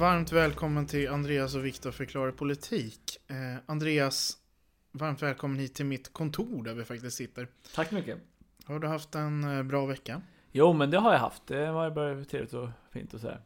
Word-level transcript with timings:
Varmt 0.00 0.32
välkommen 0.32 0.86
till 0.86 1.08
Andreas 1.08 1.54
och 1.54 1.64
Viktor 1.64 1.90
förklarar 1.90 2.30
politik. 2.30 3.18
Eh, 3.28 3.36
Andreas, 3.66 4.38
varmt 4.92 5.22
välkommen 5.22 5.58
hit 5.58 5.74
till 5.74 5.84
mitt 5.84 6.12
kontor 6.12 6.64
där 6.64 6.74
vi 6.74 6.84
faktiskt 6.84 7.16
sitter. 7.16 7.48
Tack 7.74 7.88
så 7.88 7.94
mycket. 7.94 8.18
Har 8.64 8.78
du 8.78 8.86
haft 8.86 9.14
en 9.14 9.44
eh, 9.44 9.62
bra 9.62 9.86
vecka? 9.86 10.22
Jo, 10.52 10.72
men 10.72 10.90
det 10.90 10.98
har 10.98 11.12
jag 11.12 11.18
haft. 11.18 11.46
Det 11.46 11.70
var 11.70 11.90
bara 11.90 12.24
trevligt 12.24 12.52
och 12.52 12.68
fint 12.92 13.14
och 13.14 13.20
sådär. 13.20 13.40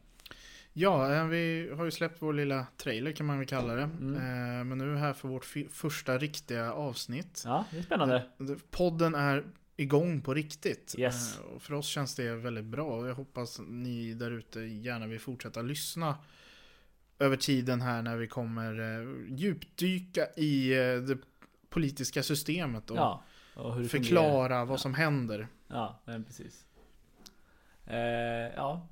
Ja, 0.73 1.13
eh, 1.13 1.25
vi 1.25 1.71
har 1.77 1.85
ju 1.85 1.91
släppt 1.91 2.21
vår 2.21 2.33
lilla 2.33 2.67
trailer 2.77 3.11
kan 3.11 3.25
man 3.25 3.37
väl 3.37 3.47
kalla 3.47 3.73
det. 3.73 3.83
Mm. 3.83 4.15
Eh, 4.15 4.63
men 4.63 4.77
nu 4.77 4.83
är 4.83 4.93
vi 4.93 4.99
här 4.99 5.13
för 5.13 5.27
vårt 5.27 5.45
första 5.71 6.17
riktiga 6.17 6.73
avsnitt. 6.73 7.43
Ja, 7.45 7.65
det 7.71 7.77
är 7.77 7.81
spännande. 7.81 8.25
Podden 8.71 9.15
är 9.15 9.43
igång 9.75 10.21
på 10.21 10.33
riktigt. 10.33 10.95
Yes. 10.97 11.39
För 11.59 11.73
oss 11.73 11.87
känns 11.87 12.15
det 12.15 12.35
väldigt 12.35 12.65
bra. 12.65 13.07
Jag 13.07 13.15
hoppas 13.15 13.61
ni 13.67 14.13
där 14.13 14.31
ute 14.31 14.59
gärna 14.59 15.07
vill 15.07 15.19
fortsätta 15.19 15.61
lyssna 15.61 16.15
över 17.19 17.37
tiden 17.37 17.81
här 17.81 18.01
när 18.01 18.15
vi 18.15 18.27
kommer 18.27 18.79
eh, 18.79 19.35
djupdyka 19.35 20.27
i 20.37 20.73
eh, 20.73 20.95
det 20.95 21.17
politiska 21.69 22.23
systemet 22.23 22.91
och 22.91 22.97
Ja. 22.97 23.23
Och 23.55 23.85
förklara 23.85 24.65
vad 24.65 24.79
som 24.79 24.93
händer. 24.93 25.47
Ja, 25.67 25.99
men 26.05 26.23
precis. 26.23 26.65
Eh, 27.85 27.97
ja. 28.55 28.87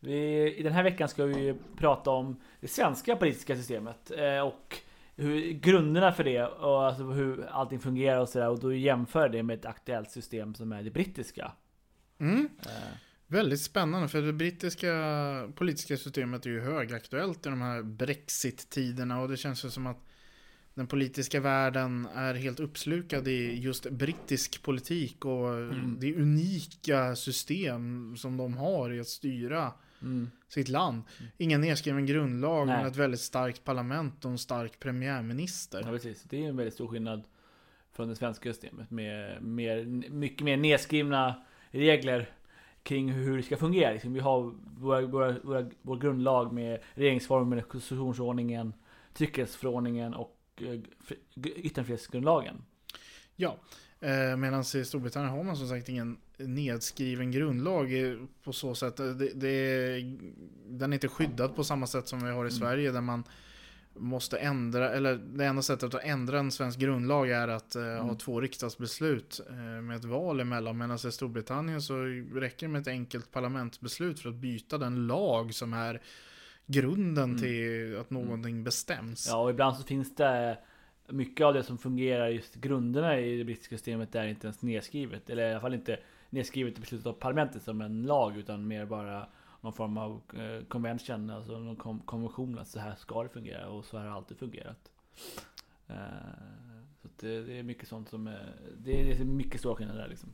Vi, 0.00 0.54
I 0.56 0.62
den 0.62 0.72
här 0.72 0.82
veckan 0.82 1.08
ska 1.08 1.24
vi 1.24 1.54
prata 1.76 2.10
om 2.10 2.40
det 2.60 2.68
svenska 2.68 3.16
politiska 3.16 3.56
systemet 3.56 4.10
eh, 4.10 4.40
och 4.40 4.76
hur, 5.16 5.52
grunderna 5.52 6.12
för 6.12 6.24
det 6.24 6.44
och 6.44 6.86
alltså 6.86 7.02
hur 7.02 7.46
allting 7.46 7.80
fungerar 7.80 8.20
och 8.20 8.28
sådär 8.28 8.48
och 8.48 8.60
då 8.60 8.74
jämför 8.74 9.28
det 9.28 9.42
med 9.42 9.58
ett 9.58 9.66
aktuellt 9.66 10.10
system 10.10 10.54
som 10.54 10.72
är 10.72 10.82
det 10.82 10.90
brittiska. 10.90 11.52
Mm. 12.18 12.48
Eh, 12.62 12.98
Väldigt 13.30 13.60
spännande 13.60 14.08
för 14.08 14.22
det 14.22 14.32
brittiska 14.32 14.92
politiska 15.54 15.96
systemet 15.96 16.46
är 16.46 16.50
ju 16.50 16.60
högaktuellt 16.60 17.46
i 17.46 17.48
de 17.50 17.60
här 17.60 17.82
Brexit-tiderna 17.82 19.20
och 19.20 19.28
det 19.28 19.36
känns 19.36 19.64
ju 19.64 19.70
som 19.70 19.86
att 19.86 20.04
den 20.74 20.86
politiska 20.86 21.40
världen 21.40 22.08
är 22.14 22.34
helt 22.34 22.60
uppslukad 22.60 23.28
i 23.28 23.58
just 23.58 23.90
brittisk 23.90 24.62
politik 24.62 25.24
och 25.24 25.48
Mm. 25.48 25.96
det 26.00 26.14
unika 26.16 27.16
system 27.16 28.16
som 28.16 28.36
de 28.36 28.56
har 28.56 28.92
i 28.92 29.00
att 29.00 29.08
styra 29.08 29.72
mm, 30.02 30.30
sitt 30.48 30.68
land. 30.68 31.02
Ingen 31.38 31.60
nedskriven 31.60 32.06
grundlag 32.06 32.66
Nej. 32.66 32.76
men 32.76 32.86
ett 32.86 32.96
väldigt 32.96 33.20
starkt 33.20 33.64
parlament 33.64 34.24
och 34.24 34.30
en 34.30 34.38
stark 34.38 34.80
premiärminister. 34.80 35.80
ja, 35.84 35.90
precis. 35.90 36.22
Det 36.22 36.44
är 36.44 36.48
en 36.48 36.56
väldigt 36.56 36.74
stor 36.74 36.88
skillnad 36.88 37.22
från 37.92 38.08
det 38.08 38.16
svenska 38.16 38.52
systemet 38.52 38.90
med 38.90 39.42
mer, 39.42 39.84
mycket 40.10 40.44
mer 40.44 40.56
nedskrivna 40.56 41.44
regler 41.70 42.30
kring 42.88 43.12
hur 43.12 43.36
det 43.36 43.42
ska 43.42 43.56
fungera. 43.56 43.92
Liksom 43.92 44.12
vi 44.12 44.20
har 44.20 44.54
våra, 44.80 45.06
våra, 45.06 45.38
våra, 45.42 45.70
vår 45.82 45.96
grundlag 45.96 46.52
med 46.52 46.80
regeringsformen, 46.94 47.62
konstitutionsordningen, 47.62 48.72
tryckfrihetsförordningen 49.14 50.14
och 50.14 50.36
eh, 50.60 50.80
fri- 51.00 51.52
yttrandefrihetsgrundlagen. 51.56 52.56
Ja, 53.36 53.56
eh, 54.00 54.36
medan 54.36 54.60
i 54.60 54.84
Storbritannien 54.84 55.32
har 55.32 55.44
man 55.44 55.56
som 55.56 55.68
sagt 55.68 55.88
ingen 55.88 56.16
nedskriven 56.36 57.30
grundlag 57.30 58.04
eh, 58.10 58.16
på 58.44 58.52
så 58.52 58.74
sätt. 58.74 59.00
eh, 59.00 59.06
Det, 59.06 59.32
det, 59.34 60.00
den 60.66 60.92
är 60.92 60.96
inte 60.96 61.08
skyddad 61.08 61.56
på 61.56 61.64
samma 61.64 61.86
sätt 61.86 62.08
som 62.08 62.24
vi 62.24 62.30
har 62.30 62.46
i 62.46 62.50
Sverige 62.50 62.90
där 62.92 63.00
man 63.00 63.24
måste 63.98 64.38
ändra, 64.38 64.90
eller 64.90 65.14
det 65.14 65.44
enda 65.44 65.62
sättet 65.62 65.94
att 65.94 66.04
ändra 66.04 66.38
en 66.38 66.50
svensk 66.50 66.78
grundlag 66.78 67.30
är 67.30 67.48
att 67.48 67.76
eh, 67.76 67.82
ha 67.82 68.14
två 68.14 68.40
riksdagsbeslut 68.40 69.40
eh, 69.48 69.54
med 69.56 69.96
ett 69.96 70.04
val 70.04 70.40
emellan. 70.40 70.78
Medan 70.78 70.96
i 71.08 71.12
Storbritannien 71.12 71.82
så 71.82 71.94
räcker 72.34 72.66
det 72.66 72.72
med 72.72 72.80
ett 72.80 72.88
enkelt 72.88 73.32
parlamentsbeslut 73.32 74.20
för 74.20 74.28
att 74.28 74.34
byta 74.34 74.78
den 74.78 75.06
lag 75.06 75.54
som 75.54 75.72
är 75.72 76.00
grunden 76.66 77.24
Mm. 77.24 77.38
till 77.38 77.98
att 78.00 78.10
någonting 78.10 78.64
bestäms. 78.64 79.26
Ja, 79.28 79.42
och 79.42 79.50
ibland 79.50 79.76
så 79.76 79.82
finns 79.82 80.14
det 80.14 80.58
mycket 81.08 81.46
av 81.46 81.54
det 81.54 81.62
som 81.62 81.78
fungerar, 81.78 82.28
just 82.28 82.54
grunderna 82.54 83.20
i 83.20 83.38
det 83.38 83.44
brittiska 83.44 83.76
systemet 83.76 84.14
är 84.14 84.26
inte 84.26 84.46
ens 84.46 84.62
nedskrivet. 84.62 85.30
Eller 85.30 85.48
i 85.48 85.50
alla 85.50 85.60
fall 85.60 85.74
inte 85.74 85.98
nedskrivet 86.30 86.78
i 86.78 86.80
beslutet 86.80 87.06
av 87.06 87.12
parlamentet 87.12 87.62
som 87.62 87.80
en 87.80 88.02
lag, 88.02 88.36
utan 88.36 88.68
mer 88.68 88.86
bara 88.86 89.26
någon 89.60 89.72
form 89.72 89.98
av 89.98 90.22
eh, 90.34 90.64
convention, 90.64 91.30
alltså 91.30 91.58
någon 91.58 92.00
konvention 92.04 92.58
att 92.58 92.68
så 92.68 92.78
här 92.78 92.94
ska 92.94 93.22
det 93.22 93.28
fungera 93.28 93.68
och 93.68 93.84
så 93.84 93.98
här 93.98 94.04
har 94.04 94.10
det 94.10 94.16
alltid 94.16 94.38
fungerat. 94.38 94.90
Eh, 95.86 95.96
så 97.02 97.08
det, 97.16 97.42
det 97.42 97.58
är 97.58 97.62
mycket 97.62 97.88
sånt 97.88 98.08
som 98.08 98.26
är, 98.26 98.54
det 98.78 99.12
är 99.12 99.24
mycket 99.24 99.60
stora 99.60 99.76
skillnader 99.76 100.00
där 100.00 100.08
liksom. 100.08 100.28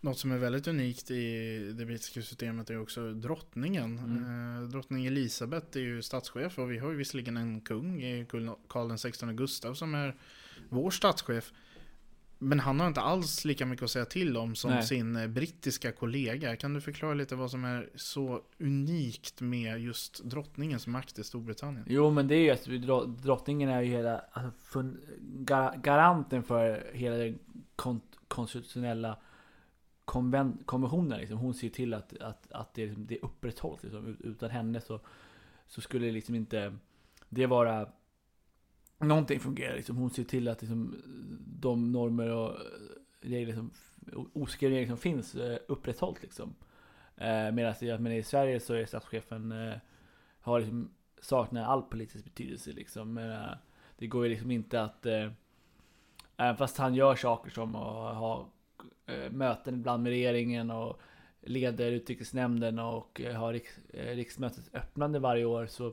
Något 0.00 0.18
som 0.18 0.32
är 0.32 0.38
väldigt 0.38 0.66
unikt 0.66 1.10
i 1.10 1.58
det 1.72 1.86
brittiska 1.86 2.22
systemet 2.22 2.70
är 2.70 2.80
också 2.80 3.12
drottningen. 3.12 3.98
Mm. 3.98 4.62
Eh, 4.62 4.68
drottning 4.68 5.06
Elisabeth 5.06 5.76
är 5.76 5.80
ju 5.80 6.02
statschef 6.02 6.58
och 6.58 6.70
vi 6.70 6.78
har 6.78 6.90
ju 6.90 6.96
visserligen 6.96 7.36
en 7.36 7.60
kung 7.60 8.00
Karl 8.68 8.96
XVI 8.96 9.32
Gustav 9.32 9.74
som 9.74 9.94
är 9.94 10.16
vår 10.68 10.90
statschef. 10.90 11.52
Men 12.38 12.60
han 12.60 12.80
har 12.80 12.88
inte 12.88 13.00
alls 13.00 13.44
lika 13.44 13.66
mycket 13.66 13.84
att 13.84 13.90
säga 13.90 14.04
till 14.04 14.36
om 14.36 14.54
som 14.54 14.70
Nej. 14.70 14.82
sin 14.82 15.16
eh, 15.16 15.26
brittiska 15.28 15.92
kollega. 15.92 16.56
Kan 16.56 16.74
du 16.74 16.80
förklara 16.80 17.14
lite 17.14 17.36
vad 17.36 17.50
som 17.50 17.64
är 17.64 17.90
så 17.94 18.42
unikt 18.58 19.40
med 19.40 19.80
just 19.80 20.24
drottningens 20.24 20.86
makt 20.86 21.18
i 21.18 21.24
Storbritannien? 21.24 21.84
Jo 21.88 22.10
men 22.10 22.28
det 22.28 22.34
är 22.34 22.40
ju 22.40 22.50
att 22.50 23.22
drottningen 23.22 23.68
är 23.68 23.82
ju 23.82 23.90
hela 23.90 24.18
alltså, 24.32 24.52
fun, 24.64 25.00
gar, 25.20 25.76
garanten 25.76 26.42
för 26.42 26.90
hela 26.92 27.16
den 27.16 27.38
kon, 27.76 28.00
konstitutionella 28.28 29.18
konven, 30.04 30.58
konventionen. 30.64 31.18
Liksom. 31.18 31.38
Hon 31.38 31.54
ser 31.54 31.68
till 31.68 31.94
att, 31.94 32.16
att, 32.18 32.52
att 32.52 32.74
det, 32.74 32.86
liksom, 32.86 33.06
det 33.06 33.18
upprätthålls. 33.18 33.82
Liksom. 33.82 34.06
Ut- 34.06 34.20
Utan 34.20 34.50
henne 34.50 34.80
så, 34.80 35.00
så 35.66 35.80
skulle 35.80 36.10
liksom 36.12 36.34
inte 36.34 36.76
det 37.28 37.46
vara 37.46 37.88
någonting 38.98 39.40
fungerar. 39.40 39.76
Liksom. 39.76 39.96
Hon 39.96 40.10
ser 40.10 40.24
till 40.24 40.48
att 40.48 40.62
liksom, 40.62 40.96
de 41.60 41.92
normer 41.92 42.30
och 42.30 42.56
regler 43.20 43.54
som, 43.54 43.70
oskrivna 44.32 44.76
regler 44.76 44.88
som 44.88 44.98
finns 44.98 45.34
eh, 45.34 45.58
upprätthålls. 45.68 46.22
Liksom. 46.22 46.54
Eh, 47.16 47.52
Medan 47.52 47.74
men 48.02 48.12
i 48.12 48.22
Sverige 48.22 48.60
så 48.60 48.74
är 48.74 48.86
statschefen 48.86 49.52
eh, 49.52 49.76
har 50.40 50.60
liksom 50.60 50.90
saknar 51.20 51.64
all 51.64 51.82
politisk 51.82 52.24
betydelse 52.24 52.72
liksom. 52.72 53.14
Men, 53.14 53.30
eh, 53.30 53.50
det 53.98 54.06
går 54.06 54.24
ju 54.24 54.30
liksom 54.30 54.50
inte 54.50 54.82
att 54.82 55.06
eh, 55.06 55.30
Även 56.36 56.56
fast 56.56 56.78
han 56.78 56.94
gör 56.94 57.16
saker 57.16 57.50
som 57.50 57.76
att 57.76 58.16
ha 58.16 58.48
eh, 59.06 59.30
möten 59.30 59.74
ibland 59.74 60.02
med 60.02 60.10
regeringen 60.10 60.70
och 60.70 61.00
leder 61.40 61.92
utrikesnämnden 61.92 62.78
och 62.78 63.20
eh, 63.20 63.36
har 63.36 63.52
riks, 63.52 63.78
riksmötets 63.92 64.70
öppnande 64.72 65.18
varje 65.18 65.44
år 65.44 65.66
så 65.66 65.92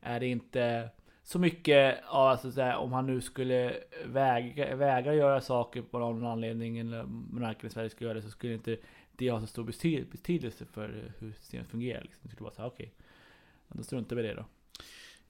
är 0.00 0.20
det 0.20 0.26
inte 0.26 0.90
så 1.28 1.38
mycket 1.38 1.98
av 2.08 2.26
alltså, 2.28 2.52
så 2.52 2.60
här, 2.60 2.76
om 2.76 2.92
han 2.92 3.06
nu 3.06 3.20
skulle 3.20 3.76
väga, 4.04 4.76
vägra 4.76 5.14
göra 5.14 5.40
saker 5.40 5.82
på 5.82 5.98
någon 5.98 6.26
anledning 6.26 6.78
eller 6.78 7.04
monarken 7.04 7.66
i 7.66 7.70
Sverige 7.70 7.90
skulle 7.90 8.08
göra 8.10 8.18
det 8.18 8.22
så 8.24 8.30
skulle 8.30 8.54
inte 8.54 8.76
det 9.16 9.30
ha 9.30 9.40
så 9.40 9.46
stor 9.46 9.64
bety- 9.64 10.10
betydelse 10.12 10.64
för 10.72 11.12
hur 11.18 11.32
systemet 11.32 11.68
fungerar. 11.68 12.02
Liksom. 12.02 12.20
Det 12.22 12.28
skulle 12.28 12.44
vara 12.44 12.54
så 12.54 12.62
här, 12.62 12.68
okej, 12.68 12.92
då 13.68 13.82
struntar 13.82 14.16
vi 14.16 14.22
i 14.22 14.26
det 14.26 14.34
då. 14.34 14.44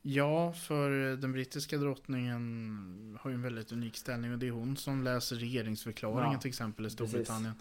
Ja, 0.03 0.53
för 0.53 1.17
den 1.17 1.33
brittiska 1.33 1.77
drottningen 1.77 3.19
har 3.21 3.31
ju 3.31 3.35
en 3.35 3.43
väldigt 3.43 3.73
unik 3.73 3.97
ställning 3.97 4.33
och 4.33 4.39
det 4.39 4.47
är 4.47 4.51
hon 4.51 4.77
som 4.77 5.03
läser 5.05 5.37
regeringsförklaringen 5.37 6.33
Ja, 6.33 6.39
till 6.39 6.49
exempel 6.49 6.85
i 6.87 6.89
precis. 6.89 7.09
Storbritannien. 7.09 7.55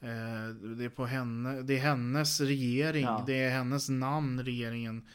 Eh, 0.00 0.54
Det 0.76 0.84
är, 0.84 0.88
på 0.88 1.06
henne, 1.06 1.62
det 1.62 1.74
är 1.74 1.80
hennes 1.80 2.40
regering, 2.40 3.02
Ja. 3.04 3.24
det 3.26 3.42
är 3.44 3.50
hennes 3.50 3.88
namn 3.88 4.42
regeringen 4.44 5.06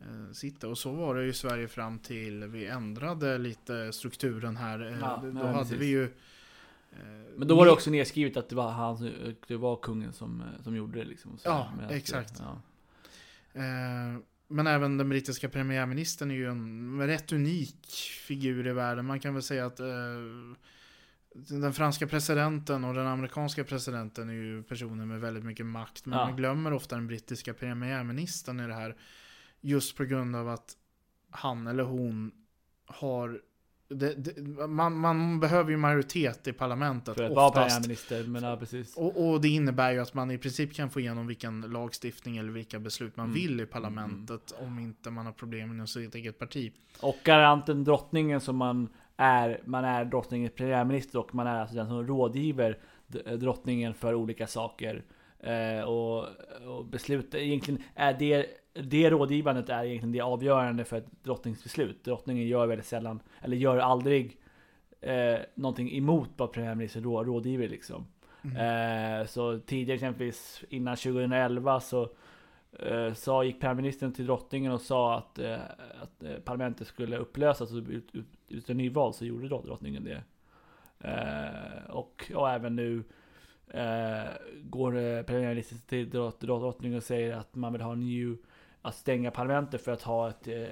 eh, 0.00 0.32
sitter. 0.32 0.68
Och 0.70 0.78
så 0.78 0.92
var 0.92 1.14
det 1.14 1.22
ju 1.24 1.28
i 1.30 1.32
Sverige 1.32 1.68
fram 1.68 1.98
till 1.98 2.44
vi 2.44 2.66
ändrade 2.66 3.38
lite 3.38 3.92
strukturen 3.92 4.56
här. 4.56 4.86
Eh, 4.92 4.98
Ja, 5.00 5.20
Då 5.24 5.38
ja, 5.40 5.46
hade 5.46 5.58
precis. 5.58 5.78
vi 5.78 5.86
ju... 5.86 6.04
eh, 6.04 6.08
Men 7.36 7.48
då 7.48 7.56
var 7.56 7.66
det 7.66 7.72
också 7.72 7.90
nedskrivet 7.90 8.36
att 8.36 8.48
det 8.48 8.56
var 8.56 8.70
han, 8.70 9.10
det 9.48 9.56
var 9.56 9.76
kungen 9.76 10.12
som, 10.12 10.42
som 10.62 10.76
gjorde 10.76 10.98
det 10.98 11.04
liksom. 11.04 11.38
så 11.38 11.48
Ja, 11.48 11.70
exakt. 11.90 12.32
Ja. 12.38 12.60
Men 14.48 14.66
även 14.66 14.98
den 14.98 15.08
brittiska 15.08 15.48
premiärministern 15.48 16.30
är 16.30 16.34
ju 16.34 16.50
en 16.50 17.06
rätt 17.06 17.32
unik 17.32 17.86
figur 18.26 18.66
i 18.66 18.72
världen. 18.72 19.04
Man 19.06 19.20
kan 19.20 19.34
väl 19.34 19.42
säga 19.42 19.66
att 19.66 19.80
den 21.48 21.72
franska 21.72 22.06
presidenten 22.06 22.84
och 22.84 22.94
den 22.94 23.06
amerikanska 23.06 23.64
presidenten 23.64 24.28
är 24.28 24.32
ju 24.34 24.62
personer 24.62 25.06
med 25.06 25.20
väldigt 25.20 25.44
mycket 25.44 25.66
makt. 25.66 26.06
Men 26.06 26.18
Ja. 26.18 26.26
man 26.26 26.36
glömmer 26.36 26.72
ofta 26.72 26.96
den 26.96 27.06
brittiska 27.06 27.54
premiärministern 27.54 28.60
i 28.60 28.66
det 28.66 28.74
här. 28.74 28.96
Just 29.60 29.96
på 29.96 30.04
grund 30.04 30.36
av 30.36 30.48
att 30.48 30.76
han 31.30 31.66
eller 31.66 31.84
hon 31.84 32.32
har 32.86 33.40
det, 33.88 34.14
det, 34.14 34.66
man, 34.68 34.98
man 34.98 35.40
behöver 35.40 35.70
ju 35.70 35.76
majoritet 35.76 36.46
i 36.46 36.52
parlamentet 36.52 37.14
För 37.14 37.24
att 37.24 37.32
vara 37.32 37.50
premiärminister, 37.50 38.24
men 38.24 38.42
ja 38.42 38.56
precis. 38.56 38.96
Och, 38.96 39.28
och 39.28 39.40
det 39.40 39.48
innebär 39.48 39.92
ju 39.92 40.00
att 40.00 40.14
man 40.14 40.30
i 40.30 40.38
princip 40.38 40.74
kan 40.74 40.90
få 40.90 41.00
igenom 41.00 41.26
vilken 41.26 41.60
lagstiftning 41.60 42.36
eller 42.36 42.52
vilka 42.52 42.78
beslut 42.78 43.16
man 43.16 43.26
Mm. 43.26 43.34
vill 43.34 43.60
i 43.60 43.66
parlamentet 43.66 44.54
om 44.60 44.78
inte 44.78 45.10
man 45.10 45.26
har 45.26 45.32
problem 45.32 45.70
inom 45.70 45.86
sitt 45.86 46.14
eget 46.14 46.38
parti. 46.38 46.72
Och 47.00 47.16
garanten 47.24 47.84
drottningen 47.84 48.40
som 48.40 48.56
man 48.56 48.88
är, 49.16 49.60
man 49.64 49.84
är 49.84 50.04
drottningens 50.04 50.52
premiärminister 50.54 51.18
och 51.18 51.34
man 51.34 51.46
är 51.46 51.60
alltså 51.60 51.76
den 51.76 51.86
som 51.88 52.06
rådgiver 52.06 52.78
drottningen 53.38 53.94
för 53.94 54.14
olika 54.14 54.46
saker. 54.46 55.04
Eh, 55.40 55.80
och, 55.84 56.26
och 56.66 56.84
beslut, 56.84 57.34
egentligen 57.34 57.82
är 57.94 58.12
det, 58.18 58.46
det 58.72 59.10
rådgivandet 59.10 59.68
är 59.68 59.84
egentligen 59.84 60.12
det 60.12 60.20
avgörande 60.20 60.84
för 60.84 60.96
ett 60.96 61.22
drottningsbeslut. 61.22 62.04
Drottningen 62.04 62.46
gör 62.46 62.66
väldigt 62.66 62.86
sällan, 62.86 63.20
eller 63.42 63.56
gör 63.56 63.78
aldrig 63.78 64.38
eh, 65.00 65.38
någonting 65.54 65.96
emot 65.96 66.30
vad 66.36 66.52
premiärministern 66.52 67.04
rå, 67.04 67.24
rådgiver 67.24 67.68
liksom. 67.68 68.06
Eh, 68.58 69.26
så 69.26 69.58
tidigare 69.58 69.94
exempelvis 69.94 70.64
innan 70.68 70.96
2011 70.96 71.80
så 71.80 72.08
eh, 72.78 73.12
gick 73.44 73.60
premiärministern 73.60 74.12
till 74.12 74.26
drottningen 74.26 74.72
och 74.72 74.80
sa 74.80 75.14
att, 75.18 75.38
eh, 75.38 75.58
att 76.02 76.22
eh, 76.22 76.34
parlamentet 76.44 76.86
skulle 76.86 77.16
upplösas 77.16 77.72
och 77.72 77.78
ut, 77.78 78.14
ut, 78.14 78.26
ut 78.48 78.68
nyval 78.68 79.14
så 79.14 79.24
gjorde 79.24 79.48
drott- 79.48 79.66
drottningen 79.66 80.04
det. 80.04 80.22
Eh, 81.08 81.90
och, 81.90 82.32
och 82.34 82.50
även 82.50 82.76
nu 82.76 83.04
eh, 83.70 84.32
går 84.62 84.96
eh, 84.96 85.22
premiärministern 85.22 85.78
till 85.78 86.10
drott, 86.10 86.40
drottningen 86.40 86.96
och 86.96 87.02
säger 87.02 87.36
att 87.36 87.54
man 87.54 87.72
vill 87.72 87.82
ha 87.82 87.92
en 87.92 88.00
ny, 88.00 88.36
att 88.82 88.94
stänga 88.94 89.30
parlamentet 89.30 89.82
för 89.82 89.92
att 89.92 90.02
ha 90.02 90.28
ett, 90.28 90.48
eh, 90.48 90.64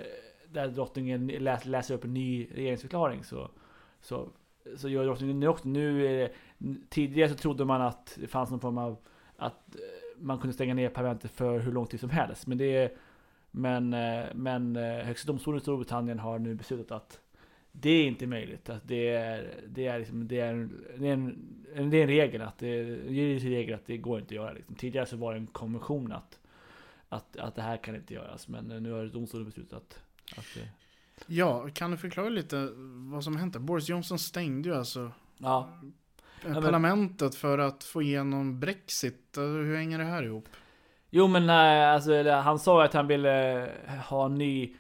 där 0.49 0.69
drottningen 0.69 1.26
läs, 1.26 1.64
läser 1.64 1.94
upp 1.94 2.05
en 2.05 2.14
ny 2.14 2.49
regeringsförklaring 2.55 3.25
så, 3.25 3.50
så, 4.00 4.29
så 4.76 4.88
gör 4.88 5.05
drottningen 5.05 5.41
nu 5.41 5.49
också. 5.49 5.69
Nu 5.69 6.06
eh, 6.06 6.12
är 6.12 6.19
det, 6.19 6.32
tidigare 6.88 7.29
så 7.29 7.35
trodde 7.35 7.64
man 7.64 7.82
att 7.82 8.19
det 8.20 8.26
fanns 8.26 8.50
någon 8.50 8.61
form 8.61 8.79
av 8.79 8.97
att 9.37 9.75
eh, 9.75 9.81
man 10.19 10.38
kunde 10.38 10.55
stänga 10.55 10.75
ner 10.75 10.88
parlamentet 10.88 11.31
för 11.31 11.58
hur 11.58 11.73
lång 11.73 11.87
tid 11.87 12.00
som 12.00 12.11
helst. 12.11 12.47
Men 12.47 12.58
det 12.58 12.76
är, 12.76 12.93
men, 13.50 13.93
eh, 13.93 14.25
men 14.35 14.76
Högsta 14.76 15.26
domstolen 15.26 15.58
i 15.58 15.61
Storbritannien 15.61 16.19
har 16.19 16.38
nu 16.38 16.55
beslutat 16.55 16.93
att 16.93 17.20
det 17.76 17.91
är 17.91 18.06
inte 18.06 18.26
möjligt. 18.26 18.69
Att 18.69 18.88
det 18.88 19.09
är, 19.09 19.55
det 19.69 19.87
är, 19.87 19.99
liksom, 19.99 20.29
det 20.29 20.41
är, 20.41 20.69
det 20.99 21.09
är, 21.09 21.12
en, 21.12 21.38
det 21.91 21.97
är 21.99 22.03
en 22.03 22.06
regel 22.09 22.43
att 22.43 22.59
det 22.59 22.69
är 22.69 22.81
en 22.82 23.15
juridisk 23.15 23.47
regel 23.47 23.75
att 23.75 23.87
det 23.87 23.97
går 23.97 24.19
inte 24.21 24.29
att 24.35 24.37
göra. 24.37 24.53
Liksom. 24.53 24.75
Tidigare 24.75 25.06
så 25.06 25.17
var 25.17 25.32
det 25.32 25.38
en 25.38 25.47
konvention 25.47 26.12
att, 26.12 26.38
att, 27.09 27.37
att 27.37 27.55
det 27.55 27.62
här 27.62 27.76
kan 27.76 27.97
inte 27.97 28.15
göras. 28.15 28.49
Men 28.49 28.65
nu 28.65 28.93
har 28.93 29.06
domstolen 29.06 29.47
beslutat 29.47 29.79
att, 29.82 30.38
att 30.38 30.47
det, 30.55 30.69
Ja, 31.26 31.69
kan 31.75 31.91
du 31.91 31.97
förklara 31.97 32.29
lite 32.29 32.69
vad 33.12 33.25
som 33.25 33.37
hände? 33.37 33.59
Boris 33.59 33.88
Johnson 33.88 34.19
stängde 34.19 34.69
ju 34.69 34.75
alltså 34.75 35.11
ja, 35.38 35.69
eh, 36.44 36.50
men- 36.53 36.62
parlamentet 36.62 37.35
för 37.35 37.59
att 37.59 37.85
få 37.85 38.03
igenom 38.03 38.61
Brexit. 38.61 39.37
Eh, 39.37 39.43
Hur 39.43 39.76
hänger 39.76 39.99
det 39.99 40.05
här 40.05 40.23
ihop? 40.23 40.49
Jo 41.11 41.26
men 41.29 41.49
eh, 41.49 41.91
alltså, 41.91 42.31
han 42.31 42.59
sa 42.59 42.85
att 42.85 42.94
han 42.94 43.06
ville 43.06 43.69
ha 44.09 44.26
en 44.26 44.35
ny 44.35 44.76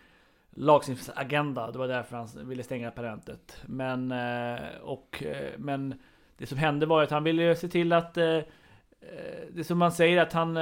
lagstiftningsagenda. 0.56 1.70
Det 1.70 1.78
var 1.78 1.88
därför 1.88 2.16
han 2.16 2.48
ville 2.48 2.62
stänga 2.62 2.90
parlamentet. 2.90 3.62
Men, 3.66 4.12
eh, 4.12 4.60
och, 4.82 5.22
eh, 5.22 5.52
men 5.58 5.94
det 6.36 6.46
som 6.46 6.58
hände 6.58 6.86
var 6.86 7.02
att 7.02 7.10
han 7.10 7.24
ville 7.24 7.56
se 7.56 7.68
till 7.68 7.92
att 7.92 8.16
eh, 8.16 8.40
det 9.52 9.64
som 9.64 9.78
man 9.78 9.92
säger 9.92 10.22
att 10.22 10.32
han 10.32 10.58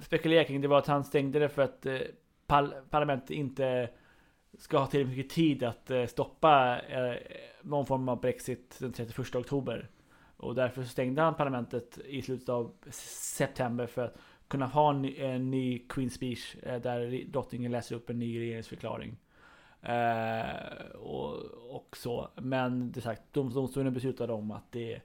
spekulerar 0.00 0.44
kring 0.44 0.60
det 0.60 0.68
var 0.68 0.78
att 0.78 0.86
han 0.86 1.04
stängde 1.04 1.38
det 1.38 1.48
för 1.48 1.62
att 1.62 1.86
parlamentet 2.90 3.30
inte 3.30 3.88
ska 4.58 4.78
ha 4.78 4.86
tillräckligt 4.86 5.16
mycket 5.16 5.32
tid 5.32 5.62
att 5.62 5.90
stoppa 6.08 6.80
någon 7.62 7.86
form 7.86 8.08
av 8.08 8.20
Brexit 8.20 8.76
den 8.80 8.92
31 8.92 9.34
oktober. 9.34 9.88
Och 10.36 10.54
därför 10.54 10.82
stängde 10.82 11.22
han 11.22 11.34
parlamentet 11.34 11.98
i 11.98 12.22
slutet 12.22 12.48
av 12.48 12.74
september 12.90 13.86
för 13.86 14.04
att 14.04 14.16
kunna 14.48 14.66
ha 14.66 14.90
en, 14.90 15.02
ny- 15.02 15.16
en 15.18 15.50
ny 15.50 15.78
Queen 15.78 16.10
Speech 16.10 16.56
eh, 16.62 16.80
där 16.80 17.24
drottningen 17.28 17.72
läser 17.72 17.96
upp 17.96 18.10
en 18.10 18.18
ny 18.18 18.40
regeringsförklaring. 18.40 19.16
Eh, 19.82 20.96
och, 20.96 21.34
och 21.76 21.96
så. 21.96 22.28
Men 22.36 22.92
det 22.92 23.00
sagt, 23.00 23.22
dom- 23.32 23.54
domstolen 23.54 23.94
beslutade 23.94 24.32
om 24.32 24.50
att 24.50 24.72
det, 24.72 25.00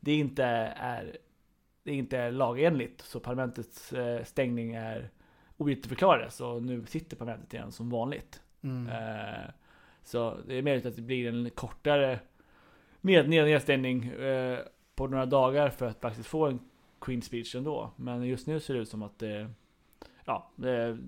det 0.00 0.14
inte 0.14 0.44
är 0.76 1.16
det 1.82 1.92
inte 1.92 2.18
är 2.18 2.30
lagenligt. 2.30 3.00
Så 3.00 3.20
parlamentets 3.20 3.92
eh, 3.92 4.24
stängning 4.24 4.74
är 4.74 5.10
ogiltigförklarad. 5.56 6.32
Så 6.32 6.60
nu 6.60 6.86
sitter 6.86 7.16
parlamentet 7.16 7.54
igen 7.54 7.72
som 7.72 7.90
vanligt. 7.90 8.42
Mm. 8.62 8.86
Eh, 8.88 9.50
så 10.04 10.36
det 10.46 10.54
är 10.54 10.62
möjligt 10.62 10.86
att 10.86 10.96
det 10.96 11.02
blir 11.02 11.28
en 11.28 11.50
kortare 11.50 12.18
ned, 13.00 13.28
nedstängning 13.28 14.04
eh, 14.04 14.58
på 14.94 15.06
några 15.06 15.26
dagar 15.26 15.70
för 15.70 15.86
att 15.86 16.00
faktiskt 16.00 16.28
få 16.28 16.46
en 16.46 16.60
Queen 17.06 17.22
speech 17.22 17.54
ändå. 17.54 17.90
Men 17.96 18.22
just 18.22 18.46
nu 18.46 18.60
ser 18.60 18.74
det 18.74 18.80
ut 18.80 18.88
som 18.88 19.02
att 19.02 19.18
det, 19.18 19.50
ja, 20.24 20.50
det, 20.56 20.98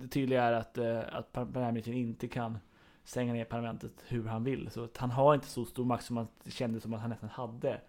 det 0.00 0.08
tydliga 0.08 0.42
är 0.42 0.52
att, 0.52 0.78
eh, 0.78 1.00
att 1.12 1.32
premiärministern 1.32 1.94
inte 1.94 2.28
kan 2.28 2.58
stänga 3.04 3.32
ner 3.32 3.44
parlamentet 3.44 3.92
hur 4.08 4.24
han 4.24 4.44
vill. 4.44 4.70
Så 4.70 4.88
han 4.96 5.10
har 5.10 5.34
inte 5.34 5.46
så 5.46 5.64
stor 5.64 5.84
makt 5.84 6.04
som 6.04 6.14
man 6.14 6.26
kände 6.46 6.80
som 6.80 6.94
att 6.94 7.00
han 7.00 7.10
nästan 7.10 7.28
hade. 7.28 7.80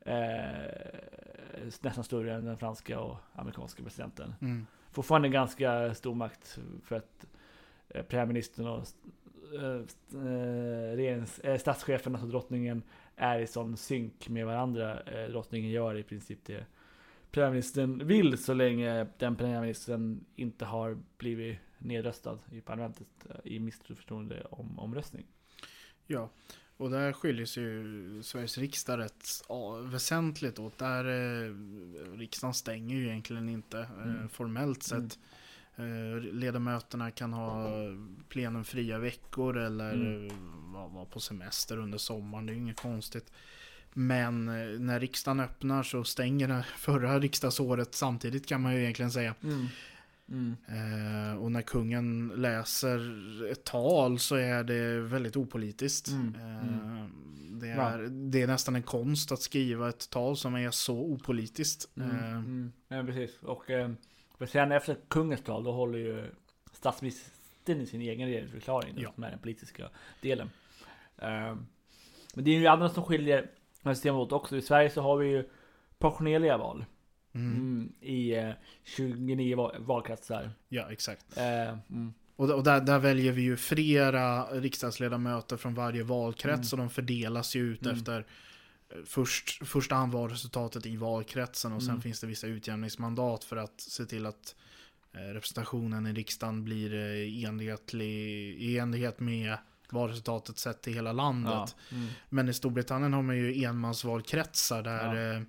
Eh, 0.00 1.70
nästan 1.80 2.04
större 2.04 2.34
än 2.34 2.44
den 2.44 2.58
franska 2.58 3.00
och 3.00 3.16
amerikanska 3.32 3.82
presidenten 3.82 4.34
Mm. 4.40 4.66
fortfarande 4.90 5.28
ganska 5.28 5.94
stor 5.94 6.14
makt 6.14 6.58
för 6.84 6.96
att 6.96 7.26
eh, 7.88 8.02
premiärministern 8.02 8.66
och 8.66 8.86
eh, 9.54 9.80
eh, 10.22 10.96
regerings, 10.96 11.38
eh, 11.38 11.58
statschefen, 11.58 12.14
alltså 12.14 12.28
drottningen, 12.28 12.82
är 13.16 13.38
i 13.38 13.46
sån 13.46 13.76
synk 13.76 14.28
med 14.28 14.46
varandra. 14.46 15.00
Eh, 15.00 15.30
drottningen 15.30 15.70
gör 15.70 15.96
i 15.96 16.02
princip 16.02 16.38
det 16.44 16.66
premiärministern 17.36 18.06
vill 18.06 18.38
så 18.38 18.54
länge 18.54 19.06
den 19.18 19.36
premiärministern 19.36 20.24
inte 20.36 20.64
har 20.64 20.98
blivit 21.18 21.58
nedröstad 21.78 22.38
i 22.52 22.60
parlamentet 22.60 23.06
eh, 23.30 23.52
i 23.52 23.58
misstroende 23.60 24.46
om, 24.50 24.78
omröstning. 24.78 25.26
Ja, 26.06 26.30
och 26.76 26.90
där 26.90 27.12
skiljer 27.12 27.46
sig 27.46 27.62
ju 27.62 28.22
Sveriges 28.22 28.58
riksdag 28.58 28.98
rätt 28.98 29.26
väsentligt 29.92 30.58
åt. 30.58 30.78
Där 30.78 31.04
eh, 31.04 31.54
riksdagen 32.18 32.54
stänger 32.54 32.96
ju 32.96 33.06
egentligen 33.08 33.48
inte 33.48 33.78
eh, 33.78 34.02
Mm. 34.02 34.28
formellt 34.28 34.82
sett. 34.82 35.18
Eh, 35.76 36.20
ledamöterna 36.32 37.10
kan 37.10 37.32
ha 37.32 37.68
plenumfria 38.28 38.98
veckor 38.98 39.56
eller 39.56 39.92
Mm. 39.92 40.72
vara 40.72 40.88
vara 40.88 41.04
på 41.04 41.20
semester 41.20 41.78
under 41.78 41.98
sommaren. 41.98 42.46
Det 42.46 42.52
är 42.52 42.54
ju 42.54 42.60
inget 42.60 42.80
konstigt. 42.80 43.32
Men 43.98 44.48
eh, 44.48 44.80
när 44.80 45.00
riksdagen 45.00 45.40
öppnar 45.40 45.82
så 45.82 46.04
stänger 46.04 46.48
det 46.48 46.62
förra 46.76 47.18
riksdagsåret 47.18 47.94
samtidigt 47.94 48.46
kan 48.46 48.60
man 48.62 48.74
ju 48.74 48.80
egentligen 48.82 49.10
säga. 49.10 49.34
Mm. 49.42 49.66
Mm. 50.28 50.56
Eh, 50.68 51.36
och 51.42 51.52
när 51.52 51.62
kungen 51.62 52.32
läser 52.36 53.00
ett 53.52 53.64
tal 53.64 54.18
så 54.18 54.34
är 54.36 54.64
det 54.64 55.00
väldigt 55.00 55.36
opolitiskt. 55.36 56.08
Mm, 56.08 56.34
Eh, 56.34 57.06
det, 57.60 57.66
Ja. 57.66 57.82
är, 57.90 57.98
det 58.30 58.42
är 58.42 58.46
nästan 58.46 58.76
en 58.76 58.82
konst 58.82 59.32
att 59.32 59.42
skriva 59.42 59.88
ett 59.88 60.10
tal 60.10 60.36
som 60.36 60.54
är 60.54 60.70
så 60.70 60.96
opolitiskt. 60.98 61.96
Mm, 61.96 62.10
Eh, 62.10 62.32
mm. 62.32 62.72
Ja, 62.88 63.02
precis. 63.04 63.42
Och 63.42 63.70
eh, 63.70 63.90
sen 64.48 64.72
efter 64.72 64.96
kungens 65.08 65.42
tal, 65.42 65.64
då 65.64 65.72
håller 65.72 65.98
ju 65.98 66.30
statsministern 66.72 67.80
i 67.80 67.86
sin 67.86 68.00
egen 68.00 68.28
regeringsförklaring, 68.28 68.94
Ja. 68.98 69.12
som 69.14 69.24
är 69.24 69.30
den 69.30 69.38
politiska 69.38 69.88
delen. 70.20 70.50
Eh, 71.18 71.56
men 72.34 72.44
det 72.44 72.50
är 72.50 72.58
ju 72.60 72.66
annat 72.66 72.94
som 72.94 73.02
skiljer 73.02 73.50
åt 74.06 74.32
också. 74.32 74.56
I 74.56 74.62
Sverige 74.62 74.90
så 74.90 75.00
har 75.02 75.16
vi 75.16 75.26
ju 75.28 75.44
proportionerliga 75.98 76.56
val 76.58 76.84
mm, 77.34 77.56
mm, 77.56 77.92
i 78.00 78.34
eh, 78.36 78.50
29 78.84 79.56
val- 79.56 79.74
valkretsar. 79.78 80.50
Ja, 80.68 80.90
exakt. 80.92 81.36
Eh, 81.36 81.68
mm, 81.90 82.12
Och, 82.36 82.62
där, 82.64 82.80
där 82.80 82.98
väljer 82.98 83.32
vi 83.32 83.42
ju 83.42 83.56
flera 83.56 84.42
riksdagsledamöter 84.44 85.56
från 85.56 85.74
varje 85.74 86.02
valkrets 86.02 86.72
Mm. 86.72 86.82
och 86.84 86.88
de 86.88 86.94
fördelas 86.94 87.56
ju 87.56 87.72
ut 87.72 87.82
Mm. 87.82 87.96
efter 87.96 88.26
eh, 88.90 88.96
först, 89.06 89.66
första 89.68 89.94
handvalresultatet 89.94 90.86
i 90.86 90.96
valkretsen 90.96 91.72
och 91.72 91.82
sen 91.82 91.90
Mm. 91.90 92.02
finns 92.02 92.20
det 92.20 92.26
vissa 92.26 92.46
utjämningsmandat 92.46 93.44
för 93.44 93.56
att 93.56 93.80
se 93.80 94.04
till 94.04 94.26
att 94.26 94.54
eh, 95.12 95.18
representationen 95.20 96.06
i 96.06 96.12
riksdagen 96.12 96.64
blir 96.64 96.94
eh, 96.94 97.44
enhetlig, 97.44 98.10
i 98.58 98.78
enlighet 98.78 99.20
med 99.20 99.56
valresultatet 99.92 100.58
sett 100.58 100.82
till 100.82 100.94
hela 100.94 101.12
landet. 101.12 101.52
ja, 101.90 101.96
mm, 101.96 102.08
Men 102.28 102.48
i 102.48 102.52
Storbritannien 102.54 103.12
har 103.12 103.22
man 103.22 103.36
ju 103.36 103.64
enmansvalkretsar 103.64 104.82
där 104.82 105.14
Ja. 105.14 105.36
eh, 105.36 105.42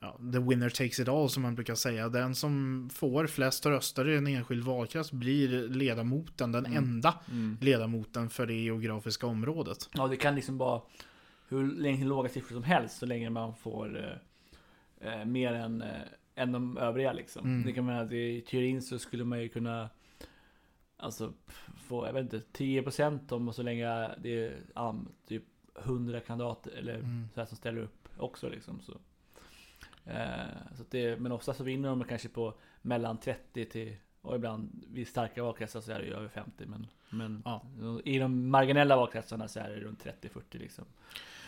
ja, 0.00 0.18
the 0.32 0.38
winner 0.38 0.68
takes 0.70 0.98
it 1.00 1.08
all 1.08 1.30
som 1.30 1.42
man 1.42 1.54
brukar 1.54 1.74
säga. 1.74 2.08
Den 2.08 2.34
som 2.34 2.88
får 2.92 3.26
flest 3.26 3.66
röster 3.66 4.08
i 4.08 4.16
en 4.16 4.26
enskild 4.26 4.64
valkrets 4.64 5.12
blir 5.12 5.48
ledamoten, 5.68 6.52
den 6.52 6.66
Mm. 6.66 6.78
enda 6.78 7.14
Mm. 7.30 7.56
ledamoten 7.60 8.30
för 8.30 8.46
det 8.46 8.54
geografiska 8.54 9.26
området. 9.26 9.88
Ja, 9.94 10.06
det 10.08 10.16
kan 10.16 10.34
liksom 10.34 10.58
vara 10.58 10.80
hur 11.48 11.72
länge 11.76 12.04
låga 12.04 12.28
siffror 12.28 12.54
som 12.54 12.62
helst 12.64 12.98
så 12.98 13.06
länge 13.06 13.30
man 13.30 13.54
får 13.54 13.98
eh, 15.00 15.12
eh, 15.12 15.24
mer 15.24 15.52
än, 15.52 15.82
eh, 15.82 15.88
än 16.34 16.52
de 16.52 16.78
övriga 16.78 17.12
liksom. 17.12 17.44
Mm. 17.46 17.62
Det 17.66 17.72
kan 17.72 17.84
man 17.84 17.94
att 17.98 18.12
i 18.12 18.44
teorin 18.50 18.82
så 18.82 18.98
skulle 18.98 19.24
man 19.24 19.42
ju 19.42 19.48
kunna 19.48 19.90
Alltså 21.00 21.32
få, 21.88 22.06
jag 22.06 22.12
vet 22.12 22.22
inte, 22.34 22.42
10% 22.64 23.32
om 23.32 23.48
och 23.48 23.54
så 23.54 23.62
länge 23.62 24.10
det 24.22 24.44
är 24.44 24.60
ja, 24.74 24.94
typ 25.26 25.44
100 25.84 26.20
kandidater 26.20 26.70
eller 26.70 26.94
Mm. 26.94 27.28
så 27.34 27.40
här 27.40 27.46
som 27.46 27.56
ställer 27.56 27.80
upp 27.80 28.08
också 28.16 28.48
liksom. 28.48 28.80
Så. 28.80 28.92
Eh, 30.04 30.76
så 30.76 30.84
det, 30.90 31.20
men 31.20 31.32
ofta 31.32 31.54
så 31.54 31.64
vinner 31.64 31.88
de 31.88 32.04
kanske 32.04 32.28
på 32.28 32.54
mellan 32.82 33.18
30 33.18 33.64
till 33.64 33.96
och 34.20 34.36
ibland 34.36 34.84
vid 34.92 35.08
starka 35.08 35.42
valkretsar 35.42 35.80
så 35.80 35.92
är 35.92 35.98
det 35.98 36.04
ju 36.04 36.14
över 36.14 36.28
50 36.28 36.66
men, 36.66 36.86
men 37.10 37.42
Ja. 37.44 37.62
i 38.04 38.18
de 38.18 38.50
marginella 38.50 38.96
valkretsarna 38.96 39.48
så 39.48 39.60
är 39.60 39.68
det 39.68 39.76
runt 39.80 40.04
30-40 40.04 40.42
liksom. 40.50 40.84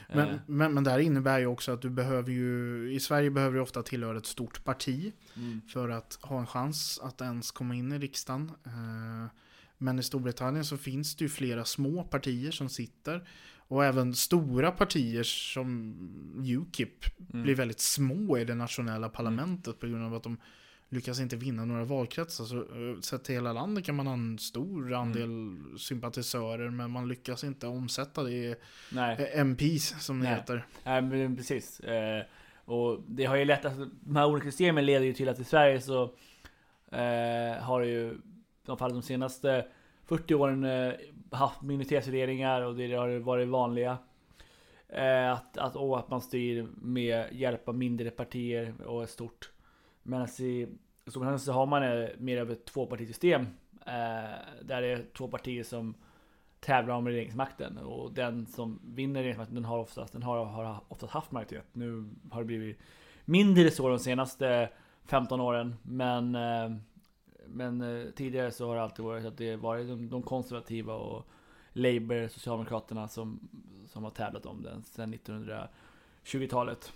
Men, 0.09 0.29
Eh, 0.29 0.37
men, 0.47 0.75
men 0.75 0.85
det 0.85 0.91
här 0.91 0.99
innebär 0.99 1.39
ju 1.39 1.47
också 1.47 1.73
att 1.73 1.83
du 1.83 1.91
behöver 1.91 2.33
ju, 2.33 2.93
i 2.93 3.01
Sverige 3.01 3.31
behöver 3.31 3.55
du 3.55 3.61
ofta 3.61 3.83
tillhöra 3.83 4.19
ett 4.19 4.27
stort 4.27 4.65
parti 4.65 5.13
mm. 5.37 5.61
för 5.69 5.89
att 5.89 6.19
ha 6.23 6.39
en 6.41 6.47
chans 6.47 7.01
att 7.03 7.21
ens 7.21 7.51
komma 7.51 7.75
in 7.75 7.93
i 7.93 7.99
riksdagen. 7.99 8.53
Eh, 8.67 9.27
Men 9.83 9.99
i 9.99 10.03
Storbritannien 10.03 10.65
så 10.65 10.77
finns 10.77 11.17
det 11.17 11.25
ju 11.25 11.29
flera 11.29 11.65
små 11.65 12.03
partier 12.05 12.51
som 12.51 12.69
sitter. 12.69 13.29
Och 13.57 13.85
även 13.85 14.15
stora 14.15 14.71
partier 14.71 15.23
som 15.23 15.95
Ukip 16.47 17.05
Mm. 17.33 17.43
blir 17.43 17.55
väldigt 17.55 17.81
små 17.81 18.39
i 18.39 18.45
det 18.45 18.55
nationella 18.55 19.09
parlamentet 19.09 19.79
på 19.81 19.87
grund 19.87 20.05
av 20.05 20.15
att 20.15 20.23
de 20.23 20.37
lyckas 20.89 21.21
inte 21.21 21.37
vinna 21.37 21.65
några 21.65 21.85
valkretsar. 21.85 22.45
Så 22.45 22.57
eh, 22.59 23.01
sett 23.01 23.25
till 23.25 23.35
hela 23.35 23.53
landet 23.53 23.85
kan 23.85 23.95
man 23.95 24.07
ha 24.07 24.15
en 24.15 24.39
stor 24.39 24.93
andel 24.95 25.57
sympatisörer 25.79 26.71
men 26.71 26.91
man 26.91 27.09
lyckas 27.09 27.45
inte 27.45 27.67
omsätta 27.67 28.23
det 28.23 28.31
i 28.33 28.55
Nej. 28.93 29.31
eh, 29.35 29.41
MPs 29.41 30.05
som 30.05 30.19
det 30.21 30.25
Nej. 30.25 30.35
heter. 30.35 30.67
Nej 30.85 31.03
men 31.03 31.37
precis. 31.37 31.81
Eh, 31.81 32.23
och 32.65 33.01
det 33.09 33.25
har 33.25 33.37
ju 33.37 33.45
lätt, 33.45 33.65
alltså, 33.65 33.89
de 34.01 34.17
här 34.17 34.27
olika 34.27 34.45
systemen 34.51 34.87
leder 34.87 35.07
ju 35.07 35.13
till 35.13 35.29
att 35.29 35.41
i 35.41 35.45
Sverige 35.45 35.81
så 35.81 36.03
eh, 36.93 37.63
har 37.63 37.81
det 37.81 37.87
ju, 37.87 38.19
i 38.75 38.79
fall 38.79 38.93
de 38.93 39.03
senaste 39.03 39.67
40 40.05 40.35
åren, 40.35 40.65
eh, 40.65 40.93
haft 41.31 41.63
minoritetsregeringar 41.63 42.63
och 42.63 42.77
det 42.77 42.95
har 42.95 43.19
varit 43.19 43.49
vanliga. 43.49 43.99
Eh, 44.89 45.33
att, 45.33 45.59
att, 45.59 45.77
och 45.77 45.99
att 45.99 46.11
man 46.11 46.21
styr 46.21 46.67
med 46.83 47.27
hjälp 47.33 47.69
av 47.69 47.75
mindre 47.75 48.11
partier 48.11 48.75
och 48.87 49.03
ett 49.03 49.11
stort. 49.11 49.51
Medan 50.03 50.27
i 50.27 50.69
Storbritannien 51.07 51.41
så 51.41 51.53
har 51.53 51.67
man 51.67 51.83
eh, 51.83 52.09
mer 52.19 52.41
av 52.41 52.51
ett 52.51 52.65
tvåpartisystem. 52.65 53.47
Där 54.63 54.83
det 54.83 54.87
är 54.87 55.05
två 55.15 55.29
partier 55.29 55.63
som 55.63 55.95
tävlar 56.61 56.95
om 56.95 57.09
regeringsmakten 57.09 57.79
och 57.79 58.13
den 58.13 58.47
som 58.47 58.81
vinner 58.85 59.21
regeringsmakten 59.21 59.55
den 59.55 59.65
har 59.65 59.79
oftast, 59.79 60.13
den 60.13 60.23
har, 60.23 60.45
har 60.45 60.81
oftast 60.89 61.13
haft 61.13 61.33
majoritet. 61.33 61.65
Nu 61.73 62.11
har 62.31 62.41
det 62.41 62.47
blivit 62.47 62.79
mindre 63.25 63.71
så 63.71 63.89
de 63.89 63.99
senaste 63.99 64.69
15 65.05 65.41
åren 65.41 65.77
men 65.83 66.35
eh, 66.35 66.71
men 67.53 67.81
eh, 67.81 68.11
tidigare 68.11 68.53
så 68.53 68.69
har 68.69 68.77
det 68.77 68.83
alltid 68.83 69.05
varit 69.05 69.27
att 69.27 69.39
det 69.39 69.57
varit 69.57 69.89
de, 69.89 70.09
de 70.09 70.23
konservativa 70.23 70.95
och 70.95 71.27
Labour, 71.73 72.29
Socialdemokraterna 72.29 73.09
som, 73.09 73.49
som 73.89 74.05
har 74.05 74.11
tävlat 74.11 74.47
om 74.47 74.63
den 74.63 74.83
sedan 74.83 75.15
1920-talet. 75.15 76.93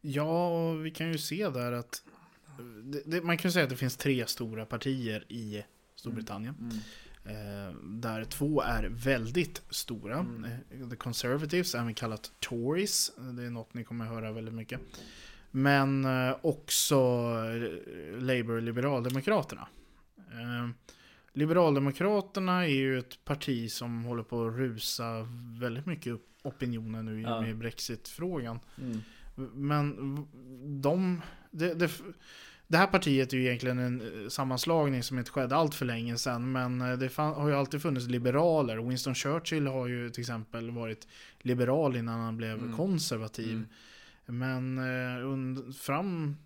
Ja, 0.00 0.48
och 0.48 0.86
vi 0.86 0.90
kan 0.90 1.12
ju 1.12 1.18
se 1.18 1.48
där 1.48 1.72
att 1.72 2.02
det, 2.82 3.02
det, 3.06 3.22
man 3.22 3.38
kan 3.38 3.48
ju 3.48 3.52
säga 3.52 3.64
att 3.64 3.70
det 3.70 3.76
finns 3.76 3.96
tre 3.96 4.26
stora 4.26 4.66
partier 4.66 5.24
i 5.28 5.64
Storbritannien. 5.94 6.54
Mm. 6.60 6.78
Eh, 7.24 7.74
där 7.82 8.24
två 8.24 8.62
är 8.62 8.88
väldigt 8.90 9.62
stora. 9.70 10.18
Mm. 10.18 10.44
Eh, 10.44 10.88
The 10.88 10.96
Conservatives, 10.96 11.74
även 11.74 11.94
kallat 11.94 12.32
Tories. 12.40 13.12
Det 13.16 13.42
är 13.42 13.50
något 13.50 13.74
ni 13.74 13.84
kommer 13.84 14.04
höra 14.04 14.32
väldigt 14.32 14.54
mycket. 14.54 14.80
Men 15.50 16.04
eh, 16.04 16.36
också 16.42 16.96
eh, 16.96 18.20
Labour 18.20 18.56
och 18.56 18.62
Liberaldemokraterna. 18.62 19.68
Eh, 20.32 20.68
Liberaldemokraterna 21.34 22.62
är 22.64 22.68
ju 22.74 22.98
ett 22.98 23.24
parti 23.24 23.70
som 23.70 24.04
håller 24.04 24.22
på 24.22 24.46
att 24.46 24.54
rusa 24.56 25.28
väldigt 25.60 25.86
mycket 25.86 26.12
upp 26.12 26.28
opinionen 26.42 27.04
nu 27.04 27.20
Ja. 27.22 27.40
med 27.40 27.56
Brexit-frågan. 27.58 28.60
Mm. 28.80 29.00
Men 29.54 29.96
de... 30.82 31.20
Det, 31.50 31.74
det, 31.74 31.90
det 32.66 32.76
här 32.78 32.86
partiet 32.86 33.32
är 33.32 33.36
ju 33.36 33.44
egentligen 33.46 33.78
en 33.78 34.30
sammanslagning 34.30 35.02
som 35.02 35.18
inte 35.18 35.30
skedde 35.30 35.56
allt 35.56 35.74
för 35.74 35.86
länge 35.86 36.16
sedan. 36.18 36.52
Men 36.52 36.78
det 36.98 37.08
fan, 37.08 37.34
har 37.34 37.48
ju 37.48 37.54
alltid 37.54 37.82
funnits 37.82 38.06
liberaler. 38.06 38.76
Winston 38.88 39.14
Churchill 39.14 39.66
har 39.66 39.86
ju 39.86 40.10
till 40.10 40.20
exempel 40.20 40.70
varit 40.70 41.06
liberal 41.40 41.96
innan 41.96 42.20
han 42.20 42.36
blev 42.36 42.58
Mm. 42.58 42.76
konservativ. 42.76 43.52
Mm. 43.52 43.66
Men 44.26 44.78
eh, 45.18 45.26
und, 45.26 45.76
fram, 45.76 46.36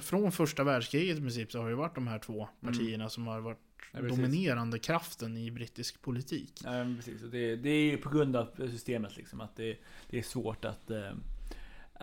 från 0.00 0.32
första 0.32 0.64
världskriget 0.64 1.18
i 1.18 1.20
princip 1.20 1.52
så 1.52 1.60
har 1.62 1.68
det 1.68 1.74
varit 1.76 1.94
de 1.94 2.06
här 2.06 2.18
två 2.18 2.48
Mm. 2.62 2.72
partierna 2.74 3.08
som 3.08 3.26
har 3.26 3.40
varit 3.40 3.58
Ja, 3.94 4.00
dominerande 4.02 4.78
kraften 4.78 5.36
i 5.36 5.50
brittisk 5.50 6.02
politik. 6.02 6.52
Ja, 6.64 6.70
precis. 6.96 7.22
Det, 7.22 7.56
det 7.56 7.70
är 7.70 7.90
ju 7.90 7.96
på 7.96 8.08
grund 8.10 8.36
av 8.36 8.48
systemet 8.56 9.16
liksom 9.16 9.40
att 9.40 9.56
det, 9.56 9.76
det 10.10 10.18
är 10.18 10.22
svårt 10.22 10.64
att 10.64 10.90
eh, 10.90 11.10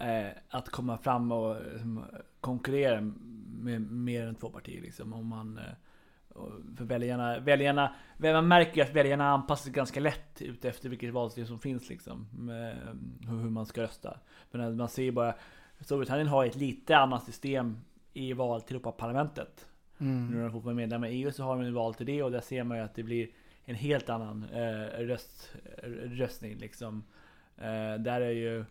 eh, 0.09 0.31
att 0.49 0.69
komma 0.69 0.97
fram 0.97 1.31
och 1.31 1.55
liksom, 1.73 2.05
konkurrera 2.39 3.01
med 3.59 3.81
mer 3.91 4.27
än 4.27 4.35
två 4.35 4.49
partier 4.49 4.81
liksom. 4.81 5.13
Om 5.13 5.27
man 5.27 5.57
eh, 5.57 5.63
för 6.77 6.85
väljarna, 6.85 7.39
väljarna, 7.39 7.95
man 8.17 8.47
märker 8.47 8.75
ju 8.77 8.81
att 8.81 8.93
väljarna 8.95 9.29
anpassar 9.29 9.63
sig 9.63 9.73
ganska 9.73 9.99
lätt 9.99 10.41
ut 10.41 10.65
efter 10.65 10.89
vilket 10.89 11.13
valsystem 11.13 11.45
som 11.45 11.59
finns 11.59 11.89
liksom. 11.89 12.27
Med 12.33 12.77
hur 13.27 13.37
hur 13.37 13.49
man 13.49 13.65
ska 13.65 13.81
rösta. 13.81 14.19
Men 14.51 14.77
man 14.77 14.89
ser 14.89 15.03
ju 15.03 15.11
bara 15.11 15.35
Storbritannien 15.81 16.27
har 16.27 16.45
ett 16.45 16.55
lite 16.55 16.97
annat 16.97 17.23
system 17.23 17.77
i 18.13 18.33
val 18.33 18.61
till 18.61 18.75
Europaparlamentet. 18.75 19.65
Nu 19.97 20.07
när 20.07 20.27
Mm. 20.31 20.41
de 20.43 20.51
fotboll 20.51 20.73
medlemmar 20.73 21.07
i 21.07 21.11
EU 21.11 21.31
så 21.31 21.43
har 21.43 21.55
de 21.55 21.65
ju 21.65 21.71
val 21.71 21.93
till 21.93 22.05
det 22.05 22.23
och 22.23 22.31
där 22.31 22.41
ser 22.41 22.63
man 22.63 22.77
ju 22.77 22.83
att 22.83 22.95
det 22.95 23.03
blir 23.03 23.27
en 23.65 23.75
helt 23.75 24.09
annan 24.09 24.43
eh, 24.43 25.05
röst, 25.05 25.55
röstning 26.05 26.57
liksom. 26.57 27.03
Eh, 27.57 27.95
där 27.99 28.21
är 28.21 28.31
ju 28.31 28.65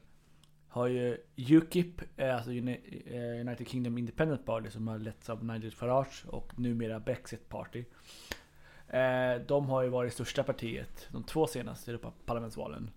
har 0.68 0.86
ju 0.86 1.18
Ukip, 1.36 2.00
eh, 2.16 2.34
alltså 2.36 2.50
eh, 2.52 3.40
United 3.40 3.68
Kingdom 3.68 3.98
Independent 3.98 4.46
Party 4.46 4.70
som 4.70 4.88
har 4.88 4.98
letts 4.98 5.30
av 5.30 5.44
Nigel 5.44 5.70
Farage 5.72 6.24
och 6.28 6.58
numera 6.58 7.00
Brexit 7.00 7.48
Party. 7.48 7.84
Eh, 8.88 9.34
de 9.46 9.66
har 9.68 9.82
ju 9.82 9.88
varit 9.88 10.12
största 10.12 10.42
partiet 10.42 11.08
de 11.12 11.22
två 11.24 11.46
senaste 11.46 11.90
Europaparlamentsvalen. 11.90 12.90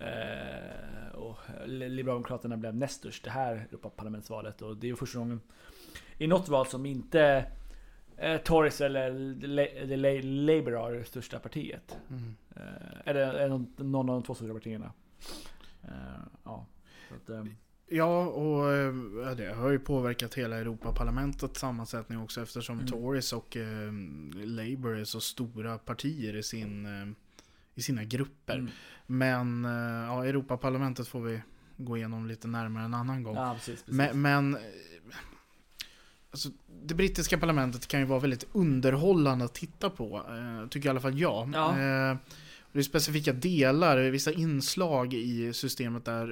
Eh, 0.00 1.14
och 1.14 1.38
Liberalerna 1.66 2.56
blev 2.56 2.74
näst 2.76 2.94
störst 2.94 3.24
det 3.24 3.30
här 3.30 3.66
Europaparlamentsvalet 3.70 4.62
och 4.62 4.76
det 4.76 4.86
är 4.86 4.88
ju 4.88 4.96
första 4.96 5.18
gången 5.18 5.40
i 6.18 6.26
något 6.26 6.48
val 6.48 6.66
som 6.66 6.86
inte 6.86 7.46
eh, 8.16 8.36
Tories 8.36 8.80
eller 8.80 9.10
La- 9.96 10.20
Labour 10.54 10.72
har 10.72 10.92
det 10.92 11.04
största 11.04 11.38
partiet. 11.38 11.96
Mm. 12.10 12.36
Eh, 12.56 12.98
eller 13.04 13.48
någon, 13.48 14.08
av 14.10 14.14
de 14.14 14.22
två 14.22 14.34
stora 14.34 14.54
partierna. 14.54 14.92
Eh, 15.82 16.22
ja. 16.44 16.66
Att, 17.16 17.30
eh, 17.30 17.44
Ja, 17.90 18.26
och 18.26 18.72
eh, 18.72 18.94
det 19.36 19.54
har 19.54 19.70
ju 19.70 19.78
påverkat 19.78 20.34
hela 20.34 20.56
Europaparlamentets 20.56 21.60
sammansättning 21.60 22.18
också 22.18 22.42
eftersom 22.42 22.76
Mm. 22.76 22.86
Tories 22.86 23.32
och 23.32 23.56
eh, 23.56 23.92
Labour 24.34 24.98
är 24.98 25.04
så 25.04 25.20
stora 25.20 25.78
partier 25.78 26.36
i, 26.36 26.42
sin, 26.42 26.86
eh, 26.86 27.08
i 27.78 27.82
sina 27.82 28.04
grupper. 28.04 28.54
mm. 28.54 28.70
Men 29.06 29.64
eh, 29.64 30.06
ja, 30.06 30.24
Europaparlamentet 30.24 31.08
får 31.08 31.20
vi 31.20 31.40
gå 31.76 31.96
igenom 31.96 32.26
lite 32.26 32.48
närmare 32.48 32.84
en 32.84 32.94
annan 32.94 33.22
gång. 33.22 33.36
Ja, 33.36 33.54
precis. 33.54 33.82
precis. 33.82 33.94
Men, 33.94 34.22
men 34.22 34.54
eh, 34.54 34.60
alltså, 36.30 36.48
det 36.82 36.94
brittiska 36.94 37.38
parlamentet 37.38 37.88
kan 37.88 38.00
ju 38.00 38.06
vara 38.06 38.20
väldigt 38.20 38.44
underhållande 38.52 39.44
att 39.44 39.54
titta 39.54 39.90
på. 39.90 40.16
Eh, 40.16 40.68
tycker 40.68 40.88
i 40.88 40.90
alla 40.90 41.00
fall 41.00 41.18
jag. 41.18 41.50
Ja. 41.54 41.74
Det 42.72 42.78
är 42.78 42.82
specifika 42.82 43.32
delar, 43.32 43.98
vissa 44.10 44.32
inslag 44.32 45.14
i 45.14 45.52
systemet 45.52 46.04
där, 46.04 46.26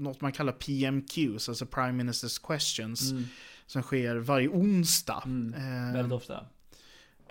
något 0.00 0.20
man 0.20 0.32
kallar 0.32 0.52
PMQs, 0.52 1.48
alltså 1.48 1.66
Prime 1.66 1.92
Ministers 1.92 2.38
Questions, 2.38 3.10
Mm, 3.12 3.24
som 3.66 3.82
sker 3.82 4.16
varje 4.16 4.48
onsdag. 4.48 5.22
mm. 5.26 5.92
Väldigt 5.92 6.12
ofta. 6.12 6.46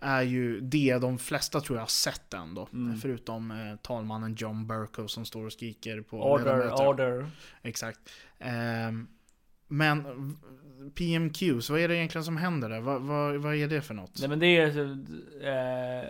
Är 0.02 0.22
ju 0.22 0.62
det 0.62 0.98
de 1.02 1.18
flesta 1.18 1.62
tror 1.62 1.78
jag 1.78 1.82
har 1.84 1.88
sett 1.88 2.34
ändå. 2.34 2.68
Mm. 2.74 2.98
Förutom 2.98 3.52
eh, 3.52 3.76
talmannen 3.82 4.36
John 4.38 4.68
Burko 4.68 5.08
som 5.08 5.26
står 5.26 5.46
och 5.46 5.54
skriker 5.54 6.02
på 6.02 6.18
Order, 6.32 6.44
ledamöter. 6.58 6.88
order. 6.88 7.30
Exakt. 7.62 8.00
Ehm, 8.40 9.08
men 9.68 10.04
PMQs, 10.96 11.70
vad 11.70 11.80
är 11.80 11.88
det 11.88 11.96
egentligen 11.98 12.26
som 12.26 12.38
händer 12.38 12.70
där? 12.70 12.80
Vad, 12.82 13.02
vad, 13.02 13.36
vad 13.36 13.56
är 13.56 13.68
det 13.68 13.82
för 13.82 13.94
något? 13.94 14.20
Nej 14.20 14.30
men 14.30 14.40
det 14.40 14.58
är 14.58 14.78
eh, 16.04 16.10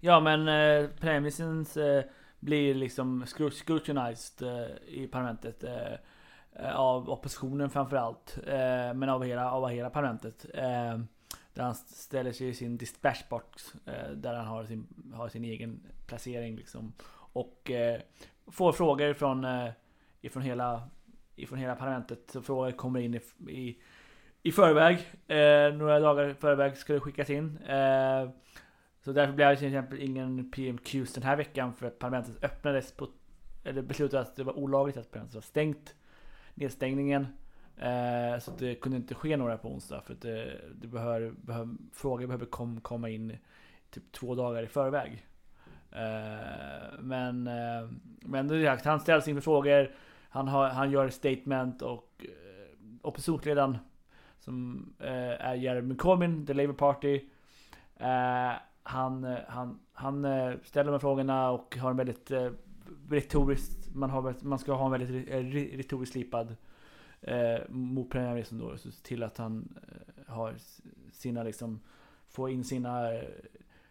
Ja 0.00 0.20
men 0.20 0.48
eh, 0.48 0.88
premisen 0.90 1.60
eh, 1.76 2.04
blir 2.40 2.74
liksom 2.74 3.24
scru- 3.24 3.50
scrutinized 3.50 4.48
eh, 4.48 4.66
i 4.88 5.06
parlamentet. 5.12 5.64
Eh, 5.64 6.76
av 6.76 7.10
oppositionen 7.10 7.70
framförallt. 7.70 8.38
Eh, 8.46 8.94
men 8.94 9.08
av 9.08 9.24
hela, 9.24 9.50
av 9.50 9.68
hela 9.68 9.90
parlamentet. 9.90 10.46
Där 11.54 11.62
han 11.62 11.74
ställer 11.74 12.32
sig 12.32 12.48
i 12.48 12.54
sin 12.54 12.76
dispatchbox. 12.76 13.74
Eh, 13.86 14.10
där 14.10 14.34
han 14.34 14.46
har 14.46 14.64
sin, 14.64 15.12
har 15.14 15.28
sin 15.28 15.44
egen 15.44 15.80
placering 16.06 16.56
liksom. 16.56 16.92
Och 17.32 17.70
eh, 17.70 18.00
får 18.46 18.72
frågor 18.72 19.14
från, 19.14 19.44
eh, 19.44 19.70
ifrån, 20.20 20.42
hela, 20.42 20.88
ifrån 21.36 21.58
hela 21.58 21.76
parlamentet. 21.76 22.30
Så 22.32 22.42
frågor 22.42 22.72
kommer 22.72 23.00
in 23.00 23.14
i, 23.14 23.20
i, 23.52 23.78
i 24.42 24.52
förväg. 24.52 24.98
Eh, 25.26 25.74
några 25.74 26.00
dagar 26.00 26.28
i 26.28 26.34
förväg 26.34 26.76
ska 26.76 26.92
det 26.92 27.00
skickas 27.00 27.30
in. 27.30 27.56
Eh, 27.56 28.30
så 29.04 29.12
därför 29.12 29.32
blev 29.32 29.48
det 29.48 29.56
till 29.56 29.66
exempel 29.66 30.02
ingen 30.02 30.50
PMQs 30.50 31.12
den 31.14 31.22
här 31.22 31.36
veckan 31.36 31.74
för 31.74 31.86
att 31.86 31.98
parlamentet 31.98 32.44
öppnades 32.44 32.92
på 32.92 33.08
eller 33.64 33.82
beslutade 33.82 34.22
att 34.22 34.36
det 34.36 34.44
var 34.44 34.58
olagligt 34.58 34.96
att 34.96 35.10
parlamentet 35.10 35.34
var 35.34 35.42
stängt. 35.42 35.94
Nedstängningen. 36.54 37.26
Eh, 37.80 38.38
så 38.38 38.50
det 38.58 38.74
kunde 38.74 38.96
inte 38.96 39.14
ske 39.14 39.36
några 39.36 39.58
på 39.58 39.68
onsdag 39.68 40.00
för 40.00 40.12
att 40.12 40.20
det, 40.20 40.60
det 40.74 40.88
behör, 40.88 41.34
behör, 41.36 41.68
frågor 41.92 42.26
behöver 42.26 42.46
kom, 42.46 42.80
komma 42.80 43.08
in 43.08 43.36
typ 43.90 44.12
två 44.12 44.34
dagar 44.34 44.62
i 44.62 44.66
förväg. 44.66 45.26
Eh, 45.92 47.00
men 47.00 47.46
eh, 47.46 47.88
men 48.20 48.48
det 48.48 48.56
är 48.56 48.84
han 48.84 49.00
ställs 49.00 49.28
inför 49.28 49.40
frågor. 49.40 49.94
Han, 50.28 50.48
har, 50.48 50.68
han 50.68 50.90
gör 50.90 51.08
statement 51.08 51.82
och 51.82 52.26
eh, 52.26 52.76
oppositionsledaren 53.02 53.78
som 54.38 54.86
eh, 54.98 55.46
är 55.46 55.54
Jeremy 55.54 55.96
Corbyn, 55.96 56.46
the 56.46 56.54
Labour 56.54 56.74
Party. 56.74 57.20
Eh, 57.96 58.52
han, 58.82 59.36
han, 59.48 59.78
han 59.92 60.24
eh, 60.24 60.52
ställer 60.62 60.84
de 60.84 60.92
här 60.92 60.98
frågorna 60.98 61.50
och 61.50 61.76
har 61.76 61.90
en 61.90 61.96
väldigt 61.96 62.30
eh, 62.30 62.50
retoriskt, 63.10 63.94
man, 63.94 64.10
har, 64.10 64.34
man 64.40 64.58
ska 64.58 64.72
ha 64.72 64.84
en 64.84 64.92
väldigt 64.92 65.28
eh, 65.28 65.76
retoriskt 65.76 66.12
slipad 66.12 66.56
eh, 67.22 67.68
mot 67.68 68.10
premiärministern 68.10 68.58
då. 68.58 68.76
Så 68.78 68.90
till 68.90 69.22
att 69.22 69.38
han 69.38 69.78
eh, 69.88 70.32
har 70.34 70.54
sina 71.12 71.42
liksom, 71.42 71.80
Får 72.30 72.50
in 72.50 72.64
sina 72.64 73.14
eh, 73.14 73.28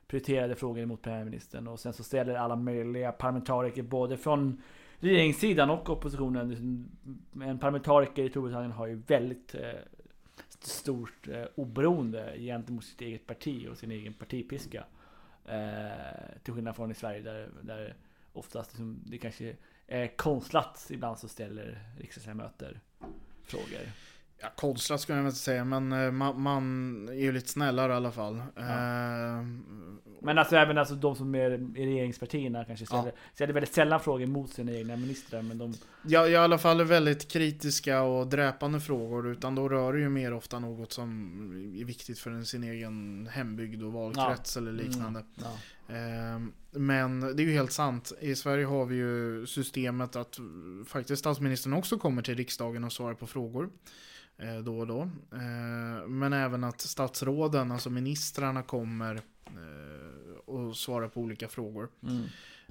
prioriterade 0.08 0.56
frågor 0.56 0.86
mot 0.86 1.02
premiärministern. 1.02 1.68
Och 1.68 1.80
sen 1.80 1.94
så 1.94 2.04
ställer 2.04 2.36
alla 2.36 2.56
möjliga 2.56 3.12
parlamentariker 3.12 3.84
både 3.84 4.18
från 4.18 4.62
regeringssidan 5.00 5.70
och 5.70 5.90
oppositionen. 5.90 6.50
Liksom, 6.50 6.92
en 7.42 7.60
parlamentariker 7.60 8.24
i 8.24 8.30
Storbritannien 8.30 8.72
har 8.72 8.88
ju 8.88 8.96
väldigt 8.96 9.56
eh, 9.56 9.80
stort 10.60 11.28
eh, 11.28 11.46
oberoende 11.56 12.36
gentemot 12.38 12.84
sitt 12.84 13.02
eget 13.02 13.28
parti 13.28 13.68
och 13.72 13.78
sin 13.78 13.92
egen 13.92 14.14
partipiska. 14.14 14.84
Eh, 15.46 16.42
till 16.44 16.54
skillnad 16.54 16.76
från 16.76 16.92
i 16.92 16.96
Sverige 16.96 17.22
där, 17.22 17.50
där 17.62 17.96
oftast 18.34 18.72
liksom, 18.72 19.00
det 19.06 19.18
kanske 19.18 19.56
är 19.88 20.18
konstlat 20.18 20.88
ibland 20.90 21.20
så 21.20 21.28
ställer 21.28 21.80
riksdagsledamöter 21.98 22.80
frågor. 23.50 23.92
Ja, 24.42 24.48
konstlat 24.56 25.02
skulle 25.02 25.18
jag 25.18 25.28
inte 25.28 25.38
säga, 25.38 25.66
men 25.66 25.92
eh, 25.92 26.12
man, 26.12 26.42
man, 26.42 27.10
är 27.10 27.14
ju 27.14 27.32
lite 27.32 27.50
snällare 27.50 27.94
i 27.94 27.96
alla 27.96 28.12
fall. 28.12 28.42
Ja. 28.56 28.62
Uh, 28.62 29.46
men 30.22 30.38
alltså 30.38 30.56
även 30.56 30.78
alltså 30.78 30.96
de 30.96 31.16
som 31.16 31.36
är 31.36 31.52
i 31.78 31.86
regeringspartierna 31.86 32.66
kanske 32.66 32.86
ställer, 32.86 33.06
ja. 33.06 33.12
ställer 33.34 33.54
väldigt 33.54 33.74
sällan 33.74 34.00
frågor 34.00 34.26
mot 34.26 34.54
sina 34.54 34.72
egna 34.72 34.96
ministrar. 34.96 35.42
Men 35.42 35.58
de... 35.58 35.74
Ja, 36.08 36.28
i 36.28 36.36
alla 36.36 36.58
fall 36.58 36.84
väldigt 36.84 37.28
kritiska 37.28 38.02
och 38.02 38.28
dräpande 38.28 38.80
frågor. 38.80 39.28
Utan 39.28 39.56
då 39.56 39.70
rör 39.70 39.94
det 39.94 40.00
ju 40.00 40.10
mer 40.10 40.34
ofta 40.34 40.60
något 40.60 40.92
som 40.92 41.32
är 41.82 41.86
viktigt 41.86 42.20
för 42.20 42.44
sin 42.44 42.64
egen 42.64 43.28
hembygd 43.32 43.84
och 43.84 43.94
valkrets 43.94 44.56
ja. 44.56 44.62
eller 44.62 44.72
liknande. 44.72 45.20
Mm. 45.20 45.52
Ja. 45.88 46.36
Uh, 46.36 46.42
men 46.72 47.20
det 47.20 47.44
är 47.44 47.46
ju 47.46 47.54
helt 47.54 47.72
sant. 47.72 48.12
I 48.22 48.36
Sverige 48.36 48.66
har 48.66 48.86
vi 48.86 48.96
ju 48.96 49.46
systemet 49.48 50.16
att 50.16 50.40
faktiskt 50.86 51.20
statsministern 51.20 51.74
också 51.74 51.98
kommer 51.98 52.22
till 52.22 52.36
riksdagen 52.36 52.84
och 52.84 52.94
svarar 52.94 53.14
på 53.14 53.28
frågor. 53.28 53.70
Eh, 54.40 54.58
då 54.58 54.80
och 54.80 54.88
då. 54.88 55.02
Eh, 55.32 56.08
men 56.08 56.34
även 56.34 56.64
att 56.64 56.82
statsråden, 56.82 57.72
alltså 57.72 57.90
ministrarna 57.90 58.64
kommer 58.64 59.16
eh, 59.46 60.36
och 60.46 60.78
svarar 60.78 61.08
på 61.08 61.22
olika 61.22 61.48
frågor. 61.48 61.90
Mm. 62.04 62.24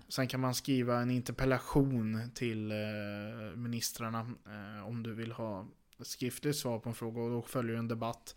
Sen 0.08 0.28
kan 0.28 0.40
man 0.40 0.54
skriva 0.54 1.00
en 1.00 1.10
interpellation 1.10 2.30
till 2.34 2.72
ministrarna 3.54 4.30
om 4.87 5.02
du 5.02 5.14
vill 5.14 5.32
ha 5.32 5.66
skriftligt 6.00 6.57
svar 6.57 6.78
på 6.78 6.88
en 6.88 6.94
fråga 6.94 7.20
och 7.20 7.31
då 7.31 7.42
följer 7.42 7.76
en 7.76 7.88
debatt. 7.88 8.37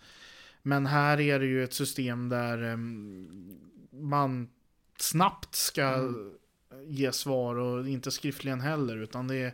Men 0.62 0.86
här 0.86 1.20
är 1.20 1.40
det 1.40 1.46
ju 1.46 1.64
ett 1.64 1.74
system 1.74 2.30
där 2.30 2.78
man 3.96 4.50
snabbt 4.98 5.56
ska 5.56 5.84
mm. 5.84 6.32
ge 6.86 7.12
svar 7.12 7.56
och 7.56 7.88
inte 7.88 8.12
skriftligen 8.12 8.62
heller 8.62 8.98
utan 8.98 9.28
det 9.28 9.36
är 9.36 9.54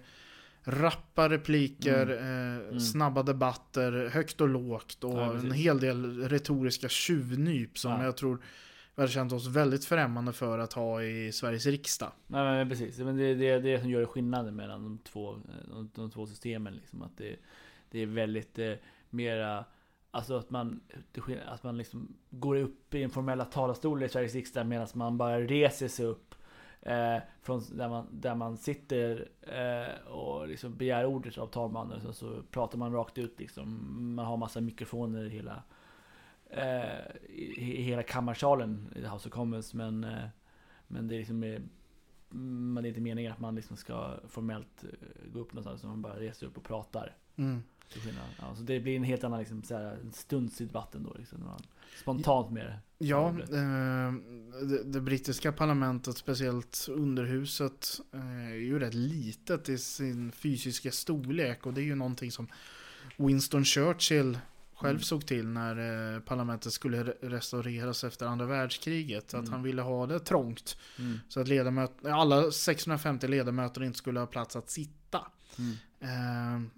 rappa 0.68 1.30
repliker, 1.30 2.04
mm. 2.04 2.60
Eh, 2.60 2.68
mm. 2.68 2.80
snabba 2.80 3.24
debatter, 3.24 4.10
högt 4.14 4.42
och 4.42 4.50
lågt 4.50 5.04
och 5.04 5.18
ja, 5.18 5.34
en 5.34 5.52
hel 5.52 5.80
del 5.80 6.30
retoriska 6.30 6.90
tjuvnyp 6.90 7.78
som 7.78 7.92
ja. 7.92 8.04
jag 8.04 8.18
tror 8.18 8.42
vi 8.96 9.02
hade 9.02 9.12
känt 9.14 9.34
oss 9.34 9.48
väldigt 9.48 9.86
främmande 9.86 10.34
för 10.34 10.60
att 10.60 10.74
ha 10.74 11.04
i 11.04 11.32
Sveriges 11.32 11.66
riksdag. 11.66 12.12
Nej 12.28 12.44
men 12.44 12.70
precis, 12.70 13.00
men 13.00 13.18
det 13.18 13.24
är 13.24 13.36
det, 13.36 13.60
det 13.60 13.82
som 13.82 13.90
gör 13.90 14.06
skillnaden 14.06 14.56
mellan 14.56 14.84
de 14.84 14.98
två, 14.98 15.40
de, 15.68 15.90
de 15.96 16.12
två 16.12 16.26
systemen. 16.26 16.76
Liksom. 16.76 17.02
Att 17.02 17.18
det, 17.18 17.36
det 17.92 18.00
är 18.00 18.06
väldigt 18.06 18.60
eh, 18.60 18.74
mera 19.10 19.66
Alltså 20.12 20.38
att 20.38 20.50
man, 20.50 20.80
att 21.46 21.64
man 21.64 21.78
liksom 21.78 22.16
går 22.30 22.56
upp 22.56 22.94
i 22.94 23.04
en 23.04 23.10
formella 23.10 23.46
talarstol 23.46 24.04
i 24.04 24.10
Sveriges 24.10 24.34
riksdag 24.34 24.68
medan 24.68 24.88
man 24.94 25.18
bara 25.18 25.40
reser 25.40 25.88
sig 25.88 26.06
upp 26.06 26.36
Eh, 26.82 27.18
från 27.42 27.64
där 27.72 27.90
man, 27.90 28.08
där 28.12 28.36
man 28.36 28.58
sitter 28.58 29.30
eh, 29.42 30.08
och 30.08 30.48
liksom 30.48 30.76
begär 30.76 31.06
ordet 31.06 31.38
av 31.38 31.48
talmannen. 31.48 32.02
Så, 32.02 32.14
så 32.14 32.44
pratar 32.52 32.78
man 32.78 32.94
rakt 32.94 33.18
ut 33.18 33.40
liksom. 33.40 33.88
Man 34.16 34.26
har 34.26 34.38
massa 34.38 34.62
mikrofoner 34.62 35.26
i 35.26 35.30
hela, 35.30 35.64
eh, 36.50 37.16
i, 37.30 37.80
i, 37.80 37.82
hela 37.82 38.04
kammarsalen 38.04 38.94
i 38.96 39.02
House 39.02 39.30
of 39.30 39.34
Commons. 39.34 39.74
Men, 39.74 40.04
eh, 40.04 40.28
men 40.88 41.08
det 41.08 41.16
är 41.16 41.18
liksom 41.18 41.40
men 42.30 42.84
det 42.84 42.88
är 42.88 42.90
inte 42.90 43.02
meningen 43.02 43.32
att 43.32 43.40
man 43.40 43.56
liksom 43.56 43.78
ska 43.78 44.14
formellt 44.28 44.84
eh, 44.84 45.32
gå 45.34 45.40
upp 45.40 45.54
någonstans. 45.54 45.84
Man 45.84 46.02
bara 46.02 46.20
reser 46.20 46.48
upp 46.48 46.58
och 46.58 46.64
pratar. 46.64 47.16
Mm. 47.36 47.64
Ja, 48.40 48.56
så 48.56 48.64
det 48.64 48.80
blir 48.80 48.98
en 48.98 49.04
helt 49.04 49.24
annan 49.24 49.40
liksom, 49.40 49.64
så 49.64 49.76
här, 49.76 49.98
stunds 50.14 50.62
i 50.62 50.66
debatten 50.66 51.04
då. 51.04 51.14
Liksom, 51.14 51.52
spontant 52.02 52.52
med 52.52 52.66
det. 52.66 52.80
Ja, 53.00 53.30
eh, 53.30 54.14
det, 54.68 54.84
det, 54.84 55.02
brittiska 55.02 55.52
parlamentet, 55.52 56.18
speciellt 56.18 56.88
underhuset, 56.92 58.00
eh, 58.14 58.52
är 58.52 58.56
ju 58.56 58.80
rätt 58.80 58.94
litet 58.94 59.70
i 59.70 59.78
sin 59.78 60.32
fysiska 60.32 60.92
storlek. 60.92 61.66
Och 61.66 61.74
det 61.74 61.82
är 61.82 61.86
ju 61.86 61.96
någonting 61.96 62.32
som 62.32 62.48
Winston 63.18 63.66
Churchill 63.66 64.40
själv 64.74 64.96
mm. 64.96 65.02
såg 65.02 65.26
till 65.26 65.48
när 65.48 66.16
eh, 66.16 66.20
parlamentet 66.20 66.74
skulle 66.74 67.04
restaureras 67.04 68.04
efter 68.04 68.26
andra 68.26 68.46
världskriget. 68.46 69.34
Att 69.34 69.34
mm. 69.34 69.52
han 69.52 69.64
ville 69.64 69.82
ha 69.82 70.06
det 70.08 70.20
trångt. 70.20 70.78
Mm. 71.00 71.20
Så 71.28 71.40
att 71.40 71.48
ledamöter, 71.48 72.10
alla 72.10 72.52
650 72.52 73.28
ledamöter 73.28 73.84
inte 73.84 73.98
skulle 73.98 74.20
ha 74.20 74.28
plats 74.28 74.56
att 74.56 74.70
sitta. 74.70 75.22
Mm. 75.60 76.70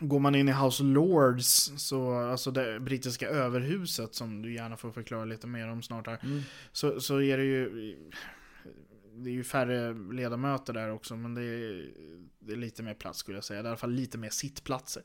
Eh, 0.00 0.06
Går 0.06 0.18
man 0.18 0.34
in 0.34 0.48
i 0.48 0.52
House 0.52 0.82
of 0.82 0.88
Lords, 0.88 1.72
så, 1.76 2.18
alltså 2.18 2.50
det 2.50 2.80
brittiska 2.80 3.28
överhuset 3.28 4.14
som 4.14 4.42
du 4.42 4.54
gärna 4.54 4.76
får 4.76 4.90
förklara 4.90 5.24
lite 5.24 5.46
mer 5.46 5.68
om 5.68 5.82
snart 5.82 6.06
här. 6.06 6.18
Mm. 6.22 6.42
Så, 6.72 7.00
så 7.00 7.20
är 7.20 7.38
det 7.38 7.44
ju 7.44 7.96
det 9.12 9.30
är 9.30 9.34
ju 9.34 9.44
färre 9.44 9.94
ledamöter 10.12 10.72
där 10.72 10.90
också, 10.90 11.16
men 11.16 11.34
det 11.34 11.42
är, 11.42 11.90
det 12.38 12.52
är 12.52 12.56
lite 12.56 12.82
mer 12.82 12.94
plats 12.94 13.18
skulle 13.18 13.36
jag 13.36 13.44
säga. 13.44 13.62
Det 13.62 13.66
är 13.66 13.68
i 13.68 13.70
alla 13.70 13.76
fall 13.76 13.92
lite 13.92 14.18
mer 14.18 14.30
sittplatser. 14.30 15.02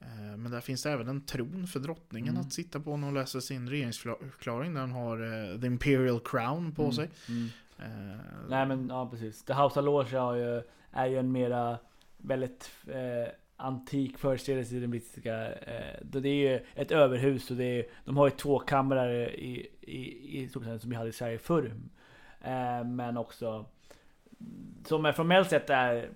Eh, 0.00 0.36
men 0.36 0.50
där 0.50 0.60
finns 0.60 0.82
det 0.82 0.90
även 0.90 1.08
en 1.08 1.20
tron 1.20 1.66
för 1.66 1.80
drottningen 1.80 2.34
mm. 2.34 2.46
att 2.46 2.52
sitta 2.52 2.80
på 2.80 2.96
när 2.96 3.04
hon 3.06 3.14
läser 3.14 3.40
sin 3.40 3.70
regeringsförklaring. 3.70 4.74
Där 4.74 4.80
hon 4.80 4.90
har 4.90 5.22
uh, 5.22 5.60
The 5.60 5.66
Imperial 5.66 6.20
Crown 6.20 6.74
på 6.74 6.82
mm. 6.82 6.92
sig. 6.92 7.10
Mm. 7.28 7.48
Uh, 7.80 8.16
Nej 8.48 8.66
men 8.66 8.88
ja 8.88 9.10
precis. 9.10 9.44
The 9.44 9.52
House 9.52 9.80
of 9.80 9.84
Lords 9.84 10.12
är 10.12 10.34
ju, 10.34 10.62
är 10.90 11.06
ju 11.06 11.18
en 11.18 11.32
mera 11.32 11.78
väldigt 12.16 12.70
uh, 12.88 13.28
antik 13.56 14.18
förställelse 14.18 14.76
i 14.76 14.80
den 14.80 14.90
brittiska. 14.90 15.52
Eh, 15.52 16.00
det 16.02 16.28
är 16.28 16.50
ju 16.50 16.60
ett 16.74 16.92
överhus 16.92 17.50
och 17.50 17.56
det 17.56 17.64
är, 17.64 17.86
de 18.04 18.16
har 18.16 18.26
ju 18.26 18.30
två 18.30 18.58
kamrar 18.58 19.10
i, 19.28 19.70
i, 19.80 20.40
i 20.42 20.48
Storbritannien 20.48 20.80
som 20.80 20.90
vi 20.90 20.96
hade 20.96 21.08
i 21.08 21.12
Sverige 21.12 21.38
förr. 21.38 21.74
Eh, 22.40 22.84
men 22.84 23.16
också 23.16 23.66
som 24.84 25.06
är 25.06 25.12
formellt 25.12 25.50
sett 25.50 25.70
är 25.70 26.10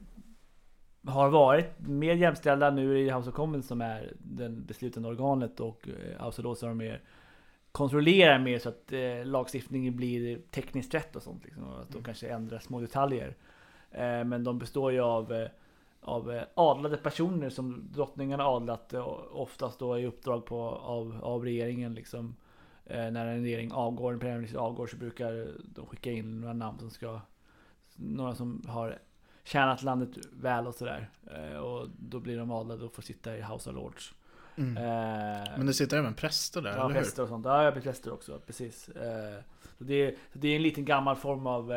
har 1.07 1.31
varit 1.31 1.79
mer 1.79 2.15
jämställda 2.15 2.71
nu 2.71 2.99
i 2.99 3.11
House 3.11 3.31
of 3.31 3.35
Commons 3.35 3.67
som 3.67 3.81
är 3.81 4.13
den 4.19 4.65
beslutande 4.65 5.09
organet 5.09 5.61
och 5.61 5.89
eh, 5.89 6.25
House 6.25 6.41
of 6.41 6.45
Lords 6.45 6.63
har 6.63 6.75
mer 6.75 7.01
kontrollerar 7.73 8.39
mer 8.39 8.59
så 8.59 8.69
att 8.69 8.93
eh, 8.93 9.25
lagstiftningen 9.25 9.97
blir 9.97 10.39
tekniskt 10.51 10.95
rätt 10.95 11.17
och 11.17 11.23
sånt. 11.23 11.45
Liksom, 11.45 11.65
och 11.65 11.81
att 11.81 11.89
de 11.89 11.95
mm. 11.95 12.05
kanske 12.05 12.29
ändrar 12.29 12.59
små 12.59 12.81
detaljer. 12.81 13.37
Eh, 13.91 14.25
men 14.25 14.45
de 14.45 14.59
består 14.59 14.93
ju 14.93 15.01
av 15.01 15.33
eh, 15.33 15.49
av 16.01 16.33
eh, 16.33 16.43
adlade 16.55 16.97
personer 16.97 17.51
som 17.51 17.89
drottningen 17.93 18.41
har 18.41 18.57
adlat 18.57 18.93
eh, 18.93 19.07
oftast 19.33 19.79
då 19.79 19.99
i 19.99 20.07
uppdrag 20.07 20.45
på, 20.47 20.61
av, 20.69 21.21
av 21.23 21.45
regeringen 21.45 21.95
liksom. 21.95 22.37
Eh, 22.87 23.11
när 23.11 23.27
en 23.27 23.43
regering 23.43 23.73
avgår, 23.73 24.13
en 24.13 24.19
premiärminister 24.19 24.59
avgår 24.59 24.87
så 24.87 24.97
brukar 24.97 25.49
de 25.65 25.87
skicka 25.87 26.11
in 26.11 26.41
några 26.41 26.55
namn 26.55 26.79
som 26.79 26.91
ska 26.91 27.21
Några 27.97 28.35
som 28.35 28.65
har 28.69 28.99
tjänat 29.45 29.83
landet 29.83 30.09
väl 30.33 30.67
och 30.67 30.75
sådär. 30.75 31.11
Eh, 31.27 31.59
och 31.59 31.89
då 31.99 32.21
blir 32.21 32.39
de 32.39 32.51
adlade 32.51 32.85
och 32.85 32.93
får 32.95 33.03
sitta 33.03 33.37
i 33.37 33.43
House 33.43 33.71
of 33.71 33.77
Lords. 33.77 34.15
Mm. 34.57 34.77
Eh, 34.77 35.49
Men 35.57 35.67
det 35.67 35.75
sitter 35.75 35.99
även 35.99 36.15
präster 36.15 36.63
där, 36.63 36.71
Ja, 36.71 36.77
eller 36.77 36.95
hur? 36.95 36.95
präster 36.95 37.23
och 37.23 37.29
sånt. 37.29 37.45
Ja, 37.47 37.65
jag 37.65 37.73
blir 37.73 37.83
präster 37.83 38.13
också, 38.13 38.39
precis. 38.47 38.89
Eh, 38.89 39.41
så 39.79 39.85
det, 39.85 39.95
är, 39.95 40.11
så 40.33 40.39
det 40.39 40.49
är 40.49 40.57
en 40.57 40.63
liten 40.63 40.85
gammal 40.85 41.17
form 41.17 41.47
av... 41.47 41.73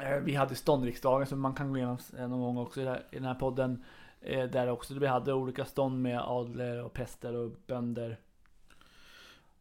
Eh, 0.00 0.16
vi 0.24 0.34
hade 0.34 0.54
ståndriksdagen 0.54 1.26
som 1.26 1.40
man 1.40 1.54
kan 1.54 1.70
gå 1.70 1.76
igenom 1.76 1.98
eh, 2.18 2.28
någon 2.28 2.40
gång 2.40 2.56
också 2.58 2.80
i, 2.80 2.84
den 3.10 3.24
här 3.24 3.34
podden. 3.34 3.84
Eh, 4.20 4.44
där 4.44 4.68
också 4.68 4.94
vi 4.94 5.06
hade 5.06 5.32
olika 5.32 5.64
stånd 5.64 6.02
med 6.02 6.20
adler 6.20 6.84
och 6.84 6.92
präster 6.92 7.34
och 7.34 7.50
bönder. 7.66 8.18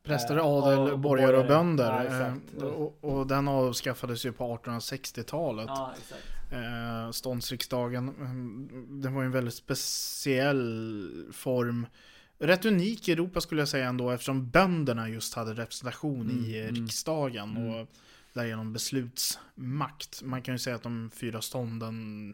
Präster, 0.04 0.38
adel, 0.58 0.80
och- 0.80 1.00
borgare 1.00 1.38
och 1.38 1.48
bönder. 1.48 2.36
Ja, 2.60 2.66
och, 2.66 3.04
och 3.04 3.28
den 3.28 3.48
avskaffades 3.48 4.26
ju 4.26 4.32
på 4.32 4.58
1860-talet. 4.58 5.70
Ja, 5.70 5.94
ståndsriksdagen. 7.12 8.10
mm, 8.10 9.02
Den 9.02 9.14
var 9.14 9.22
ju 9.22 9.26
en 9.26 9.32
väldigt 9.32 9.54
speciell 9.54 11.10
form. 11.34 11.86
Rätt 12.40 12.66
unik 12.66 13.08
i 13.10 13.12
Europa 13.12 13.42
skulle 13.42 13.62
jag 13.62 13.68
säga 13.68 13.86
ändå 13.88 14.10
eftersom 14.12 14.50
bönderna 14.50 15.10
just 15.10 15.34
hade 15.34 15.54
representation 15.54 16.22
Mm, 16.22 16.46
i 16.46 16.62
mm. 16.62 16.76
riksdagen 16.76 17.58
Mm. 17.58 17.76
och 17.82 17.88
därigenom 18.34 18.74
beslutsmakt. 18.74 20.22
Man 20.24 20.42
kan 20.42 20.56
ju 20.56 20.60
säga 20.60 20.76
att 20.76 20.84
de 20.84 21.12
fyra 21.14 21.42
stånden 21.42 22.34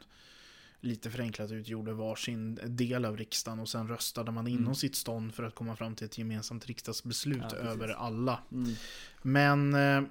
lite 0.79 1.11
förenklat 1.11 1.51
utgjorde 1.51 1.93
varsin 1.93 2.59
del 2.63 3.05
av 3.05 3.17
riksdagen 3.17 3.59
och 3.59 3.69
sen 3.69 3.87
röstade 3.87 4.31
man 4.31 4.47
inom 4.47 4.63
Mm. 4.63 4.75
sitt 4.75 4.95
stånd 4.95 5.33
för 5.35 5.43
att 5.43 5.55
komma 5.55 5.75
fram 5.75 5.95
till 5.95 6.05
ett 6.05 6.17
gemensamt 6.17 6.65
riksdagsbeslut 6.65 7.43
Ja, 7.51 7.55
över 7.57 7.87
alla. 7.87 8.39
Mm. 8.51 8.73
Men 9.21 9.73
eh, 9.73 10.03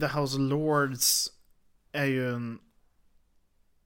The 0.00 0.06
House 0.06 0.36
of 0.36 0.40
Lords 0.40 1.32
är 1.92 2.04
ju 2.04 2.34
en 2.34 2.58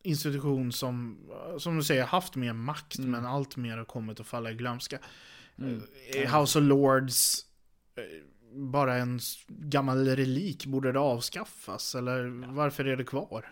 institution 0.03 0.73
som, 0.73 1.19
som 1.59 1.77
du 1.77 1.83
säger, 1.85 2.05
haft 2.05 2.37
mer 2.37 2.53
makt 2.53 2.99
Mm. 2.99 3.11
men 3.11 3.27
allt 3.27 3.57
mer 3.57 3.77
har 3.77 3.85
kommit 3.85 4.21
att 4.21 4.27
falla 4.27 4.51
i 4.51 4.55
glömska. 4.55 4.99
Mm. 5.59 5.83
Eh, 6.15 6.41
House 6.41 6.59
of 6.59 6.65
Lords 6.65 7.47
eh, 7.97 8.03
bara 8.57 8.95
en 8.95 9.19
gammal 9.49 10.07
relik, 10.07 10.67
borde 10.67 10.93
det 10.93 10.99
avskaffas? 10.99 11.95
Eller 11.95 12.47
varför 12.55 12.85
är 12.85 12.97
det 12.97 13.05
kvar? 13.05 13.45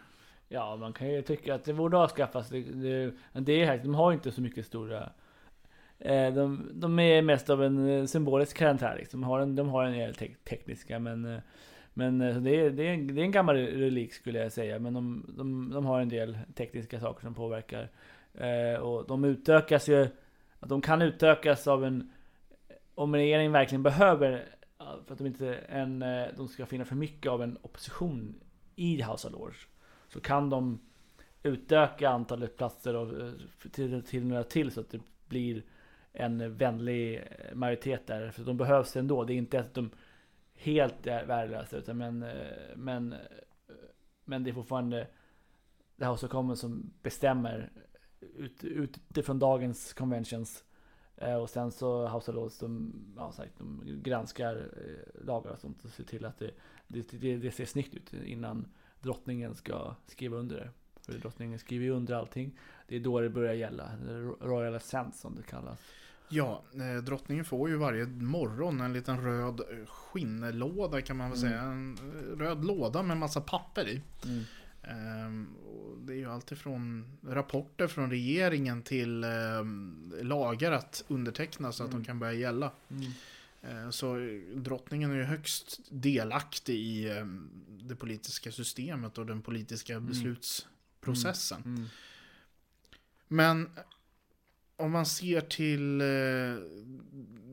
Ja, 0.48 0.76
man 0.76 0.92
kan 0.92 1.12
ju 1.12 1.22
tycka 1.22 1.54
att 1.54 1.64
det 1.64 1.72
borde 1.74 1.96
avskaffas. 1.96 2.48
Det, 2.48 2.60
det, 2.62 3.14
det 3.32 3.52
är 3.52 3.66
här, 3.66 3.78
de 3.78 3.94
har 3.94 4.12
inte 4.12 4.32
så 4.32 4.40
mycket 4.40 4.66
stora... 4.66 5.10
Eh, 5.98 6.34
de, 6.34 6.70
de 6.74 6.98
är 6.98 7.22
mest 7.22 7.50
av 7.50 7.62
en 7.64 7.88
eh, 7.88 8.04
symbolisk 8.04 8.56
karaktär. 8.56 8.96
Liksom. 8.98 9.20
De 9.20 9.26
har 9.26 9.40
en, 9.40 9.56
de 9.56 9.68
har 9.68 9.84
en 9.84 9.92
del 9.92 10.14
te 10.14 10.34
tekniska, 10.44 10.98
men... 10.98 11.24
eh, 11.24 11.40
Men 11.96 12.18
det, 12.18 12.56
är, 12.56 12.70
det, 12.70 12.82
är 12.82 12.94
en, 12.94 13.14
det 13.14 13.20
är 13.20 13.24
en 13.24 13.30
gammal 13.30 13.56
relik 13.56 14.12
skulle 14.14 14.38
jag 14.38 14.52
säga. 14.52 14.78
Men 14.78 14.94
de, 14.94 15.24
de, 15.38 15.70
de 15.70 15.86
har 15.86 16.00
en 16.00 16.08
del 16.08 16.38
tekniska 16.54 17.00
saker 17.00 17.20
som 17.20 17.34
påverkar. 17.34 17.88
Eh, 18.34 18.80
och 18.80 19.06
de 19.06 19.24
utökas 19.24 19.88
ju... 19.88 20.08
De 20.60 20.80
kan 20.80 21.02
utökas 21.02 21.68
av 21.68 21.84
en... 21.84 22.12
Om 22.94 23.14
regeringen 23.14 23.52
verkligen 23.52 23.82
behöver... 23.82 24.44
För 25.06 25.12
att 25.12 25.18
de 25.18 25.26
inte 25.26 25.54
en, 25.54 26.02
eh, 26.02 26.26
de 26.36 26.48
ska 26.48 26.66
finna 26.66 26.84
för 26.84 26.96
mycket 26.96 27.32
av 27.32 27.42
en 27.42 27.58
opposition 27.62 28.34
i 28.76 29.02
House 29.02 29.28
of 29.28 29.32
Lords. 29.32 29.68
Så 30.08 30.20
kan 30.20 30.50
de 30.50 30.80
utöka 31.42 32.08
antalet 32.08 32.56
platser 32.56 32.96
och, 32.96 33.20
eh, 33.20 33.32
till, 33.72 34.02
till 34.02 34.26
några 34.26 34.44
till 34.44 34.70
så 34.70 34.80
att 34.80 34.90
det 34.90 35.00
blir 35.28 35.62
en 36.12 36.56
vänlig 36.56 37.16
eh, 37.16 37.54
majoritet 37.54 38.06
där. 38.06 38.30
För 38.30 38.44
de 38.44 38.56
behövs 38.56 38.96
ändå. 38.96 39.24
Det 39.24 39.32
är 39.32 39.36
inte 39.36 39.60
att 39.60 39.74
de 39.74 39.90
helt 40.54 41.06
är 41.06 41.26
värdelösa. 41.26 41.76
Utan 41.76 41.98
men, 41.98 42.26
men, 42.76 43.14
men 44.24 44.44
det 44.44 44.50
är 44.50 44.54
fortfarande 44.54 45.06
det 45.96 46.06
House 46.06 46.26
of 46.26 46.32
Commons 46.32 46.60
som 46.60 46.92
bestämmer 47.02 47.70
ut, 48.20 48.64
utifrån 48.64 49.38
dagens 49.38 49.92
conventions. 49.92 50.64
Eh, 51.16 51.34
Och 51.34 51.50
sen 51.50 51.70
så 51.72 52.08
House 52.08 52.30
of 52.30 52.34
Lords, 52.34 52.58
de, 52.58 52.92
ja, 53.16 53.32
sagt, 53.32 53.52
de 53.58 53.80
granskar 54.02 54.56
eh, 54.56 55.24
lagar 55.26 55.50
och 55.50 55.58
sånt 55.58 55.84
och 55.84 55.90
ser 55.90 56.04
till 56.04 56.24
att 56.24 56.38
det, 56.38 56.50
det, 56.88 57.36
det, 57.36 57.50
ser 57.50 57.64
snyggt 57.64 57.94
ut 57.94 58.12
innan 58.12 58.66
drottningen 59.00 59.54
ska 59.54 59.94
skriva 60.06 60.36
under 60.36 60.56
det. 60.56 60.70
För 61.06 61.12
drottningen 61.18 61.58
skriver 61.58 61.84
ju 61.84 61.90
under 61.90 62.14
allting. 62.14 62.58
Det 62.88 62.96
är 62.96 63.00
då 63.00 63.20
det 63.20 63.30
börjar 63.30 63.54
gälla. 63.54 63.90
Royal 64.40 64.74
Assent 64.74 65.16
som 65.16 65.34
det 65.34 65.42
kallas. 65.42 65.78
Ja, 66.28 66.62
eh, 66.74 67.02
drottningen 67.04 67.44
får 67.44 67.68
ju 67.68 67.76
varje 67.76 68.06
morgon 68.06 68.80
en 68.80 68.92
liten 68.92 69.24
röd 69.24 69.60
skinnlåda 69.88 71.02
kan 71.02 71.16
man 71.16 71.30
väl 71.30 71.38
Mm. 71.44 71.50
säga. 71.50 71.62
En 71.62 71.96
röd 72.38 72.64
låda 72.64 73.02
med 73.02 73.16
massa 73.16 73.40
papper 73.40 73.88
i. 73.88 74.02
Mm. 74.24 74.44
Det 76.06 76.12
är 76.12 76.16
ju 76.16 76.30
alltifrån 76.30 77.04
rapporter 77.22 77.86
från 77.86 78.10
regeringen 78.10 78.82
till 78.82 79.24
ehm, 79.24 80.14
lagar 80.22 80.72
att 80.72 81.04
underteckna 81.08 81.72
så 81.72 81.84
att 81.84 81.90
Mm. 81.90 82.02
de 82.02 82.06
kan 82.06 82.18
börja 82.18 82.32
gälla. 82.32 82.72
Mm. 82.90 83.04
Eh, 83.62 83.90
så 83.90 84.16
eh, 84.18 84.40
drottningen 84.56 85.10
är 85.10 85.16
ju 85.16 85.22
högst 85.22 85.80
delaktig 85.90 86.74
i 86.76 87.10
ehm, 87.10 87.50
det 87.68 87.96
politiska 87.96 88.52
systemet 88.52 89.18
och 89.18 89.26
den 89.26 89.42
politiska 89.42 90.00
beslutsprocessen. 90.00 91.62
Mm. 91.64 91.84
Men 93.28 93.70
om 94.76 94.90
man 94.90 95.06
ser 95.06 95.40
till 95.40 96.00
eh, 96.00 96.06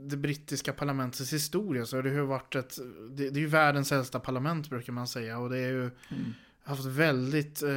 det 0.09 0.17
brittiska 0.17 0.73
parlamentets 0.73 1.33
historia 1.33 1.85
så 1.85 1.95
har 1.95 2.03
det 2.03 2.09
ju 2.09 2.21
varit 2.21 2.55
ett, 2.55 2.77
det, 3.11 3.29
det 3.29 3.39
är 3.39 3.41
ju 3.41 3.47
världens 3.47 3.91
äldsta 3.91 4.19
parlament 4.19 4.69
brukar 4.69 4.93
man 4.93 5.07
säga 5.07 5.37
och 5.39 5.49
det 5.49 5.57
är 5.57 5.69
ju 5.71 5.81
Mm. 5.81 6.33
Haft 6.63 6.85
väldigt 6.85 7.63
eh, 7.63 7.69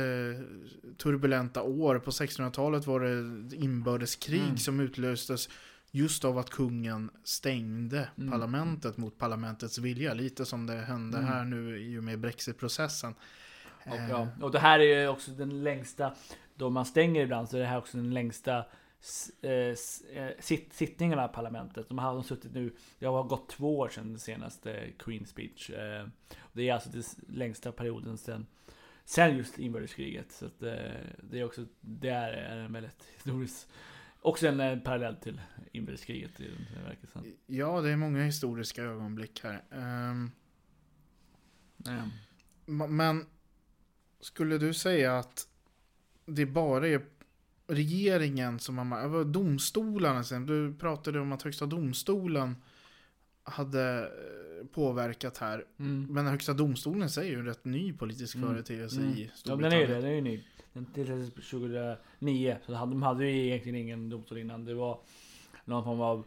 turbulenta 0.99 1.63
år. 1.63 1.99
På 1.99 2.11
1600-talet 2.11 2.87
var 2.87 3.01
det 3.01 3.57
inbördeskrig 3.57 4.43
Mm. 4.43 4.57
som 4.57 4.81
utlöstes 4.81 5.49
just 5.91 6.25
av 6.25 6.39
att 6.39 6.51
kungen 6.51 7.11
stängde 7.25 8.09
Mm. 8.19 8.31
parlamentet 8.31 8.97
mot 8.97 9.19
parlamentets 9.19 9.79
vilja. 9.79 10.15
Lite 10.15 10.45
som 10.47 10.67
det 10.67 10.75
hände 10.77 11.19
Mm. 11.19 11.31
här 11.31 11.45
nu 11.45 11.79
i 11.79 11.99
och 11.99 12.05
med 12.05 12.19
brexitprocessen. 12.21 13.15
Och, 13.87 13.95
Eh, 13.97 14.11
ja, 14.11 14.29
och 14.43 14.51
det 14.51 14.59
här 14.59 14.79
är 14.81 15.01
ju 15.03 15.09
också 15.09 15.31
den 15.31 15.63
längsta, 15.63 16.15
då 16.55 16.71
man 16.71 16.85
stänger 16.85 17.23
ibland 17.23 17.49
så 17.49 17.57
är 17.57 17.61
det 17.61 17.67
här 17.67 17.79
också 17.79 17.97
den 17.97 18.15
längsta 18.15 18.65
eh, 19.43 19.51
eh, 19.51 19.75
sitt, 20.41 20.73
sittningen 20.73 21.19
av 21.19 21.29
parlamentet. 21.29 21.89
De 21.89 21.99
har 21.99 22.23
suttit 22.23 22.55
nu, 22.55 22.73
det 22.99 23.07
har 23.07 23.23
gått 23.25 23.49
två 23.49 23.79
år 23.79 23.89
sedan 23.89 24.09
den 24.09 24.19
senaste 24.19 24.91
Queen 24.99 25.27
speech. 25.27 25.71
Det 26.53 26.69
är 26.69 26.75
alltså 26.75 26.91
den 26.91 27.03
längsta 27.29 27.73
perioden 27.73 28.19
sedan, 28.19 28.47
sen 29.05 29.37
just 29.37 29.59
inbördeskriget. 29.59 30.33
Så 30.33 30.47
att, 30.47 30.63
eh, 30.63 30.73
det 31.23 31.41
är 31.41 31.45
också, 31.45 31.67
det 31.81 32.09
är 32.09 32.33
en 32.33 32.73
väldigt 32.73 33.05
historisk, 33.17 33.67
också 34.21 34.47
en 34.47 34.61
eh, 34.61 34.79
parallell 34.79 35.17
till 35.17 35.41
inbördeskriget 35.73 36.41
i 36.41 36.45
den 36.75 36.85
verket 36.85 37.11
sen. 37.13 37.35
Ja, 37.47 37.81
det 37.81 37.91
är 37.91 37.97
många 37.97 38.23
historiska 38.25 38.83
ögonblick 38.83 39.41
här. 39.45 39.63
Eh, 39.71 40.29
Ma- 42.67 42.89
Men 42.89 43.27
skulle 44.21 44.59
du 44.59 44.75
säga 44.75 45.19
att 45.19 45.49
det 46.27 46.47
bara 46.47 46.89
är 46.89 47.03
regeringen 47.67 48.59
som 48.59 48.79
har 48.79 49.25
domstolarna 49.25 50.25
sen? 50.25 50.47
Du 50.47 50.75
pratade 50.75 51.21
om 51.21 51.33
att 51.33 51.43
högsta 51.43 51.67
domstolen 51.67 52.57
hade 53.43 54.03
eh, 54.03 54.44
påverkat 54.73 55.39
här. 55.39 55.65
Mm. 55.79 56.07
Men 56.11 56.27
högsta 56.27 56.53
domstolen 56.53 57.11
säger 57.11 57.33
ju 57.33 57.39
en 57.39 57.45
rätt 57.47 57.65
ny 57.65 57.93
politisk 57.93 58.35
Mm. 58.37 58.49
företeelse 58.49 59.01
Mm. 59.01 59.13
i 59.15 59.23
Ja, 59.25 59.31
Storbritannien. 59.35 59.91
den 59.91 59.91
är 59.91 59.95
ju 59.95 60.01
det. 60.01 60.01
Den 60.07 60.11
är 60.11 60.15
ju 60.15 60.21
ny. 60.21 60.45
Den 60.73 60.87
tillsattes 60.87 61.35
2009. 61.51 62.57
Så 62.67 62.73
de 62.73 63.03
hade 63.03 63.27
ju 63.27 63.47
egentligen 63.47 63.77
ingen 63.77 64.09
domstol 64.09 64.39
innan. 64.39 64.65
Det 64.65 64.75
var 64.75 65.01
någon 65.65 65.85
form 65.85 66.01
av 66.01 66.27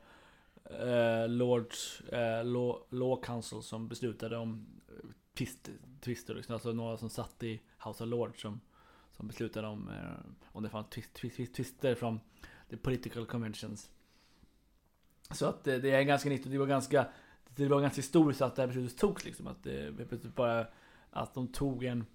eh, 0.88 1.30
Lords 1.30 2.02
eh, 2.02 2.45
law, 2.45 2.78
law 2.89 3.21
Council 3.23 3.62
som 3.62 3.88
beslutade 3.88 4.38
om 4.38 4.65
eh, 4.89 4.93
twist, 5.38 5.69
twister. 6.02 6.36
Liksom. 6.36 6.54
Alltså 6.54 6.73
några 6.73 6.97
som 6.97 7.10
satt 7.10 7.43
i 7.43 7.62
House 7.86 8.04
of 8.04 8.10
Lords 8.10 8.41
som, 8.41 8.60
som 9.12 9.28
beslutade 9.28 9.67
om 9.67 9.89
eh, 9.89 10.32
om 10.52 10.63
det 10.63 10.69
fanns 10.69 10.89
twist, 10.89 11.13
twist, 11.13 11.38
twist, 11.38 11.56
twister 11.56 11.95
från 11.95 12.19
the 12.69 12.78
political 12.78 13.26
conventions. 13.26 13.89
Så 15.32 15.45
att 15.45 15.63
det, 15.63 15.80
det 15.80 15.89
är 15.91 16.04
ganska 16.04 16.30
nytt 16.30 16.45
och 16.45 16.52
det 16.52 16.58
var 16.58 16.65
ganska 16.65 17.08
det 17.58 17.67
var 17.67 17.82
ganska 17.82 18.00
historiskt 18.00 18.41
att 18.41 18.56
det 18.56 18.62
här 18.62 18.67
beslutet 18.67 18.98
togs 18.98 19.26
liksom. 19.26 19.48
Att 19.48 19.63
det 19.63 20.08
plötsligt 20.10 20.36
bara 20.36 20.67
att 21.12 21.34
de 21.34 21.48
tog 21.48 21.84
en 21.84 22.06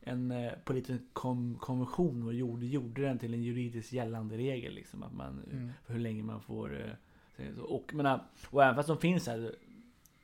en 0.00 0.30
eh, 0.30 0.52
politisk 0.64 1.02
kom, 1.12 1.56
konvention 1.60 2.22
och 2.22 2.34
gjorde, 2.34 2.66
gjorde 2.66 3.02
den 3.02 3.18
till 3.18 3.34
en 3.34 3.42
juridiskt 3.42 3.92
gällande 3.92 4.36
regel. 4.36 4.74
Liksom, 4.74 5.02
att 5.02 5.12
man, 5.12 5.44
Mm. 5.52 5.72
För 5.86 5.92
hur 5.92 6.00
länge 6.00 6.22
man 6.22 6.40
får... 6.40 6.96
Eh, 7.36 7.58
och, 7.58 7.94
menar, 7.94 8.24
och 8.50 8.64
även 8.64 8.74
fast 8.74 8.88
de 8.88 8.98
finns 8.98 9.26
här, 9.26 9.54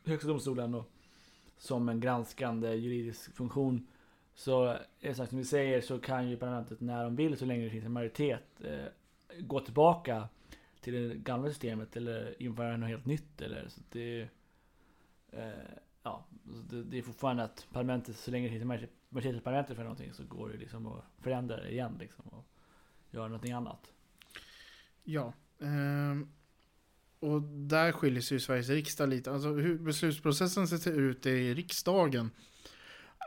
Högsta 0.05 0.29
domstolen 0.29 0.75
och, 0.75 0.91
som 1.59 1.89
en 1.89 2.01
granskande 2.01 2.75
juridisk 2.75 3.35
funktion. 3.35 3.87
Så 4.35 4.65
är 4.67 4.79
det 5.01 5.15
sagt 5.15 5.29
som 5.29 5.39
vi 5.39 5.45
säger 5.45 5.81
så 5.81 5.99
kan 5.99 6.29
ju 6.29 6.37
parlamentet 6.37 6.81
när 6.81 7.05
de 7.05 7.17
vill, 7.17 7.37
så 7.37 7.45
länge 7.45 7.65
det 7.65 7.71
finns 7.71 7.85
en 7.85 7.93
majoritet, 7.93 8.61
eh, 8.65 8.87
gå 9.41 9.61
tillbaka 9.61 10.29
till 10.81 10.95
det 10.95 11.15
gamla 11.15 11.49
systemet 11.49 11.97
eller 11.97 12.43
införa 12.43 12.77
något 12.77 12.89
helt 12.89 13.07
nytt. 13.07 13.41
Eller, 13.41 13.69
så 13.69 13.81
det, 13.91 14.21
eh, 14.21 14.29
ja, 16.03 16.27
det, 16.71 16.83
det 16.83 16.99
är 16.99 17.03
fortfarande 17.03 17.45
att 17.45 17.67
parlamentet, 17.73 18.17
så 18.17 18.31
länge 18.31 18.49
det 18.49 18.57
en 18.61 18.69
majoritet- 18.69 19.37
i 19.37 19.41
parlamentet 19.41 19.77
för 19.77 19.83
någonting 19.83 20.13
så 20.13 20.25
går 20.25 20.49
det 20.49 20.57
liksom 20.57 20.87
att 20.87 21.05
förändra 21.19 21.57
det 21.57 21.71
igen 21.71 21.97
liksom 21.99 22.25
och 22.25 22.47
göra 23.11 23.29
någonting 23.29 23.53
annat. 23.53 23.93
Ja. 25.05 25.33
ehm, 25.61 26.29
och 27.21 27.43
där 27.43 27.93
skiljer 27.93 28.23
sig 28.23 28.35
ju 28.35 28.41
Sveriges 28.41 28.69
riksdag 28.69 29.09
lite. 29.09 29.33
Alltså 29.33 29.49
hur 29.53 29.79
beslutsprocessen 29.79 30.69
ser 30.69 30.93
ut 30.93 31.27
i 31.27 31.55
riksdagen 31.55 32.31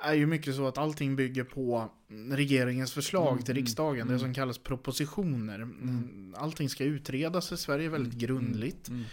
är 0.04 0.14
ju 0.14 0.26
mycket 0.26 0.56
så 0.56 0.68
att 0.68 0.78
allting 0.78 1.16
bygger 1.16 1.44
på 1.44 1.92
regeringens 2.30 2.94
förslag 2.94 3.32
Mm, 3.32 3.44
till 3.44 3.52
mm, 3.52 3.62
riksdagen. 3.64 4.08
Det 4.08 4.14
mm. 4.14 4.20
som 4.20 4.34
kallas 4.34 4.58
propositioner. 4.58 5.56
Mm. 5.56 6.36
Allting 6.38 6.70
ska 6.70 6.84
utredas 6.84 7.52
i 7.52 7.58
Sverige 7.58 7.90
väldigt 7.90 8.14
grundligt. 8.14 8.90
Mm. 8.90 9.04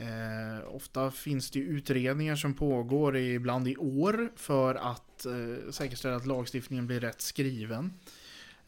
Eh, 0.00 0.74
ofta 0.74 1.10
finns 1.10 1.50
det 1.50 1.58
utredningar 1.58 2.36
som 2.36 2.54
pågår 2.54 3.16
i- 3.16 3.34
ibland 3.34 3.68
i 3.68 3.76
år 3.76 4.32
för 4.36 4.74
att 4.74 5.26
eh, 5.26 5.70
säkerställa 5.70 6.16
att 6.16 6.26
lagstiftningen 6.26 6.86
blir 6.86 7.00
rätt 7.00 7.20
skriven. 7.20 7.92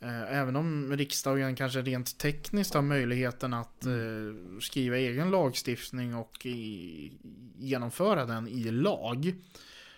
Eh, 0.00 0.38
även 0.38 0.56
om 0.56 0.96
riksdagen 0.96 1.54
kanske 1.56 1.80
rent 1.82 2.18
tekniskt 2.18 2.74
har 2.74 2.82
möjligheten 2.82 3.54
att 3.54 3.86
eh, 3.86 3.92
skriva 4.60 4.96
egen 4.96 5.30
lagstiftning 5.30 6.14
och 6.14 6.46
i, 6.46 7.12
genomföra 7.58 8.24
den 8.26 8.48
i 8.48 8.70
lag 8.70 9.34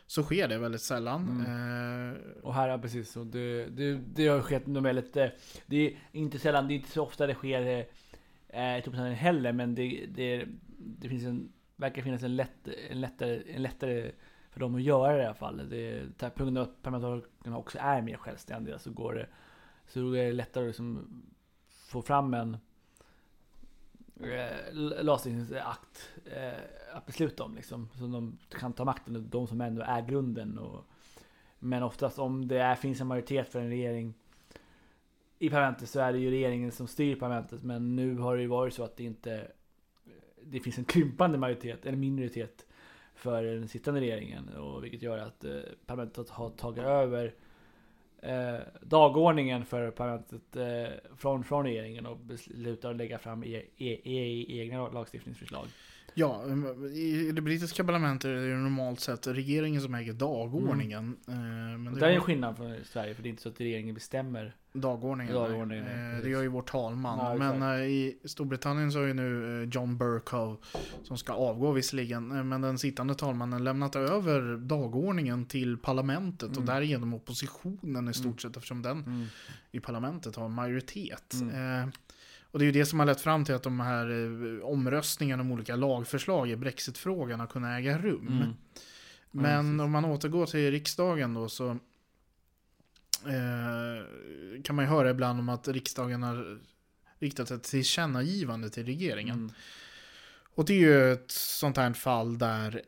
så 0.06 0.22
sker 0.22 0.48
det 0.48 0.58
väldigt 0.58 0.80
sällan. 0.82 1.40
Eh, 1.40 2.42
Och 2.42 2.54
här, 2.54 2.68
ja 2.68 2.78
precis, 2.78 3.16
och 3.16 3.26
det, 3.26 3.66
det, 3.66 4.00
det 4.14 4.26
har 4.26 4.40
skett 4.40 4.66
nog 4.66 4.82
väldigt, 4.82 5.16
eh, 5.16 5.26
det 5.66 5.76
är 5.86 5.92
inte 6.12 6.38
sällan, 6.38 6.68
det 6.68 6.74
är 6.74 6.76
inte 6.76 6.90
så 6.90 7.02
ofta 7.02 7.26
det 7.26 7.34
sker 7.34 7.86
eh, 8.48 8.78
i 8.78 9.14
heller, 9.14 9.52
men 9.52 9.74
det, 9.74 10.06
det, 10.14 10.44
det 10.84 11.08
finns 11.08 11.24
en, 11.24 11.52
verkar 11.76 12.02
finnas 12.02 12.22
en, 12.22 12.36
lätt, 12.36 12.68
en, 12.90 13.00
lättare, 13.00 13.42
en 13.54 13.62
lättare 13.62 14.12
för 14.50 14.60
dem 14.60 14.74
att 14.74 14.82
göra 14.82 15.16
det 15.16 15.22
i 15.22 15.26
alla 15.26 15.34
fall. 15.34 15.68
Det, 15.68 16.02
där, 16.18 16.30
på 16.30 16.42
grund 16.42 16.58
av 16.58 16.64
att 16.64 16.82
parlamentarikerna 16.82 17.58
också 17.58 17.78
är 17.80 18.02
mer 18.02 18.16
självständiga 18.16 18.78
så 18.78 18.90
går 18.90 19.14
det, 19.14 19.26
så 19.86 20.12
är 20.12 20.24
det 20.24 20.32
lättare 20.32 20.64
att 20.64 20.68
liksom 20.68 21.08
få 21.68 22.02
fram 22.02 22.34
en 22.34 22.56
eh, 24.20 24.74
lagstiftningsakt 25.02 26.10
eh, 26.24 26.60
att 26.92 27.06
besluta 27.06 27.44
om 27.44 27.54
liksom. 27.54 27.88
Så 27.94 28.06
de 28.06 28.38
kan 28.48 28.72
ta 28.72 28.84
makten, 28.84 29.28
de 29.30 29.46
som 29.46 29.60
ändå 29.60 29.82
är 29.82 30.02
grunden. 30.02 30.58
Och, 30.58 30.84
men 31.58 31.82
oftast 31.82 32.18
om 32.18 32.48
det 32.48 32.58
är, 32.58 32.74
finns 32.74 33.00
en 33.00 33.06
majoritet 33.06 33.48
för 33.48 33.60
en 33.60 33.68
regering 33.68 34.14
i 35.38 35.50
parlamentet 35.50 35.88
så 35.88 36.00
är 36.00 36.12
det 36.12 36.18
ju 36.18 36.30
regeringen 36.30 36.72
som 36.72 36.86
styr 36.86 37.16
parlamentet. 37.16 37.62
Men 37.62 37.96
nu 37.96 38.18
har 38.18 38.36
det 38.36 38.42
ju 38.42 38.48
varit 38.48 38.74
så 38.74 38.84
att 38.84 38.96
det 38.96 39.04
inte 39.04 39.52
det 40.46 40.60
finns 40.60 40.78
en 40.78 40.84
krympande 40.84 41.38
majoritet, 41.38 41.86
eller 41.86 41.98
minoritet 41.98 42.66
för 43.14 43.42
den 43.42 43.68
sittande 43.68 44.00
regeringen. 44.00 44.48
Och 44.48 44.84
vilket 44.84 45.02
gör 45.02 45.18
att 45.18 45.44
eh, 45.44 45.52
parlamentet 45.86 46.28
har 46.28 46.50
tagit 46.50 46.84
över 46.84 47.34
eh, 48.22 48.60
dagordningen 48.80 49.64
för 49.64 49.90
parlamentet 49.90 50.56
eh, 50.56 51.16
från, 51.16 51.44
från 51.44 51.64
regeringen 51.64 52.06
och 52.06 52.16
beslutar 52.16 52.90
att 52.90 52.96
lägga 52.96 53.18
fram 53.18 53.44
e, 53.44 53.62
e, 53.76 54.00
e, 54.04 54.46
egna 54.60 54.88
lagstiftningsförslag. 54.88 55.66
Ja, 56.14 56.44
i 56.94 57.32
det 57.32 57.40
brittiska 57.42 57.84
parlamentet 57.84 58.24
är 58.28 58.34
det 58.48 58.56
normalt 58.56 59.00
sett 59.00 59.26
regeringen 59.26 59.80
som 59.82 59.94
äger 59.94 60.12
dagordningen. 60.12 61.16
Eh, 61.28 61.34
Men 61.34 61.86
Och 61.88 61.94
det 61.94 62.00
där 62.00 62.08
är 62.08 62.12
en 62.14 62.20
skillnad 62.20 62.56
från 62.56 62.76
Sverige, 62.84 63.14
för 63.14 63.22
det 63.22 63.28
är 63.28 63.30
inte 63.30 63.42
så 63.42 63.48
att 63.48 63.60
regeringen 63.60 63.94
bestämmer. 63.94 64.56
Dagordningen. 64.72 65.34
Dagordningen, 65.34 65.84
nej. 65.84 66.16
Eh, 66.16 66.22
det 66.22 66.28
gör 66.30 66.42
ju 66.42 66.48
vår 66.48 66.62
talman. 66.62 67.18
Ja, 67.18 67.34
men 67.38 67.52
exakt. 67.52 67.80
eh, 67.80 67.86
i 67.86 68.18
Storbritannien 68.24 68.92
så 68.92 69.02
är 69.02 69.06
ju 69.06 69.14
nu 69.14 69.68
John 69.72 69.98
Burkow, 69.98 70.56
som 71.02 71.18
ska 71.18 71.32
avgå 71.32 71.72
visserligen, 71.72 72.48
men 72.48 72.60
den 72.60 72.78
sittande 72.78 73.14
talmannen 73.14 73.64
lämnat 73.64 73.96
över 73.96 74.56
dagordningen 74.56 75.46
till 75.46 75.76
parlamentet 75.78 76.48
och 76.50 76.56
Mm. 76.56 76.66
därigenom 76.66 77.14
oppositionen 77.14 78.08
i 78.08 78.12
stort 78.12 78.24
Mm. 78.24 78.38
sett 78.38 78.56
eftersom 78.56 78.82
den 78.82 78.98
Mm. 79.04 79.26
i 79.70 79.80
parlamentet 79.80 80.36
har 80.36 80.48
majoritet. 80.48 81.34
Mm. 81.34 81.90
Och 82.52 82.58
det 82.58 82.64
är 82.64 82.66
ju 82.66 82.72
det 82.72 82.86
som 82.86 82.98
har 82.98 83.06
lett 83.06 83.20
fram 83.20 83.44
till 83.44 83.54
att 83.54 83.62
de 83.62 83.80
här 83.80 84.10
eh, 84.10 84.64
omröstningarna 84.64 85.42
om 85.42 85.52
olika 85.52 85.76
lagförslag 85.76 86.50
i 86.50 86.56
Brexitfrågan 86.56 87.40
har 87.40 87.46
kunnat 87.46 87.78
äga 87.78 87.98
rum. 87.98 88.28
Mm. 88.28 88.54
Men 89.30 89.64
precis. 89.64 89.84
om 89.84 89.90
man 89.90 90.04
återgår 90.04 90.46
till 90.46 90.70
riksdagen 90.70 91.34
då 91.34 91.48
så 91.48 91.70
eh, 93.26 94.62
kan 94.64 94.76
man 94.76 94.84
ju 94.84 94.90
höra 94.90 95.10
ibland 95.10 95.40
om 95.40 95.48
att 95.48 95.68
riksdagen 95.68 96.22
har 96.22 96.58
riktat 97.18 97.50
ett 97.50 97.62
tillkännagivande 97.62 98.70
till 98.70 98.86
regeringen. 98.86 99.38
Mm. 99.38 99.52
Och 100.54 100.64
det 100.64 100.72
är 100.72 100.78
ju 100.78 101.12
ett 101.12 101.30
sånt 101.30 101.76
här 101.76 101.92
fall 101.92 102.38
där 102.38 102.82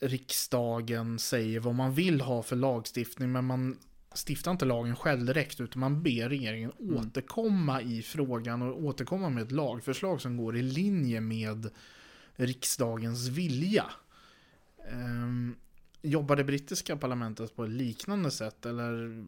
riksdagen 0.00 1.18
säger 1.18 1.60
vad 1.60 1.74
man 1.74 1.94
vill 1.94 2.20
ha 2.20 2.42
för 2.42 2.56
lagstiftning 2.56 3.32
men 3.32 3.44
man 3.44 3.78
stiftar 4.14 4.50
inte 4.50 4.64
lagen 4.64 4.96
själv 4.96 5.24
direkt 5.26 5.60
utan 5.60 5.80
man 5.80 6.02
ber 6.02 6.28
regeringen 6.28 6.72
Mm. 6.80 6.96
återkomma 6.96 7.82
i 7.82 8.02
frågan 8.02 8.62
och 8.62 8.84
återkomma 8.84 9.30
med 9.30 9.42
ett 9.42 9.52
lagförslag 9.52 10.20
som 10.20 10.36
går 10.36 10.56
i 10.56 10.62
linje 10.62 11.20
med 11.20 11.70
riksdagens 12.36 13.28
vilja. 13.28 13.84
Ehm, 14.92 15.56
jobbar 16.02 16.36
det 16.36 16.44
brittiska 16.44 16.96
parlamentet 16.96 17.56
på 17.56 17.64
ett 17.64 17.70
liknande 17.70 18.30
sätt? 18.30 18.66
Eller 18.66 19.22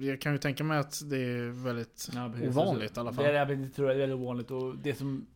jag 0.00 0.20
kan 0.20 0.32
ju 0.32 0.38
tänka 0.38 0.64
mig 0.64 0.78
att 0.78 1.02
det 1.10 1.16
är 1.18 1.64
väldigt 1.64 2.08
Ja, 2.14 2.30
precis. 2.34 2.48
ovanligt 2.56 2.96
i 2.96 3.00
alla 3.00 3.12
fall. 3.12 3.24
Det 3.24 3.30
är, 3.30 3.50
jag 3.50 3.74
tror 3.74 3.88
jag 3.88 3.94
är 3.96 4.00
väldigt 4.00 4.18
ovanligt 4.18 4.50
och 4.50 4.76
det 4.78 4.94
som 4.94 5.26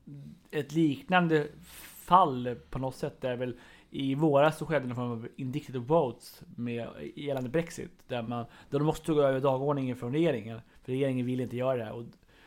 ett 0.51 0.73
liknande 0.73 1.49
fall 1.95 2.57
på 2.71 2.79
något 2.79 2.97
sätt 2.97 3.25
är 3.25 3.37
väl 3.37 3.57
i 3.95 4.15
våras 4.15 4.59
så 4.59 4.67
skedde 4.67 4.89
en 4.89 4.95
form 4.95 5.13
av 5.13 5.29
indicative 5.37 5.79
votes 5.85 6.43
med 6.57 6.89
gällande 7.15 7.51
Brexit 7.51 8.09
där 8.09 8.23
man 8.23 8.45
där 8.71 8.79
de 8.79 8.85
måste 8.85 9.13
gå 9.13 9.23
över 9.23 9.41
dagordningen 9.41 9.97
från 9.97 10.13
regeringen 10.13 10.61
för 10.83 10.93
regeringen 10.93 11.27
vill 11.27 11.41
inte 11.41 11.57
göra 11.57 11.77
det 11.77 11.85
här 11.85 11.93
och, 11.93 12.05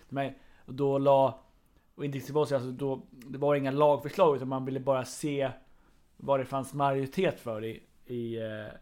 de 0.10 0.32
då 0.66 0.98
la 0.98 1.40
och 1.96 2.06
indicative 2.06 2.34
votes 2.34 2.52
alltså 2.52 2.72
då 2.72 3.02
det 3.12 3.38
var 3.38 3.56
inga 3.56 3.72
lagförslag 3.72 4.36
utan 4.36 4.48
man 4.48 4.66
ville 4.66 4.80
bara 4.80 5.06
se 5.06 5.52
vad 6.18 6.40
det 6.40 6.46
fanns 6.46 6.74
majoritet 6.74 7.40
för 7.40 7.66
i 7.66 7.84
i, 8.06 8.38
eh, 8.38 8.74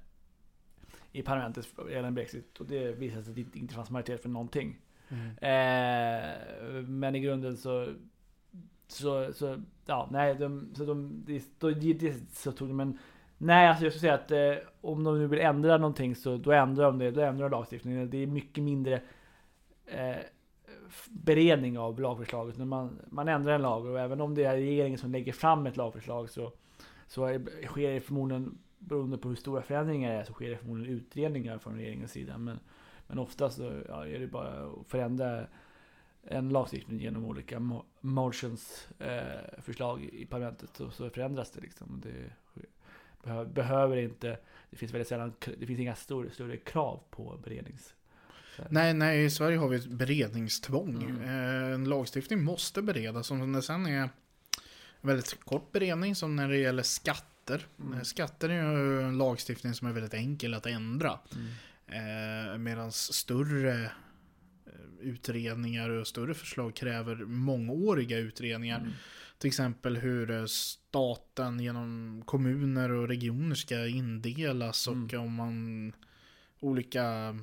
i 1.12 1.21
parlamentet 1.21 1.67
gällande 1.89 2.12
Brexit 2.12 2.60
och 2.60 2.65
det 2.65 2.91
visade 2.91 3.23
sig 3.23 3.32
att 3.32 3.36
det 3.36 3.41
inte- 3.41 3.60
inte 3.60 3.73
fanns 3.76 3.89
majoritet 3.89 4.21
för 4.21 4.30
någonting. 4.30 4.80
Mm. 5.10 5.28
Eh, 5.28 6.82
men 6.88 7.15
i 7.15 7.19
grunden 7.19 7.58
så 7.58 7.93
så, 8.88 9.34
så 9.34 9.62
ja, 9.86 10.10
nej, 10.12 10.36
de, 10.36 10.69
så 10.76 10.86
de, 10.86 11.24
de, 11.60 11.93
de, 11.93 12.13
så 12.34 12.52
tog 12.52 12.67
de 12.67 12.80
en 12.80 12.98
Nej, 13.38 13.67
alltså 13.67 13.84
jag 13.84 13.93
skulle 13.93 14.02
säga 14.02 14.13
att 14.13 14.32
eh, 14.32 14.67
om 14.82 15.04
de 15.04 15.19
nu 15.19 15.28
vill 15.28 15.39
ändra 15.39 15.78
någonting 15.78 16.15
så 16.15 16.38
då 16.38 16.52
ändrar 16.52 16.86
de 16.86 17.00
det, 17.00 17.12
då 17.12 17.22
ändrar 17.22 17.50
de 17.50 17.56
lagstiftningen. 17.58 18.10
Det 18.10 18.17
är 18.17 18.28
mycket 18.28 18.63
mindre 18.63 19.02
eh, 19.86 20.15
beredning 21.10 21.80
av 21.80 22.00
lagförslaget. 22.00 22.58
När 22.58 22.65
man, 22.65 23.00
man 23.10 23.28
ändrar 23.28 23.54
en 23.54 23.62
lag 23.62 23.86
och 23.86 24.00
även 24.00 24.22
om 24.22 24.36
det 24.36 24.43
är 24.43 24.56
regeringen 24.56 25.00
som 25.00 25.12
lägger 25.12 25.34
fram 25.34 25.65
ett 25.65 25.78
lagförslag 25.78 26.30
så, 26.30 26.52
så 27.08 27.26
är, 27.26 27.65
sker 27.65 27.93
det 27.93 28.02
förmodligen, 28.02 28.58
beroende 28.80 29.17
på 29.17 29.30
hur 29.30 29.36
stora 29.36 29.62
förändringar 29.62 30.13
det 30.13 30.19
är, 30.19 30.24
så 30.24 30.34
sker 30.34 30.50
det 30.50 30.58
förmodligen 30.58 30.96
utredningar 30.96 31.58
från 31.58 31.76
regeringens 31.76 32.12
sida. 32.12 32.38
Men, 32.38 32.60
men 33.08 33.19
oftast 33.19 33.58
så 33.58 33.82
ja, 33.88 34.08
är 34.08 34.19
det 34.19 34.28
bara 34.28 34.50
att 34.50 34.88
förändra 34.88 35.46
en 36.28 36.50
lagstiftning 36.50 37.00
genom 37.00 37.26
olika 37.26 37.60
mo- 37.60 37.84
motions 38.02 38.88
eh, 39.00 39.62
förslag 39.64 40.04
i 40.04 40.26
parlamentet 40.26 40.80
och 40.80 40.94
så 40.94 41.10
förändras 41.10 41.52
det 41.52 41.62
liksom. 41.62 42.02
Det 42.04 42.32
behö- 43.30 43.54
behöver 43.54 43.98
inte, 43.98 44.38
det 44.70 44.76
finns 44.78 44.94
väldigt 44.94 45.08
sällan, 45.08 45.34
det 45.60 45.66
finns 45.66 45.80
inga 45.80 45.96
stor, 45.96 46.30
större 46.34 46.58
krav 46.58 47.00
på 47.10 47.40
berednings... 47.44 47.94
Nej, 48.70 48.94
nej, 48.94 49.26
i 49.26 49.30
Sverige 49.30 49.58
har 49.58 49.68
vi 49.68 49.78
ett 49.78 49.86
beredningstvång. 49.88 51.04
Mm. 51.04 51.22
Eh, 51.24 51.74
En 51.74 51.86
lagstiftning 51.86 52.44
måste 52.44 52.82
beredas. 52.82 53.32
Om 53.32 53.52
det 53.52 53.62
sen 53.62 53.86
är 53.86 54.10
väldigt 55.02 55.40
kort 55.46 55.72
beredning 55.72 56.16
som 56.16 56.36
när 56.36 56.50
det 56.50 56.58
gäller 56.58 56.84
skatter. 56.84 57.68
Mm. 57.80 57.94
Eh, 57.94 58.02
Skatter 58.02 58.50
är 58.50 58.54
ju 58.78 59.02
en 59.02 59.18
lagstiftning 59.18 59.74
som 59.74 59.88
är 59.88 59.92
väldigt 59.92 60.14
enkel 60.14 60.54
att 60.54 60.66
ändra. 60.66 61.20
Mm. 61.88 62.52
Eh, 62.52 62.58
Medan 62.58 62.92
större 62.92 63.92
utredningar 65.04 65.89
och 65.89 66.08
större 66.08 66.34
förslag 66.34 66.76
kräver 66.76 67.16
mångåriga 67.16 68.18
utredningar. 68.18 68.80
Mm. 68.80 68.92
Till 69.38 69.48
exempel 69.48 69.98
hur 69.98 70.32
eh, 70.32 70.46
staten 70.46 71.60
genom 71.60 72.22
kommuner 72.26 72.92
och 72.92 73.08
regioner 73.08 73.56
ska 73.56 73.88
indelas 73.88 74.88
och 74.88 74.94
Mm. 74.94 75.22
om 75.22 75.34
man 75.34 75.94
olika 76.60 77.38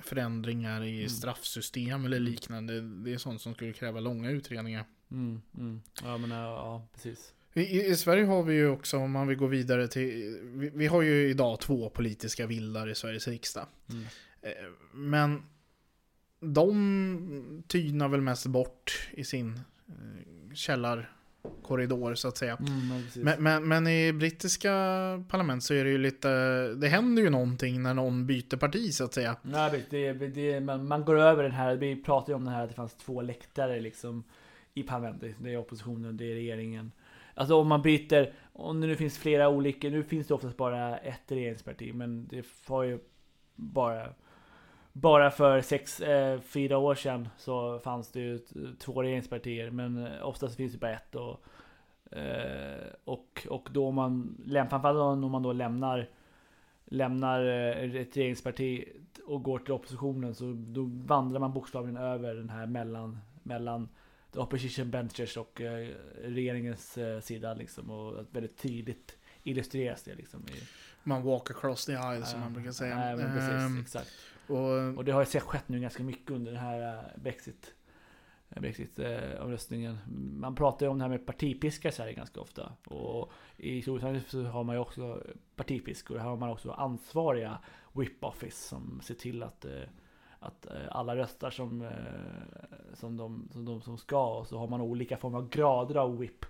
förändringar 0.00 0.84
i 0.84 0.96
Mm. 0.98 1.08
straffsystem 1.08 2.04
eller 2.04 2.20
liknande. 2.20 2.80
Det 2.80 3.12
är 3.12 3.18
sånt 3.18 3.40
som 3.40 3.54
skulle 3.54 3.72
kräva 3.72 4.00
långa 4.00 4.30
utredningar. 4.30 4.84
Mm. 5.10 5.42
Mm. 5.58 5.82
Ja 6.02 6.18
men 6.18 6.30
ja, 6.30 6.88
precis. 6.94 7.32
I, 7.54 7.60
i, 7.60 7.86
I 7.86 7.96
Sverige 7.96 8.24
har 8.24 8.42
vi 8.42 8.54
ju 8.54 8.68
också, 8.68 8.96
om 8.96 9.10
man 9.10 9.26
vill 9.28 9.36
gå 9.36 9.46
vidare 9.46 9.88
till, 9.88 10.38
vi, 10.44 10.70
vi 10.74 10.86
har 10.86 11.02
ju 11.02 11.30
idag 11.30 11.60
två 11.60 11.90
politiska 11.90 12.46
vildar 12.46 12.88
i 12.90 12.94
Sveriges 12.94 13.28
riksdag. 13.28 13.66
Mm. 13.90 14.04
Eh, 14.42 14.50
Men 14.94 15.42
de 16.40 17.62
tynar 17.66 18.08
väl 18.08 18.20
mest 18.20 18.46
bort 18.46 19.08
i 19.10 19.24
sin 19.24 19.60
eh, 19.88 20.54
källarkommun 20.54 21.14
korridor 21.62 22.14
så 22.14 22.28
att 22.28 22.36
säga. 22.36 22.56
Mm, 22.56 23.02
men. 23.14 23.42
Men, 23.42 23.68
men, 23.68 23.86
i 23.86 24.12
brittiska 24.12 24.72
parlament 25.28 25.62
så 25.62 25.74
är 25.74 25.84
det 25.84 25.90
ju 25.90 25.98
lite, 25.98 26.28
det 26.74 26.88
händer 26.88 27.22
ju 27.22 27.30
någonting 27.30 27.82
när 27.82 27.94
någon 27.94 28.26
byter 28.26 28.56
parti 28.56 28.94
så 28.94 29.04
att 29.04 29.14
säga. 29.14 29.36
Nej, 29.42 29.86
det, 29.90 30.12
det, 30.12 30.60
man, 30.60 30.88
man 30.88 31.04
går 31.04 31.18
över 31.18 31.42
den 31.42 31.52
här, 31.52 31.76
vi 31.76 32.02
pratade 32.02 32.32
ju 32.32 32.36
om 32.36 32.44
det 32.44 32.50
här 32.50 32.62
att 32.62 32.68
det 32.68 32.74
fanns 32.74 32.94
två 32.94 33.22
läktare 33.22 33.80
liksom 33.80 34.24
i 34.74 34.82
parlamentet. 34.82 35.34
Det 35.38 35.52
är 35.52 35.56
oppositionen, 35.56 36.16
det 36.16 36.30
är 36.30 36.34
regeringen. 36.34 36.92
Alltså 37.34 37.54
om 37.54 37.68
man 37.68 37.82
byter, 37.82 38.32
om 38.52 38.80
det 38.80 38.86
nu 38.86 38.96
finns 38.96 39.18
flera 39.18 39.48
olika, 39.48 39.88
nu 39.88 40.02
finns 40.02 40.26
det 40.26 40.34
oftast 40.34 40.56
bara 40.56 40.98
ett 40.98 41.32
regeringsparti, 41.32 41.92
men 41.94 42.26
det 42.28 42.46
var 42.66 42.82
ju 42.82 42.98
bara 43.54 44.08
bara 45.00 45.30
för 45.30 45.60
sex, 45.60 46.00
eh, 46.00 46.40
fyra 46.40 46.78
år 46.78 46.94
sedan 46.94 47.28
så 47.38 47.78
fanns 47.78 48.12
det 48.12 48.20
ju 48.20 48.38
två 48.78 49.02
regeringspartier, 49.02 49.70
men 49.70 50.06
eh, 50.06 50.26
oftast 50.26 50.56
finns 50.56 50.72
det 50.72 50.78
bara 50.78 50.92
ett. 50.92 51.14
Och, 51.14 51.40
eh, 52.18 52.86
och, 53.04 53.46
och 53.50 53.68
då 53.72 53.90
man, 53.90 54.36
framförallt 54.70 55.24
om 55.24 55.30
man 55.30 55.42
då 55.42 55.52
lämnar 55.52 56.08
lämnar 56.90 57.44
eh, 57.44 58.00
ett 58.00 58.16
regeringsparti 58.16 58.84
och 59.26 59.42
går 59.42 59.58
till 59.58 59.72
oppositionen 59.72 60.34
så 60.34 60.52
då 60.56 60.82
vandrar 60.84 61.40
man 61.40 61.52
bokstavligen 61.52 61.96
över 61.96 62.34
den 62.34 62.50
här 62.50 62.66
mellan, 62.66 63.18
mellan 63.42 63.88
the 64.32 64.38
opposition 64.38 64.90
benches 64.90 65.36
och 65.36 65.60
eh, 65.60 65.88
regeringens 66.24 66.98
eh, 66.98 67.20
sida 67.20 67.54
liksom 67.54 67.90
och 67.90 68.24
väldigt 68.30 68.56
tydligt 68.56 69.16
illustreras 69.42 70.02
det 70.02 70.14
liksom. 70.14 70.40
I, 70.40 70.62
Man 71.02 71.22
walk 71.22 71.50
across 71.50 71.84
the 71.84 71.96
aisle 71.96 72.26
som 72.26 72.40
man 72.40 72.52
brukar 72.52 72.72
säga. 72.72 72.96
Nej, 72.96 73.16
men 73.16 73.34
precis, 73.34 73.50
Ehm, 73.50 73.80
exakt 73.80 74.10
och, 74.48 74.78
eh, 74.78 74.94
Och 74.94 75.04
det 75.04 75.12
har 75.12 75.26
jag 75.32 75.42
skett 75.42 75.68
nu 75.68 75.80
ganska 75.80 76.02
mycket 76.02 76.30
under 76.30 76.52
den 76.52 76.60
här 76.60 76.94
eh, 76.94 77.20
Brexit 77.22 77.74
eh, 78.50 78.60
Brexit 78.60 78.98
eh, 78.98 79.40
omröstningen. 79.40 79.98
Man 80.40 80.54
pratar 80.54 80.86
ju 80.86 80.90
om 80.90 80.98
det 80.98 81.04
här 81.04 81.10
med 81.10 81.26
partipiska 81.26 81.88
i 81.88 81.92
Sverige 81.92 82.12
ganska 82.12 82.40
ofta. 82.40 82.72
Och 82.84 83.32
i 83.56 83.82
Storbritannien 83.82 84.22
så 84.28 84.42
har 84.42 84.64
man 84.64 84.74
ju 84.74 84.80
också 84.80 85.22
partipiskor. 85.56 86.18
Här 86.18 86.28
har 86.28 86.36
man 86.36 86.50
också 86.50 86.70
ansvariga 86.70 87.58
whip 87.92 88.24
office 88.24 88.68
som 88.68 89.00
ser 89.02 89.14
till 89.14 89.42
att, 89.42 89.64
eh, 89.64 89.82
att 90.38 90.66
eh, 90.66 90.72
alla 90.90 91.16
röstar 91.16 91.50
som, 91.50 91.82
eh, 91.82 91.90
som, 92.94 93.16
de, 93.16 93.48
som 93.52 93.64
de 93.64 93.82
som 93.82 93.98
ska. 93.98 94.38
Och 94.38 94.46
så 94.46 94.58
har 94.58 94.68
man 94.68 94.80
olika 94.80 95.16
former 95.16 95.38
av 95.38 95.48
grader 95.48 95.94
av 95.94 96.18
whip. 96.18 96.44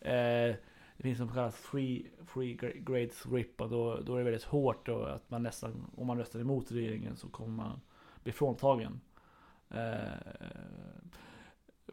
Eh, 0.00 0.54
det 1.02 1.08
finns 1.08 1.18
som 1.18 1.28
kallas 1.28 1.56
free, 1.56 2.06
free 2.26 2.56
gra- 2.56 2.84
grades 2.84 3.26
whip 3.26 3.60
och 3.60 3.68
då, 3.70 4.00
då 4.00 4.14
är 4.14 4.18
det 4.18 4.24
väldigt 4.24 4.42
hårt 4.44 4.88
och 4.88 5.14
att 5.14 5.30
man 5.30 5.42
nästan, 5.42 5.90
om 5.96 6.06
man 6.06 6.18
röstar 6.18 6.40
emot 6.40 6.72
regeringen 6.72 7.16
så 7.16 7.28
kommer 7.28 7.48
man 7.64 7.80
bli 8.22 8.32
fråntagen 8.32 9.00
eh, 9.70 9.96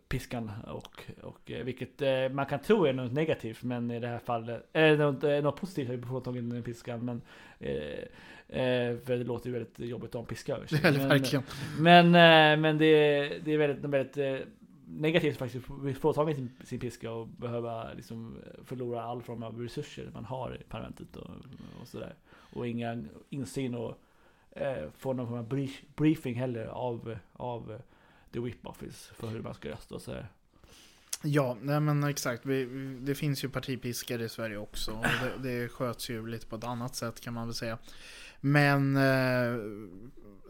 piskan 0.08 0.52
och, 0.68 1.04
och 1.22 1.52
eh, 1.52 1.64
vilket 1.64 2.02
eh, 2.02 2.30
man 2.32 2.46
kan 2.46 2.60
tro 2.60 2.86
är 2.86 2.94
något 2.94 3.12
negativt 3.12 3.64
men 3.64 3.92
i 3.92 4.00
det 4.00 4.08
här 4.08 4.20
fallet, 4.20 4.70
eh, 4.74 4.98
något, 4.98 5.24
eh, 5.24 5.42
något 5.42 5.60
positivt 5.62 5.90
är 5.90 5.94
ju 5.94 6.02
fråntagen 6.02 6.50
den 6.50 6.64
piskan 6.64 7.06
men 7.06 7.22
eh, 7.60 8.60
eh, 8.62 8.98
för 8.98 9.18
det 9.18 9.24
låter 9.24 9.48
ju 9.48 9.54
väldigt 9.54 9.80
jobbigt 9.80 10.08
att 10.10 10.14
ha 10.14 10.22
en 10.22 10.26
piska 10.28 10.56
över 10.56 10.68
sig. 10.68 10.80
eller 10.84 11.00
Men- 11.00 11.10
verkligen. 11.10 11.44
men, 11.80 12.12
men 12.62 12.78
det, 12.78 12.86
är- 12.86 13.40
det 13.46 13.52
är 13.54 13.58
väldigt, 13.58 13.86
väldigt 13.86 14.48
negativt 14.90 15.38
faktiskt 15.38 15.70
att 15.72 15.78
bli 15.82 15.94
fråntagen 15.94 16.36
sin, 16.36 16.50
sin 16.64 16.80
piska 16.80 17.12
och 17.12 17.28
behöva 17.28 17.94
liksom 17.94 18.38
förlora 18.66 19.04
all 19.04 19.22
form 19.22 19.44
av 19.44 19.62
resurser 19.62 20.12
man 20.14 20.26
har 20.26 20.58
i 20.62 20.64
parlamentet 20.64 21.16
och, 21.16 21.30
och 21.82 21.88
sådär. 21.88 22.16
Och 22.54 22.68
inga 22.68 23.04
insyn 23.30 23.76
och 23.76 23.98
eh, 24.52 24.90
få 24.98 25.14
någon 25.14 25.28
form 25.28 25.38
av 25.40 25.48
brief, 25.48 25.82
briefing 25.96 26.36
heller 26.36 26.66
av, 26.66 27.18
av 27.34 27.82
The 28.34 28.40
Whip 28.40 28.66
Office 28.68 29.14
för 29.14 29.28
hur 29.28 29.42
man 29.42 29.54
ska 29.54 29.70
rösta 29.70 29.96
och 29.96 30.02
sådär. 30.02 30.28
Ja, 31.24 31.58
nej 31.62 31.80
men 31.80 32.04
exakt. 32.04 32.46
Vi, 32.46 32.66
vi- 32.66 33.00
det 33.00 33.16
finns 33.16 33.44
ju 33.44 33.50
partipiskar 33.50 34.22
i 34.22 34.30
Sverige 34.30 34.58
också. 34.58 34.92
Och 34.92 35.06
det, 35.44 35.50
det 35.50 35.68
sköts 35.70 36.10
ju 36.10 36.28
lite 36.28 36.48
på 36.48 36.56
ett 36.56 36.64
annat 36.64 36.96
sätt 36.96 37.22
kan 37.22 37.34
man 37.34 37.48
väl 37.48 37.56
säga. 37.56 37.78
Men 38.42 38.96
eh, 38.98 39.58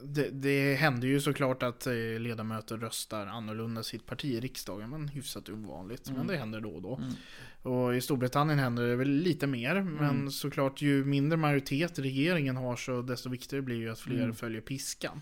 det, 0.03 0.29
det 0.29 0.75
händer 0.75 1.07
ju 1.07 1.21
såklart 1.21 1.63
att 1.63 1.87
eh, 1.87 1.93
ledamöter 2.19 2.77
röstar 2.77 3.25
annorlunda 3.27 3.83
sitt 3.83 4.05
parti 4.05 4.25
i 4.25 4.39
riksdagen. 4.39 4.89
Men 4.89 5.07
hyfsat 5.07 5.49
ovanligt. 5.49 6.05
Men 6.05 6.15
Mm. 6.15 6.27
det 6.27 6.37
händer 6.37 6.61
då 6.61 6.69
och 6.69 6.81
då. 6.81 6.95
Mm. 6.95 7.13
Och 7.61 7.95
i 7.95 8.01
Storbritannien 8.01 8.59
händer 8.59 8.87
det 8.87 8.95
väl 8.95 9.09
lite 9.09 9.47
mer. 9.47 9.81
Men 9.81 10.09
Mm. 10.09 10.31
såklart 10.31 10.81
ju 10.81 11.05
mindre 11.05 11.37
majoritet 11.37 11.99
regeringen 11.99 12.57
har 12.57 12.75
så 12.75 13.01
desto 13.01 13.29
viktigare 13.29 13.61
blir 13.61 13.75
ju 13.77 13.89
att 13.89 13.99
fler 13.99 14.23
Mm. 14.23 14.35
följer 14.35 14.61
piskan. 14.61 15.21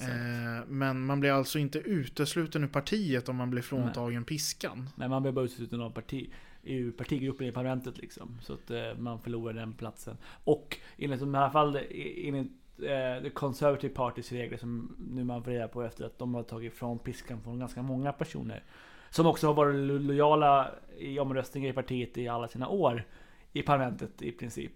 Eh, 0.00 0.66
men 0.68 1.04
man 1.06 1.20
blir 1.20 1.30
alltså 1.30 1.58
inte 1.58 1.78
utesluten 1.78 2.64
ur 2.64 2.68
partiet 2.68 3.28
om 3.28 3.36
man 3.36 3.50
blir 3.50 3.62
fråntagen 3.62 4.24
piskan. 4.24 4.88
Men 4.96 5.10
man 5.10 5.22
blir 5.22 5.32
bara 5.32 5.44
utesluten 5.44 5.80
av 5.80 5.90
parti, 5.90 6.30
ur 6.62 6.92
partigruppen 6.92 7.46
i 7.46 7.52
parlamentet 7.52 7.98
liksom. 7.98 8.38
Så 8.42 8.52
att 8.54 8.70
eh, 8.70 8.94
man 8.98 9.18
förlorar 9.18 9.52
den 9.54 9.72
platsen. 9.74 10.16
Och 10.44 10.78
enligt 10.98 11.20
i 11.22 11.24
alla 11.24 11.50
fall 11.50 11.76
eh, 11.76 11.82
enligt 12.24 12.52
eh, 12.78 13.22
The 13.22 13.30
Conservative 13.30 13.94
Partys 13.94 14.32
regler 14.32 14.56
som 14.56 14.96
nu 15.10 15.24
man 15.24 15.44
får 15.44 15.50
reda 15.50 15.68
på 15.68 15.82
efter 15.82 16.04
att 16.04 16.18
de 16.18 16.34
har 16.34 16.42
tagit 16.42 16.72
ifrån 16.72 16.98
piskan 16.98 17.40
från 17.42 17.58
ganska 17.58 17.82
många 17.82 18.12
personer. 18.12 18.62
Som 19.10 19.26
också 19.26 19.46
har 19.46 19.54
varit 19.54 19.74
lo- 19.74 19.98
lojala 19.98 20.70
i 20.98 21.18
omröstningar 21.18 21.70
i 21.70 21.72
partiet 21.72 22.18
i 22.18 22.28
alla 22.28 22.48
sina 22.48 22.68
år. 22.68 23.04
I 23.52 23.62
parlamentet 23.62 24.22
i 24.22 24.32
princip. 24.32 24.72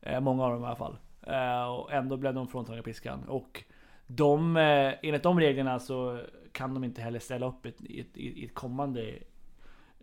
Eh, 0.00 0.20
många 0.20 0.44
av 0.44 0.52
dem 0.52 0.62
i 0.62 0.66
alla 0.66 0.76
fall. 0.76 0.96
Eh, 1.22 1.64
och 1.70 1.92
ändå 1.92 2.16
blev 2.16 2.34
de 2.34 2.48
fråntagna 2.48 2.82
piskan. 2.82 3.24
Och 3.28 3.64
de, 4.06 4.56
eh, 4.56 4.94
enligt 5.02 5.22
de 5.22 5.40
reglerna 5.40 5.78
så 5.78 6.20
kan 6.52 6.74
de 6.74 6.84
inte 6.84 7.02
heller 7.02 7.18
ställa 7.18 7.46
upp 7.48 7.66
ett, 7.66 7.80
ett, 7.80 7.90
ett, 7.90 8.16
i 8.16 8.44
ett 8.44 8.54
kommande 8.54 9.14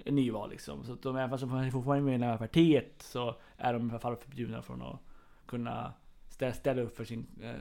nyval 0.06 0.50
liksom. 0.50 0.84
Så 0.86 0.94
att 0.94 1.02
de, 1.02 1.16
även 1.16 1.30
fast 1.30 1.42
de 1.42 1.72
fortfarande 1.72 2.12
är 2.14 2.18
med 2.18 2.36
i 2.36 2.38
partiet 2.38 2.94
så 3.00 3.36
är 3.58 3.74
de 3.74 3.88
i 3.88 3.92
alla 3.92 4.00
fall 4.00 4.16
förbjudna 4.16 4.62
från 4.62 4.82
att 4.82 5.00
kunna 5.46 5.94
ställa, 6.30 6.54
ställa 6.54 6.82
upp 6.82 6.98
för 6.98 7.04
sin, 7.06 7.26
eh, 7.42 7.52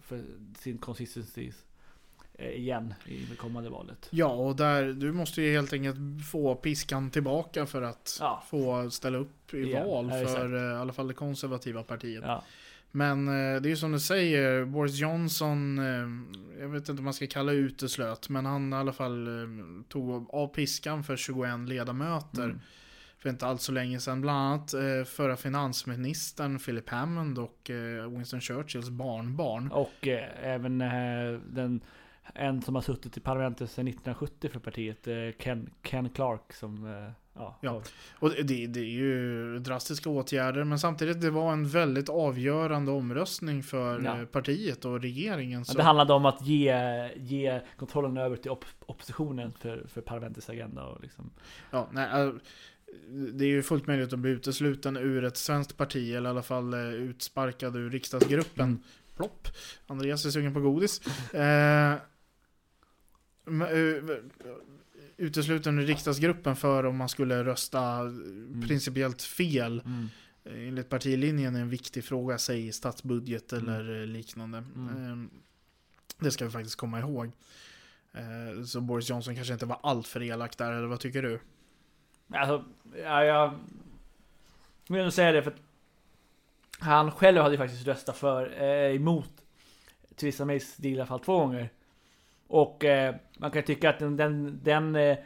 för 0.00 0.22
sin 0.58 0.78
consistency 0.78 1.52
eh, 2.34 2.50
igen 2.50 2.94
i 3.06 3.24
det 3.30 3.36
kommande 3.36 3.70
valet. 3.70 4.08
Ja, 4.10 4.26
och 4.32 4.56
där, 4.56 4.92
du 4.92 5.12
måste 5.12 5.42
ju 5.42 5.52
helt 5.52 5.72
enkelt 5.72 5.98
få 6.32 6.54
piskan 6.54 7.10
tillbaka 7.10 7.66
för 7.66 7.82
att 7.82 8.16
Ja. 8.20 8.42
få 8.46 8.90
ställa 8.90 9.18
upp 9.18 9.54
i 9.54 9.70
Ja, 9.72 9.84
val 9.86 10.10
för 10.10 10.56
eh, 10.56 10.76
i 10.76 10.80
alla 10.80 10.92
fall 10.92 11.08
det 11.08 11.14
konservativa 11.14 11.82
partiet. 11.82 12.24
Ja. 12.26 12.42
Men 12.92 13.28
eh, 13.28 13.60
det 13.62 13.68
är 13.68 13.70
ju 13.70 13.76
som 13.76 13.92
du 13.92 14.00
säger, 14.00 14.64
Boris 14.64 14.98
Johnson, 14.98 15.78
eh, 15.78 16.08
jag 16.60 16.68
vet 16.68 16.88
inte 16.88 17.00
om 17.00 17.04
man 17.04 17.14
ska 17.14 17.26
kalla 17.26 17.52
uteslöt, 17.52 18.28
men 18.28 18.46
han 18.46 18.72
i 18.72 18.76
alla 18.76 18.92
fall 18.92 19.26
eh, 19.26 19.48
tog 19.88 20.34
av 20.34 20.46
piskan 20.46 21.04
för 21.04 21.16
21 21.16 21.68
ledamöter 21.68 22.44
Mm. 22.44 22.60
för 23.18 23.28
inte 23.30 23.46
alls 23.46 23.62
så 23.62 23.72
länge 23.72 24.00
sedan. 24.00 24.20
Bland 24.20 24.38
annat 24.38 24.74
eh, 24.74 25.04
förra 25.06 25.36
finansministern 25.36 26.58
Philip 26.58 26.88
Hammond 26.90 27.38
och 27.38 27.70
eh, 27.70 28.10
Winston 28.10 28.40
Churchills 28.40 28.90
barnbarn. 28.90 29.70
Och 29.70 30.08
eh, 30.08 30.28
även 30.42 30.78
den 31.54 31.80
en 32.34 32.62
som 32.62 32.74
har 32.74 32.82
suttit 32.82 33.16
i 33.16 33.20
parlamentet 33.20 33.70
sedan 33.70 33.88
1970 33.88 34.50
för 34.52 34.60
partiet, 34.60 35.06
eh, 35.06 35.14
Ken, 35.38 35.70
Ken 35.82 36.08
Clark 36.08 36.52
som 36.52 36.86
eh, 36.86 37.10
ja, 37.34 37.58
Ja. 37.60 37.82
Och 38.18 38.30
det, 38.30 38.66
det 38.66 38.80
är 38.80 38.84
ju 38.84 39.58
drastiska 39.58 40.10
åtgärder, 40.10 40.64
men 40.64 40.78
samtidigt 40.78 41.20
det 41.20 41.30
var 41.30 41.52
en 41.52 41.68
väldigt 41.68 42.08
avgörande 42.08 42.90
omröstning 42.92 43.62
för 43.62 44.00
Ja. 44.04 44.18
eh, 44.18 44.24
partiet 44.24 44.84
och 44.84 45.00
regeringen. 45.00 45.64
Så, 45.64 45.76
Det 45.76 45.82
handlade 45.82 46.12
om 46.12 46.26
att 46.26 46.46
ge, 46.46 46.74
ge 47.16 47.60
kontrollen 47.76 48.16
över 48.16 48.36
till 48.36 48.50
op 48.50 48.64
oppositionen 48.86 49.52
för, 49.52 49.86
för 49.88 50.00
parlamentets 50.00 50.50
agenda 50.50 50.84
och 50.84 51.00
liksom. 51.00 51.30
ja, 51.70 51.88
nej, 51.92 52.32
det 53.32 53.44
är 53.44 53.48
ju 53.48 53.62
fullt 53.62 53.86
möjligt 53.86 54.12
att 54.12 54.18
bli 54.18 54.30
utesluten 54.30 54.96
ur 54.96 55.24
ett 55.24 55.36
svenskt 55.36 55.76
parti, 55.76 56.14
eller 56.14 56.28
i 56.28 56.30
alla 56.30 56.42
fall 56.42 56.74
utsparkad 56.74 57.76
ur 57.76 57.90
riksdagsgruppen. 57.90 58.64
Mm. 58.68 58.82
Plopp. 59.16 59.48
Andreas 59.86 60.24
är 60.24 60.30
sugen 60.30 60.54
på 60.54 60.60
godis. 60.60 61.00
Eh, 61.34 61.94
utesluten 65.16 65.78
ur 65.78 65.86
riksdagsgruppen 65.86 66.56
för 66.56 66.86
om 66.86 66.96
man 66.96 67.08
skulle 67.08 67.44
rösta 67.44 68.00
principiellt 68.68 69.22
fel 69.22 69.82
Mm. 69.86 70.08
enligt 70.44 70.88
partilinjen 70.88 71.56
är 71.56 71.60
en 71.60 71.68
viktig 71.68 72.04
fråga, 72.04 72.38
säg 72.38 72.72
statsbudget 72.72 73.52
Mm. 73.52 73.68
eller 73.68 74.00
eh, 74.00 74.06
liknande. 74.06 74.58
Mm. 74.76 74.96
Ehm, 75.12 75.30
Det 76.18 76.30
ska 76.30 76.44
vi 76.44 76.50
faktiskt 76.50 76.76
komma 76.76 77.00
ihåg. 77.00 77.32
Eh, 78.12 78.62
Så 78.64 78.80
Boris 78.80 79.10
Johnson 79.10 79.34
kanske 79.34 79.52
inte 79.52 79.66
var 79.66 79.80
allt 79.82 80.06
för 80.06 80.22
elak 80.22 80.58
där, 80.58 80.72
eller 80.72 80.86
vad 80.86 81.00
tycker 81.00 81.22
du? 81.22 81.40
Alltså, 82.32 82.64
ja, 83.02 83.24
jag 83.24 83.58
vill 84.88 84.98
ändå 84.98 85.10
säga 85.10 85.32
det 85.32 85.42
för 85.42 85.50
att 85.50 85.60
han 86.78 87.10
själv 87.10 87.38
hade 87.42 87.54
ju 87.54 87.58
faktiskt 87.58 87.86
röstat 87.86 88.16
för, 88.16 88.62
eh, 88.62 88.96
emot 88.96 89.30
Theresa 90.16 90.44
Mays 90.44 90.76
deal 90.76 90.94
i 90.94 90.98
alla 91.00 91.06
fall 91.06 91.20
två 91.20 91.38
gånger. 91.38 91.70
Och 92.50 92.84
eh, 92.84 93.14
man 93.38 93.50
kan 93.50 93.62
tycka 93.62 93.90
att 93.90 93.98
den, 93.98 94.16
den, 94.16 94.60
den 94.62 94.96
eh, 94.96 95.18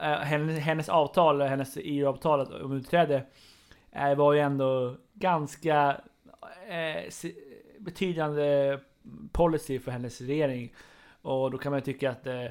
eh 0.00 0.18
hennes, 0.18 0.58
hennes 0.58 0.88
avtal, 0.88 1.40
hennes 1.40 1.78
EU-avtal 1.80 2.62
om 2.62 2.72
utträde, 2.72 3.26
eh, 3.92 4.14
var 4.14 4.32
ju 4.32 4.40
ändå 4.40 4.96
ganska 5.12 6.00
eh, 6.68 7.12
betydande 7.78 8.78
policy 9.32 9.78
för 9.78 9.90
hennes 9.90 10.20
regering. 10.20 10.74
Och 11.22 11.50
då 11.50 11.58
kan 11.58 11.72
man 11.72 11.78
ju 11.78 11.84
tycka 11.84 12.10
att 12.10 12.26
eh, 12.26 12.46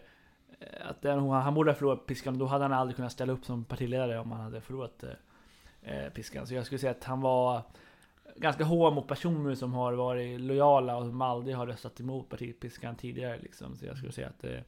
att 0.89 1.01
den, 1.01 1.29
han 1.29 1.53
borde 1.53 1.71
ha 1.71 1.75
förlorat 1.75 2.05
piskan 2.05 2.37
då 2.37 2.45
hade 2.45 2.63
han 2.63 2.73
aldrig 2.73 2.95
kunnat 2.95 3.11
ställa 3.11 3.33
upp 3.33 3.45
som 3.45 3.63
partiledare 3.63 4.19
om 4.19 4.31
han 4.31 4.41
hade 4.41 4.61
förlorat 4.61 5.03
eh, 5.03 6.05
eh 6.05 6.09
piskan. 6.09 6.47
Så 6.47 6.53
jag 6.53 6.65
skulle 6.65 6.79
säga 6.79 6.91
att 6.91 7.03
han 7.03 7.21
var 7.21 7.61
ganska 8.35 8.63
hård 8.63 8.93
mot 8.93 9.07
personer 9.07 9.55
som 9.55 9.73
har 9.73 9.93
varit 9.93 10.41
lojala 10.41 10.97
och 10.97 11.05
som 11.05 11.21
aldrig 11.21 11.55
har 11.55 11.67
röstat 11.67 11.99
emot 11.99 12.29
partipiskan 12.29 12.95
tidigare. 12.95 13.39
Liksom. 13.39 13.77
Så 13.77 13.85
jag 13.85 13.97
skulle 13.97 14.11
säga 14.11 14.27
att 14.27 14.43
eh, 14.43 14.59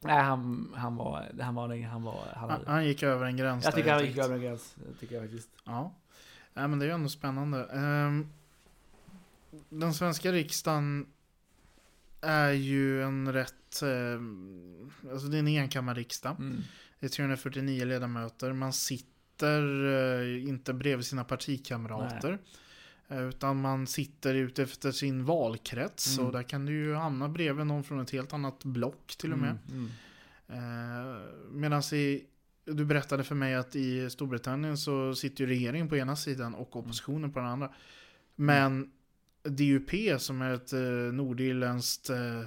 Nej, 0.00 0.22
han, 0.22 0.72
han 0.76 0.96
var, 0.96 1.30
han 1.40 1.54
var, 1.54 1.82
han 1.82 2.02
var, 2.02 2.28
han, 2.34 2.50
Han, 2.50 2.60
han 2.66 2.86
gick 2.86 3.02
över 3.02 3.26
en 3.26 3.36
gräns 3.36 3.64
Jag 3.64 3.74
tycker 3.74 3.92
han 3.92 4.06
gick 4.06 4.18
över 4.18 4.34
en 4.34 4.42
gräns. 4.42 4.74
Det 4.74 4.94
tycker 5.00 5.14
jag 5.14 5.24
faktiskt. 5.24 5.48
Ja. 5.64 5.94
Nej, 6.54 6.68
men 6.68 6.78
det 6.78 6.84
är 6.84 6.86
ju 6.86 6.94
ändå 6.94 7.08
spännande. 7.08 7.64
Ehm, 7.64 8.28
den 9.68 9.94
svenska 9.94 10.32
riksdagen 10.32 11.06
är 12.20 12.50
ju 12.50 13.02
en 13.02 13.32
rätt... 13.32 13.82
ehm, 13.82 14.90
alltså 15.12 15.26
det 15.26 15.36
är 15.36 15.38
en 15.38 15.48
enkammarriksdag. 15.48 16.36
Mm. 16.38 16.62
Det 17.00 17.06
är 17.06 17.10
349 17.10 17.84
ledamöter. 17.84 18.52
Man 18.52 18.72
sitter 18.72 19.13
eh, 19.46 20.48
inte 20.48 20.72
bredvid 20.72 21.06
sina 21.06 21.24
partikamrater. 21.24 22.38
eh, 23.08 23.22
Utan 23.28 23.60
man 23.60 23.86
sitter 23.86 24.34
ute 24.34 24.62
efter 24.62 24.92
sin 24.92 25.24
valkrets. 25.24 26.18
Mm. 26.18 26.26
Och 26.26 26.32
där 26.32 26.42
kan 26.42 26.66
du 26.66 26.72
ju 26.72 26.94
hamna 26.94 27.28
bredvid 27.28 27.66
någon 27.66 27.84
från 27.84 28.00
ett 28.00 28.10
helt 28.10 28.32
annat 28.32 28.64
block 28.64 29.16
till 29.18 29.32
och 29.32 29.38
med. 29.38 29.58
Mm. 29.70 29.90
Eh, 30.48 31.20
Medan 31.50 31.82
i, 31.92 32.24
du 32.64 32.84
berättade 32.84 33.24
för 33.24 33.34
mig 33.34 33.54
att 33.54 33.76
i 33.76 34.10
Storbritannien 34.10 34.78
så 34.78 35.14
sitter 35.14 35.44
ju 35.44 35.46
regeringen 35.46 35.88
på 35.88 35.96
ena 35.96 36.16
sidan 36.16 36.54
och 36.54 36.76
oppositionen 36.76 37.32
på 37.32 37.38
den 37.38 37.48
andra. 37.48 37.72
Men 38.34 38.90
DUP 39.42 39.90
som 40.18 40.42
är 40.42 40.50
ett 40.54 40.72
eh, 40.72 40.80
nordirländskt 41.12 42.10
eh, 42.10 42.42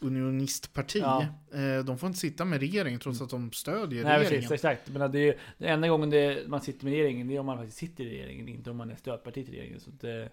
unionistparti, 0.00 0.98
Ja. 0.98 1.26
eh, 1.52 1.84
de 1.84 1.98
får 1.98 2.06
inte 2.06 2.18
sitta 2.18 2.44
med 2.44 2.60
regeringen 2.60 3.00
trots 3.00 3.20
att 3.22 3.30
de 3.30 3.52
stödjer 3.52 4.04
Nej 4.04 4.18
regeringen. 4.18 4.30
precis, 4.48 4.50
exakt. 4.52 4.88
Men 4.90 5.12
det 5.12 5.18
är 5.18 5.22
ju, 5.24 5.34
det 5.58 5.66
enda 5.68 5.88
gången 5.88 6.10
det, 6.10 6.48
man 6.48 6.60
sitter 6.60 6.84
med 6.84 6.92
regeringen, 6.94 7.28
det 7.28 7.36
är 7.36 7.40
om 7.40 7.46
man 7.46 7.56
faktiskt 7.56 7.78
sitter 7.78 8.04
i 8.04 8.10
regeringen, 8.10 8.48
inte 8.48 8.70
om 8.70 8.76
man 8.76 8.90
är 8.90 8.96
stödparti 8.96 9.44
till 9.44 9.54
regeringen. 9.54 9.80
Så 9.80 9.90
att, 9.90 10.00
det- 10.00 10.28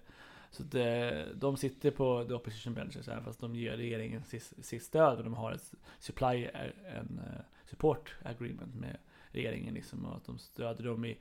så 0.50 0.62
att 0.62 0.70
det- 0.72 1.26
de 1.34 1.56
sitter 1.56 1.90
på 1.90 2.24
the 2.28 2.34
opposition 2.34 2.74
benches 2.74 3.06
här, 3.06 3.20
fast 3.20 3.40
de 3.40 3.54
ger 3.56 3.76
regeringen 3.76 4.22
sitt, 4.62 4.82
stöd 4.82 5.18
och 5.18 5.24
de 5.24 5.34
har 5.34 5.52
ett 5.52 5.74
supply, 5.98 6.48
en 6.98 7.20
eh, 7.24 7.40
support 7.70 8.14
agreement 8.24 8.74
med 8.74 8.96
regeringen 9.30 9.74
liksom. 9.74 10.04
Och 10.04 10.16
att 10.16 10.24
de 10.24 10.38
stöder 10.38 10.84
dem 10.84 11.04
i, 11.04 11.18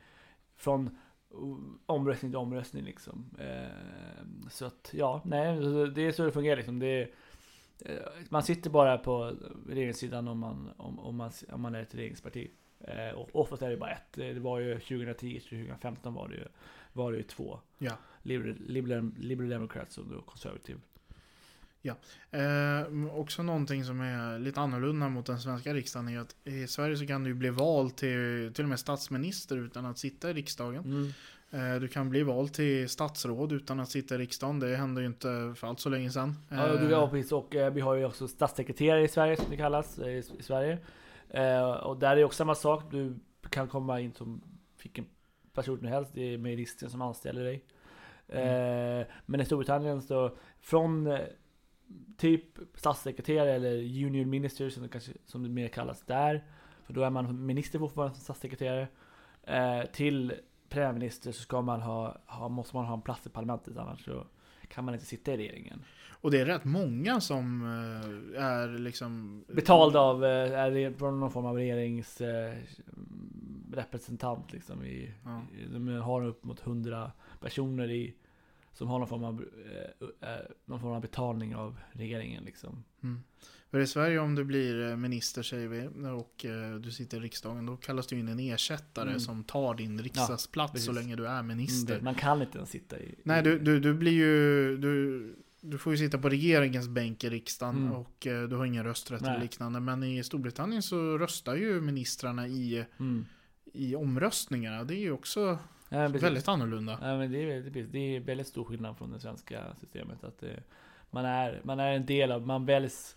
från 0.56 0.98
omröstning 1.86 2.32
till 2.32 2.38
omröstning 2.38 2.84
liksom. 2.86 3.30
Eh, 3.40 4.26
Så 4.50 4.66
att 4.66 4.90
ja, 4.94 5.22
nej, 5.26 5.56
det 5.96 6.02
är 6.02 6.12
så 6.12 6.26
det 6.26 6.32
fungerar 6.32 6.56
liksom. 6.56 6.80
Det 6.80 6.88
är, 6.88 7.02
eh, 7.02 7.08
man 8.30 8.44
sitter 8.44 8.70
bara 8.70 8.98
på 8.98 9.36
regeringssidan 9.68 10.28
om 10.28 10.40
man, 10.40 10.72
om, 10.78 11.00
om 11.00 11.16
man, 11.16 11.32
om 11.52 11.62
man 11.62 11.76
är 11.76 11.82
ett 11.82 11.96
regeringsparti. 11.96 12.52
Eh, 12.80 13.16
och 13.16 13.30
oftast 13.34 13.62
är 13.62 13.70
det 13.70 13.78
bara 13.78 13.92
ett. 13.92 14.14
Det 14.14 14.40
var 14.40 14.60
ju 14.60 14.80
2010 14.80 15.40
till 15.40 15.42
2015 15.42 16.14
var 16.14 16.28
det 16.28 16.36
ju, 16.36 16.46
var 16.94 17.12
det 17.12 17.18
ju 17.18 17.24
två. 17.24 17.60
Ja. 17.78 17.98
Liberal, 18.22 18.56
Liberal, 18.68 19.12
Liberal 19.18 19.50
Democrats 19.50 19.98
och 19.98 20.06
då 20.06 20.22
Conservative. 20.22 20.80
Eh, 22.32 23.18
också 23.18 23.44
någonting 23.44 23.86
som 23.86 24.02
är 24.02 24.40
lite 24.40 24.62
annorlunda 24.62 25.10
mot 25.10 25.26
den 25.26 25.40
svenska 25.40 25.74
riksdagen 25.74 26.08
är 26.08 26.20
att 26.20 26.36
i 26.44 26.68
Sverige 26.68 26.98
så 26.98 27.08
kan 27.08 27.24
du 27.24 27.34
bli 27.34 27.50
vald 27.50 27.96
till 27.96 28.52
till 28.54 28.66
och 28.66 28.70
med 28.70 28.80
statsminister 28.80 29.58
utan 29.58 29.86
att 29.86 29.98
sitta 29.98 30.30
i 30.30 30.34
riksdagen. 30.34 30.84
Mm. 30.84 31.14
Eh, 31.52 31.76
Du 31.76 31.88
kan 31.88 32.10
bli 32.10 32.24
vald 32.24 32.54
till 32.54 32.90
statsråd 32.90 33.52
utan 33.52 33.80
att 33.80 33.90
sitta 33.90 34.16
i 34.16 34.18
riksdagen. 34.18 34.60
Det 34.60 34.76
hände 34.76 35.02
ju 35.02 35.08
inte 35.08 35.54
för 35.56 35.68
allt 35.68 35.80
så 35.80 35.90
länge 35.90 36.10
sedan. 36.10 36.36
Ja, 36.50 36.68
du, 36.68 36.94
Eh, 36.96 37.10
precis. 37.10 37.32
Och 37.32 37.56
eh, 37.56 37.74
vi 37.74 37.82
har 37.82 37.96
ju 37.96 38.06
också 38.06 38.28
statssekreterare 38.28 39.04
i 39.04 39.08
Sverige 39.08 39.38
som 39.38 39.50
det 39.50 39.58
kallas 39.58 40.00
i, 40.00 40.24
Sverige. 40.40 40.80
Och 41.84 41.98
där 41.98 42.12
är 42.12 42.16
det 42.16 42.24
också 42.24 42.38
samma 42.38 42.56
sak. 42.56 42.84
Du 42.92 43.16
kan 43.50 43.68
komma 43.68 44.00
in 44.00 44.14
som 44.14 44.42
vilken 44.84 45.06
person 45.54 45.78
som 45.78 45.88
helst. 45.88 46.12
Det 46.14 46.34
är 46.34 46.38
ministern 46.38 46.90
som 46.90 47.02
anställer 47.02 47.44
dig. 47.44 47.66
Eh, 48.28 49.08
men 49.26 49.42
i 49.42 49.46
Storbritannien 49.46 50.02
så 50.02 50.38
från 50.62 51.18
typ 52.18 52.46
statssekreterare 52.76 53.54
eller 53.54 53.72
junior 53.72 54.26
minister 54.26 54.70
som 54.70 54.84
det, 54.84 54.90
kanske, 54.90 55.12
som 55.26 55.44
det 55.44 55.50
mer 55.50 55.68
kallas 55.68 56.02
där. 56.02 56.44
För 56.86 56.94
då 56.94 57.02
är 57.04 57.10
man 57.10 57.46
minister 57.46 57.80
fortfarande 57.80 58.16
som 58.16 58.24
statssekreterare. 58.24 58.88
Till 59.92 60.34
premiärminister 60.76 61.32
så 61.32 61.42
ska 61.42 61.62
man 61.62 61.82
ha, 61.82 62.18
ha, 62.26 62.50
måste 62.50 62.76
man 62.76 62.86
ha 62.86 62.94
en 62.94 63.02
plats 63.02 63.28
i 63.28 63.30
parlamentet 63.30 63.78
annars 63.78 64.06
så 64.06 64.26
kan 64.68 64.86
man 64.86 64.94
inte 64.94 65.06
sitta 65.06 65.34
i 65.34 65.38
regeringen. 65.38 65.82
Och 66.10 66.32
det 66.32 66.40
är 66.40 66.46
rätt 66.46 66.66
många 66.66 67.22
som 67.22 67.62
eh, 67.62 68.06
är 68.44 68.80
liksom... 68.80 69.44
Betald 69.48 69.96
av, 69.96 70.26
eh, 70.26 70.60
är 70.60 70.98
från 70.98 71.20
någon 71.20 71.32
form 71.32 71.46
av 71.46 71.56
regeringsrepresentant 71.56 74.50
eh, 74.50 74.54
liksom 74.54 74.86
i, 74.86 75.12
Ja. 75.26 75.42
De 75.74 75.88
har 75.88 76.26
upp 76.26 76.44
mot 76.44 76.68
100 76.68 77.12
personer 77.42 77.92
i 77.92 78.16
Som 78.74 78.88
har 78.88 79.00
någon 79.00 79.08
form 79.08 79.24
av 79.24 79.46
Någon 80.66 80.80
form 80.80 80.92
av 80.92 81.02
betalning 81.02 81.56
av 81.56 81.80
regeringen 81.92 82.44
liksom 82.44 82.84
Mm. 83.06 83.24
För 83.72 83.80
i 83.80 83.88
Sverige 83.88 84.20
om 84.20 84.36
du 84.36 84.44
blir 84.44 84.90
eh, 84.90 84.96
minister 84.98 85.44
säger 85.44 85.68
vi 85.68 85.88
och 86.08 86.46
eh, 86.46 86.76
du 86.76 86.92
sitter 86.92 87.18
i 87.18 87.20
riksdagen 87.20 87.66
då 87.66 87.78
kallas 87.78 88.08
du 88.08 88.20
in 88.20 88.28
en 88.28 88.40
ersättare 88.40 89.10
Mm. 89.10 89.20
som 89.20 89.44
tar 89.44 89.76
din 89.76 90.02
riksdagsplats 90.02 90.72
precis. 90.72 90.86
så 90.86 90.92
länge 90.92 91.16
du 91.16 91.28
är 91.28 91.44
minister. 91.44 91.94
Mm, 91.94 92.04
Man 92.06 92.16
kan 92.16 92.42
inte 92.42 92.58
ens 92.58 92.70
sitta 92.70 93.00
i 93.00 93.16
Nej, 93.24 93.44
du, 93.44 93.60
du, 93.60 93.80
du 93.80 93.94
blir 93.94 94.12
ju... 94.12 94.78
Du, 94.78 95.36
du 95.62 95.78
får 95.78 95.94
ju 95.94 95.98
sitta 95.98 96.18
på 96.18 96.30
regeringens 96.30 96.88
bänk 96.88 97.24
i 97.24 97.30
riksdagen 97.30 97.76
Mm. 97.78 97.92
och 97.92 98.28
eh, 98.28 98.48
du 98.48 98.56
har 98.56 98.66
ingen 98.66 98.84
rösträtt 98.84 99.22
eller 99.22 99.40
liknande. 99.40 99.80
Men 99.80 100.04
i 100.04 100.24
Storbritannien 100.24 100.82
så 100.84 101.18
röstar 101.18 101.56
ju 101.56 101.82
ministrarna 101.82 102.48
i, 102.48 102.86
mm. 103.00 103.26
i 103.74 103.96
omröstningarna. 103.96 104.84
Det 104.84 104.96
är 104.96 105.00
ju 105.00 105.12
också 105.12 105.58
Ja, 105.90 106.08
väldigt 106.08 106.48
annorlunda. 106.48 106.98
Ja, 107.02 107.18
men 107.18 107.32
det, 107.32 107.38
är, 107.52 107.86
det 107.92 108.00
är 108.00 108.20
väldigt 108.20 108.48
stor 108.48 108.64
skillnad 108.64 108.98
från 108.98 109.12
det 109.12 109.20
svenska 109.20 109.76
systemet. 109.80 110.24
Att 110.24 110.40
det, 110.40 110.64
man, 111.16 111.26
är, 111.26 111.62
man 111.64 111.80
är 111.80 111.92
en 111.92 112.06
del 112.06 112.32
av, 112.32 112.48
man 112.48 112.66
väljs 112.66 113.16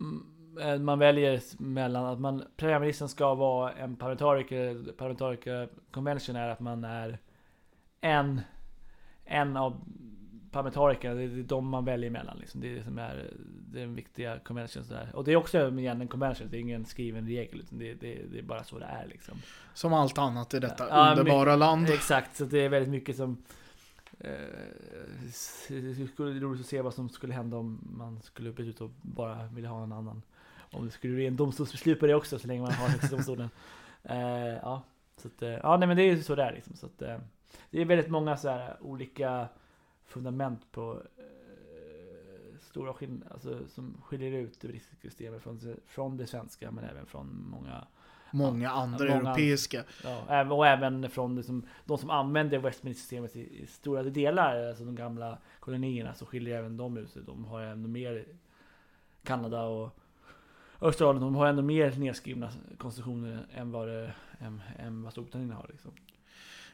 mm, 0.00 0.26
eh, 0.60 0.78
man 0.78 0.98
väljer 0.98 1.40
mellan 1.62 2.04
att 2.04 2.20
man, 2.20 2.44
premiärministern 2.56 3.08
ska 3.08 3.34
vara 3.34 3.72
en 3.72 3.96
parlamentariker, 3.96 4.92
parlamentariker 4.92 5.68
convention 5.90 6.36
är 6.36 6.48
att 6.48 6.60
man 6.60 6.84
är 6.84 7.18
en, 8.00 8.40
en 9.24 9.56
av 9.56 9.84
parlamentarikerna, 10.50 11.14
det 11.14 11.22
är 11.22 11.28
de 11.28 11.68
man 11.68 11.84
väljer 11.84 12.10
mellan 12.10 12.38
liksom. 12.38 12.60
Det 12.60 12.68
är 12.68 12.74
det 12.74 12.84
som 12.84 12.98
är 12.98 13.30
den 13.72 13.94
viktiga 13.94 14.38
convention 14.38 14.82
där. 14.88 15.08
Och 15.14 15.24
det 15.24 15.32
är 15.32 15.36
också 15.36 15.78
igen 15.78 16.00
en 16.00 16.08
convention, 16.08 16.48
det 16.50 16.56
är 16.56 16.60
ingen 16.60 16.84
skriven 16.84 17.26
regel 17.26 17.60
utan 17.60 17.78
det, 17.78 17.94
det, 17.94 18.22
det 18.32 18.38
är 18.38 18.42
bara 18.42 18.64
så 18.64 18.78
det 18.78 18.84
är 18.84 19.06
liksom. 19.06 19.42
Som 19.74 19.92
allt 19.92 20.18
annat 20.18 20.54
i 20.54 20.58
detta 20.58 20.88
Ja, 20.88 21.10
underbara 21.10 21.56
land. 21.56 21.90
Exakt, 21.90 22.36
så 22.36 22.44
det 22.44 22.58
är 22.58 22.68
väldigt 22.68 22.90
mycket 22.90 23.16
som 23.16 23.42
Det 25.68 26.08
skulle 26.12 26.40
roligt 26.40 26.60
att 26.60 26.66
se 26.66 26.82
vad 26.82 26.94
som 26.94 27.08
skulle 27.08 27.34
hända 27.34 27.56
om 27.56 27.78
man 27.96 28.22
skulle 28.22 28.52
besluta 28.52 28.84
att 28.84 29.02
bara 29.02 29.46
vilja 29.46 29.70
ha 29.70 29.82
en 29.82 29.92
annan? 29.92 30.22
Om 30.72 30.84
det 30.84 30.90
skulle 30.90 31.14
bli 31.14 31.26
en 31.26 31.36
domstolsbeslut 31.36 32.00
på 32.00 32.06
det 32.06 32.14
också 32.14 32.38
så 32.38 32.48
länge 32.48 32.62
man 32.62 32.72
har 32.72 32.88
högsta 32.88 33.16
domstolen. 33.16 33.50
Eh, 34.04 34.58
Ja, 34.62 34.82
så 35.16 35.28
att, 35.28 35.42
eh, 35.42 35.50
ja 35.50 35.76
nej 35.76 35.88
men 35.88 35.96
det 35.96 36.02
är 36.02 36.14
ju 36.14 36.22
så 36.22 36.34
det 36.34 36.42
är 36.42 36.52
liksom 36.52 36.76
så 36.76 36.86
att 36.86 37.02
eh, 37.02 37.18
Det 37.70 37.80
är 37.80 37.84
väldigt 37.84 38.10
många 38.10 38.36
så 38.36 38.48
här 38.48 38.76
olika 38.80 39.48
fundament 40.04 40.72
på 40.72 41.02
eh, 41.16 42.58
stora 42.60 42.94
skillnader, 42.94 43.32
alltså 43.32 43.68
som 43.68 44.02
skiljer 44.04 44.32
ut 44.32 44.60
det 44.60 44.68
brittiska 44.68 44.96
systemet 45.02 45.42
från, 45.42 45.76
från 45.86 46.16
det 46.16 46.26
svenska 46.26 46.70
men 46.70 46.84
även 46.84 47.06
från 47.06 47.46
många 47.50 47.86
Många 48.32 48.70
andra 48.70 49.04
många- 49.04 49.30
europeiska. 49.30 49.84
Ja, 50.04 50.52
och 50.54 50.66
även 50.66 51.10
från 51.10 51.36
liksom, 51.36 51.66
de 51.84 51.98
som 51.98 52.10
använder 52.10 52.58
Westminster-systemet 52.58 53.36
i, 53.36 53.62
i 53.62 53.66
stora 53.66 54.02
delar, 54.02 54.68
alltså 54.68 54.84
de 54.84 54.94
gamla 54.94 55.38
kolonierna, 55.60 56.14
så 56.14 56.26
skiljer 56.26 56.58
även 56.58 56.76
de 56.76 56.96
ut 56.96 57.10
sig. 57.10 57.22
De 57.26 57.44
har 57.44 57.60
ändå 57.62 57.88
mer 57.88 58.24
Kanada 59.22 59.62
och 59.62 59.98
Australien, 60.78 61.22
de 61.22 61.34
har 61.34 61.46
ändå 61.46 61.62
mer 61.62 61.92
nedskrivna 61.98 62.50
konstitutioner 62.78 63.46
än 63.54 63.70
vad, 63.72 63.88
det, 63.88 64.12
än, 64.38 64.62
än 64.78 65.02
vad 65.02 65.12
Storbritannien 65.12 65.52
har. 65.52 65.66
Liksom. 65.68 65.90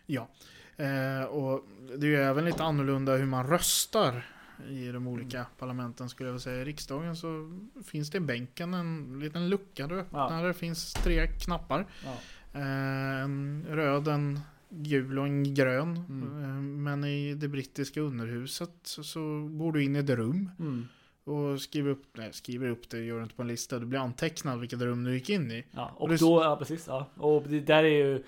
Ja. 0.06 0.28
Eh, 0.76 1.24
och 1.24 1.64
det 1.98 2.06
är 2.06 2.10
ju 2.10 2.16
även 2.16 2.44
lite 2.44 2.64
annorlunda 2.64 3.16
hur 3.16 3.26
man 3.26 3.46
röstar 3.46 4.26
i 4.68 4.92
de 4.92 5.06
olika 5.06 5.46
parlamenten 5.58 6.08
skulle 6.08 6.28
jag 6.28 6.32
vilja 6.32 6.40
säga. 6.42 6.62
I 6.62 6.64
riksdagen 6.64 7.16
så 7.16 7.58
finns 7.84 8.10
det 8.10 8.18
i 8.18 8.20
bänken 8.20 8.74
en 8.74 9.20
liten 9.20 9.48
lucka 9.48 9.86
du 9.86 9.98
öppnar. 10.00 10.46
Det 10.46 10.54
finns 10.54 10.92
tre 10.94 11.26
knappar. 11.26 11.86
Ja. 12.04 12.14
Eh, 12.60 13.22
en 13.22 13.66
röd, 13.68 14.08
en 14.08 14.40
gul 14.70 15.18
och 15.18 15.26
en 15.26 15.54
grön. 15.54 15.96
Mm. 16.08 16.42
Eh, 16.44 16.48
men 16.62 17.04
i 17.04 17.34
det 17.34 17.48
brittiska 17.48 18.00
underhuset 18.00 18.70
så, 18.82 19.02
så 19.04 19.48
går 19.52 19.72
du 19.72 19.84
in 19.84 19.96
i 19.96 19.98
ett 19.98 20.10
rum 20.10 20.50
Mm. 20.58 20.86
och 21.24 21.60
skriver 21.60 21.90
upp, 21.90 22.02
nej, 22.16 22.32
skriver 22.32 22.68
upp 22.68 22.90
det, 22.90 22.98
gör 23.04 23.16
du 23.16 23.22
inte 23.22 23.34
på 23.34 23.42
en 23.42 23.48
lista. 23.48 23.78
Du 23.78 23.86
blir 23.86 23.98
antecknad 24.00 24.60
vilket 24.60 24.80
rum 24.80 25.04
du 25.04 25.14
gick 25.14 25.30
in 25.30 25.50
i. 25.50 25.64
Ja, 25.70 25.92
Och 25.96 26.02
och 26.02 26.08
det- 26.08 26.16
då, 26.20 26.42
ja 26.42 26.56
precis. 26.56 26.84
Ja. 26.88 27.06
Och 27.16 27.42
det 27.48 27.60
där 27.60 27.84
är 27.84 27.88
ju... 28.06 28.22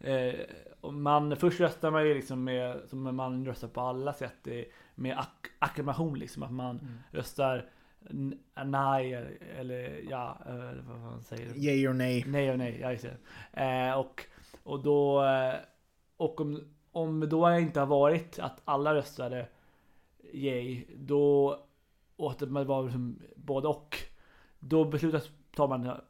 Eh, 0.00 0.34
man, 0.90 1.36
först 1.36 1.60
röstar 1.60 1.90
man 1.90 2.08
ju 2.08 2.14
liksom 2.14 2.44
med, 2.44 2.80
som 2.90 3.16
man 3.16 3.46
röstar 3.46 3.68
på 3.68 3.80
alla 3.80 4.12
sätt, 4.12 4.46
eh, 4.46 4.54
med 4.98 5.16
ak- 5.16 5.50
acklamation 5.58 6.18
liksom. 6.18 6.42
Att 6.42 6.52
man 6.52 6.78
Mm. 6.78 6.98
röstar 7.10 7.68
nej 8.64 9.14
eller 9.58 10.00
ja, 10.10 10.38
eh, 10.46 10.74
vad 10.88 11.00
man 11.00 11.22
säger. 11.22 11.54
Yay 11.56 11.88
or 11.88 11.92
nej. 11.92 12.24
Nej 12.26 12.50
och 12.50 12.58
nej, 12.58 12.78
ja 12.80 12.90
just 12.92 13.04
det. 13.04 13.16
Eh, 13.62 13.92
och, 13.98 14.24
och 14.62 14.82
då, 14.82 15.24
eh, 15.24 15.54
och 16.16 16.40
om, 16.40 16.60
om 16.92 17.28
då 17.28 17.50
inte 17.58 17.80
har 17.80 17.86
varit 17.86 18.38
att 18.38 18.60
alla 18.64 18.94
röstade 18.94 19.48
yay, 20.32 20.84
då, 20.96 21.58
och 22.16 22.30
att 22.30 22.38
det 22.38 22.46
var 22.46 22.84
liksom 22.84 23.18
både 23.36 23.68
och. 23.68 23.96
Då 24.58 24.84
beslutas, 24.84 25.30
tar 25.54 25.68
man 25.68 26.00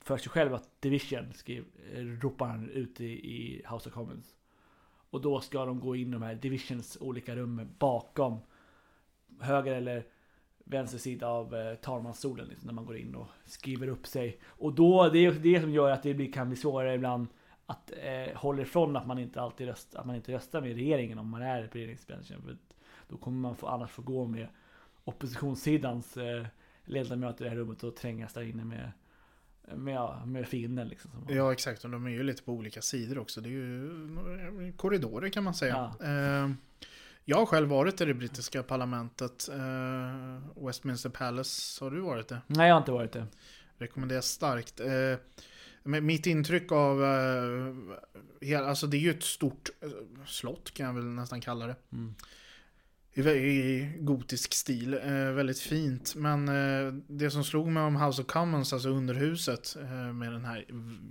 för 0.00 0.16
sig 0.16 0.30
själv 0.30 0.54
att 0.54 0.80
division, 0.80 1.32
skriv, 1.32 1.64
eh, 1.94 2.00
ropar 2.04 2.46
han 2.46 2.68
ut 2.70 3.00
i, 3.00 3.04
i 3.06 3.62
House 3.70 3.88
of 3.88 3.94
Commons. 3.94 4.34
Och 5.14 5.20
då 5.20 5.40
ska 5.40 5.64
de 5.64 5.80
gå 5.80 5.96
in 5.96 6.08
i 6.08 6.12
de 6.12 6.22
här 6.22 6.34
divisions 6.34 6.98
olika 7.00 7.36
rum 7.36 7.74
bakom 7.78 8.38
höger 9.40 9.72
eller 9.72 10.06
vänster 10.64 10.98
sida 10.98 11.28
av 11.28 11.54
eh, 11.54 11.74
talmansstolen 11.74 12.48
liksom, 12.48 12.66
när 12.66 12.74
man 12.74 12.86
går 12.86 12.96
in 12.96 13.14
och 13.14 13.26
skriver 13.44 13.88
upp 13.88 14.06
sig. 14.06 14.38
Och 14.44 14.72
då, 14.72 15.08
det 15.08 15.18
är 15.18 15.32
det 15.32 15.60
som 15.60 15.70
gör 15.70 15.90
att 15.90 16.02
det 16.02 16.14
blir, 16.14 16.32
kan 16.32 16.48
bli 16.48 16.56
svårare 16.56 16.94
ibland 16.94 17.28
att 17.66 17.92
eh, 18.02 18.36
hålla 18.36 18.62
ifrån 18.62 18.96
att 18.96 19.06
man 19.06 19.18
inte 19.18 19.40
alltid 19.40 19.66
röstar, 19.66 20.00
att 20.00 20.06
man 20.06 20.16
inte 20.16 20.32
röstar 20.32 20.60
med 20.60 20.74
regeringen 20.74 21.18
om 21.18 21.28
man 21.28 21.42
är 21.42 21.66
på 21.66 21.78
regeringsbänken. 21.78 22.42
För 22.42 22.56
då 23.08 23.16
kommer 23.16 23.38
man 23.38 23.56
få, 23.56 23.66
annars 23.66 23.90
få 23.90 24.02
gå 24.02 24.26
med 24.26 24.48
oppositionssidans 25.04 26.16
eh, 26.16 26.46
ledamöter 26.84 27.44
i 27.44 27.48
det 27.48 27.50
här 27.50 27.56
rummet 27.56 27.82
och 27.82 27.96
trängas 27.96 28.32
där 28.32 28.42
inne 28.42 28.64
med 28.64 28.92
med, 29.72 30.22
med 30.26 30.48
fienden 30.48 30.88
liksom. 30.88 31.10
Som 31.10 31.36
Ja 31.36 31.52
exakt, 31.52 31.84
och 31.84 31.90
de 31.90 32.06
är 32.06 32.10
ju 32.10 32.22
lite 32.22 32.42
på 32.42 32.52
olika 32.52 32.82
sidor 32.82 33.18
också. 33.18 33.40
Det 33.40 33.48
är 33.48 33.50
ju 33.50 34.72
korridorer 34.76 35.28
kan 35.28 35.44
man 35.44 35.54
säga. 35.54 35.94
Ja. 36.00 36.06
Eh, 36.06 36.50
jag 37.24 37.36
har 37.36 37.46
själv 37.46 37.68
varit 37.68 38.00
i 38.00 38.04
det 38.04 38.14
brittiska 38.14 38.62
parlamentet. 38.62 39.48
Eh, 39.48 40.64
Westminster 40.66 41.10
Palace, 41.10 41.84
har 41.84 41.90
du 41.90 42.00
varit 42.00 42.28
det? 42.28 42.40
Nej, 42.46 42.68
jag 42.68 42.74
har 42.74 42.80
inte 42.80 42.92
varit 42.92 43.12
det. 43.12 43.26
Rekommenderas 43.78 44.26
starkt. 44.26 44.80
Eh, 44.80 45.16
mitt 45.82 46.26
intryck 46.26 46.72
av... 46.72 47.04
Eh, 47.04 48.68
alltså 48.68 48.86
det 48.86 48.96
är 48.96 49.00
ju 49.00 49.10
ett 49.10 49.22
stort 49.22 49.70
eh, 49.80 49.88
slott 50.26 50.74
kan 50.74 50.86
jag 50.86 50.92
väl 50.94 51.04
nästan 51.04 51.40
kalla 51.40 51.66
det. 51.66 51.76
Mm. 51.92 52.14
I, 53.16 53.92
gotisk 54.00 54.54
stil. 54.54 54.94
Eh, 54.94 55.30
väldigt 55.32 55.58
fint. 55.60 56.14
Men 56.14 56.48
eh, 56.48 56.92
det 57.08 57.30
som 57.30 57.44
slog 57.44 57.68
mig 57.68 57.82
om 57.82 57.96
House 57.96 58.22
of 58.22 58.28
Commons, 58.28 58.72
alltså 58.72 58.88
underhuset 58.88 59.76
eh, 59.80 60.12
med 60.12 60.32
den 60.32 60.44
här 60.44 60.64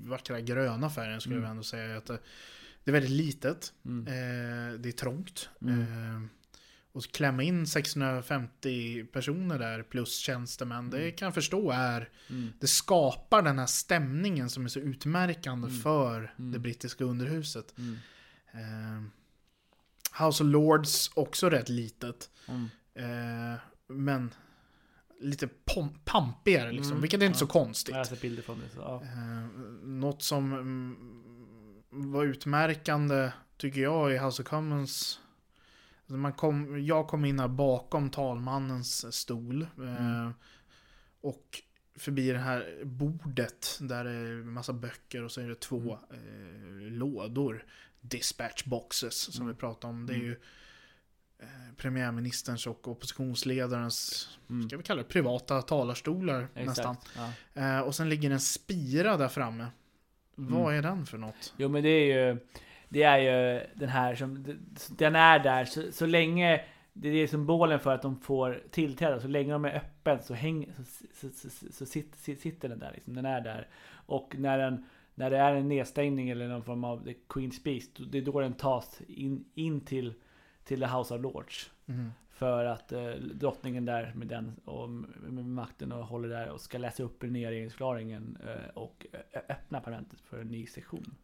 vackra 0.10 0.42
gröna 0.42 0.90
färgen 0.90 1.22
skulle 1.22 1.36
Mm. 1.36 1.44
jag 1.44 1.52
ändå 1.52 1.64
säga. 1.64 1.98
Att, 1.98 2.10
eh, 2.10 2.16
det 2.84 2.92
är 2.92 2.94
väldigt 2.94 3.12
litet. 3.12 3.74
Mm. 3.86 4.08
Eh, 4.08 4.80
det 4.80 4.90
är 4.90 4.92
trångt. 4.92 5.50
Mm. 5.62 5.80
Eh, 5.82 6.22
och 6.92 7.04
klämma 7.12 7.44
in 7.44 7.68
650 7.68 9.04
personer 9.06 9.60
där 9.60 9.84
plus 9.84 10.18
tjänstemän, 10.18 10.90
det 10.90 10.98
Mm. 11.02 11.16
kan 11.16 11.26
jag 11.26 11.34
förstå 11.34 11.72
är 11.72 12.10
Mm. 12.30 12.50
det 12.60 12.68
skapar 12.68 13.42
den 13.42 13.60
här 13.60 13.66
stämningen 13.66 14.50
som 14.50 14.66
är 14.66 14.70
så 14.70 14.80
utmärkande 14.80 15.68
Mm. 15.68 15.80
för 15.82 16.34
det 16.38 16.60
brittiska 16.60 17.04
underhuset. 17.04 17.74
House 20.20 20.44
of 20.44 20.50
Lords 20.50 21.12
också 21.14 21.50
rätt 21.50 21.70
litet. 21.70 22.30
Mm. 22.48 22.70
Eh, 22.96 23.60
men 23.88 24.34
lite 25.20 25.48
pampigare 26.06 26.72
liksom, 26.72 26.92
Mm. 26.92 27.02
vilket 27.02 27.22
är 27.22 27.26
inte 27.26 27.36
Ja. 27.36 27.40
så 27.40 27.48
konstigt. 27.48 27.96
Jag 27.96 28.18
bilder 28.22 28.44
från 28.44 28.60
det. 28.60 28.70
Så, 28.76 28.80
ja. 28.82 29.04
Eh, 29.04 29.48
något 29.84 30.22
som 30.24 30.54
mm, 30.54 30.96
var 31.90 32.24
utmärkande 32.26 33.32
tycker 33.58 33.82
jag 33.82 34.14
i 34.14 34.18
House 34.18 34.42
of 34.42 34.48
Commons. 34.48 35.20
Alltså 36.02 36.18
man 36.18 36.34
kom, 36.34 36.86
jag 36.86 37.08
kom 37.08 37.26
in 37.26 37.40
här 37.40 37.48
bakom 37.48 38.10
talmannens 38.10 39.16
stol. 39.16 39.62
eh, 39.62 40.06
Mm. 40.06 40.34
Och 41.22 41.62
förbi 41.96 42.32
det 42.32 42.38
här 42.40 42.82
bordet 42.86 43.78
där 43.82 44.04
det 44.04 44.12
är 44.12 44.44
massa 44.44 44.74
böcker 44.74 45.24
och 45.24 45.32
så 45.32 45.42
är 45.42 45.48
det 45.48 45.60
två 45.60 46.00
Mm. 46.10 46.80
eh, 46.88 46.92
lådor. 46.92 47.66
Dispatch 48.04 48.64
boxes 48.64 49.16
som 49.34 49.42
Mm. 49.44 49.56
vi 49.56 49.60
pratade 49.60 49.94
om. 49.94 50.06
Det 50.06 50.14
är 50.14 50.16
Mm. 50.16 50.28
ju 50.28 50.36
eh, 51.40 51.48
premiärministerns 51.78 52.68
och 52.68 52.88
oppositionsledarens, 52.88 54.30
Mm. 54.50 54.70
ska 54.70 54.78
vi 54.78 54.84
kalla 54.84 55.02
det, 55.02 55.08
privata 55.08 55.62
talarstolar 55.62 56.48
nästan. 56.54 56.96
Exakt. 56.96 57.18
Ja. 57.54 57.62
Eh, 57.62 57.80
och 57.80 57.96
sen 57.96 58.10
ligger 58.10 58.32
en 58.32 58.40
spira 58.40 59.18
där 59.18 59.28
framme. 59.28 59.68
Vad 60.36 60.62
Mm. 60.74 60.78
är 60.78 60.82
den 60.90 61.06
för 61.06 61.18
något? 61.18 61.54
Jo 61.58 61.70
men 61.70 61.84
det 61.84 61.90
är 61.90 62.30
ju 62.32 62.38
Det 62.90 63.04
är 63.04 63.18
ju 63.18 63.68
den 63.74 63.90
här 63.90 64.16
som 64.16 64.44
Den 64.90 65.16
är 65.16 65.40
där 65.40 65.66
så, 65.66 65.92
så 65.92 66.06
länge 66.06 66.66
Det 66.94 67.10
är 67.10 67.28
symbolen 67.28 67.80
för 67.80 67.94
att 67.96 68.02
de 68.02 68.20
får 68.22 68.64
tillträde 68.72 69.22
Så 69.22 69.28
länge 69.28 69.52
de 69.54 69.66
är 69.66 69.76
öppen 69.76 70.24
så, 70.24 70.34
häng, 70.34 70.74
så, 71.14 71.30
så, 71.30 71.50
så, 71.72 71.86
sitter 72.36 72.70
den 72.70 72.80
där 72.80 72.92
liksom. 72.94 73.16
Den 73.16 73.26
är 73.26 73.42
där 73.42 73.68
Och 74.06 74.36
när 74.38 74.58
den 74.58 74.86
När 75.16 75.30
det 75.30 75.38
är 75.38 75.56
en 75.56 75.68
nedstängning 75.68 76.30
eller 76.30 76.48
någon 76.48 76.64
form 76.64 76.84
av 76.84 77.04
the 77.04 77.14
Queen's 77.28 77.64
Beast 77.64 78.12
Det 78.12 78.18
är 78.18 78.22
då 78.22 78.40
den 78.40 78.54
tas 78.54 79.02
in, 79.08 79.46
in 79.54 79.82
till 79.82 80.14
Till 80.64 80.80
the 80.80 80.86
House 80.88 81.14
of 81.16 81.22
Lords 81.22 81.70
Mhm. 81.86 82.12
För 82.30 82.66
att 82.66 82.92
eh, 82.92 83.10
drottningen 83.12 83.86
där 83.86 84.14
med 84.16 84.28
den 84.28 84.56
och 84.66 84.90
med, 84.90 85.46
makten 85.46 85.92
och 85.92 86.06
håller 86.06 86.30
där 86.30 86.50
och 86.50 86.62
ska 86.62 86.78
läsa 86.78 87.04
upp 87.04 87.22
den 87.22 87.34
nya 87.34 87.52
regeringsförklaringen 87.52 88.38
eh, 88.48 88.70
och 88.74 89.06
ö- 89.12 89.40
öppna 89.50 89.80
parlamentet 89.82 90.20
för 90.20 90.40
en 90.42 90.48
ny 90.48 90.68
session. 90.68 91.16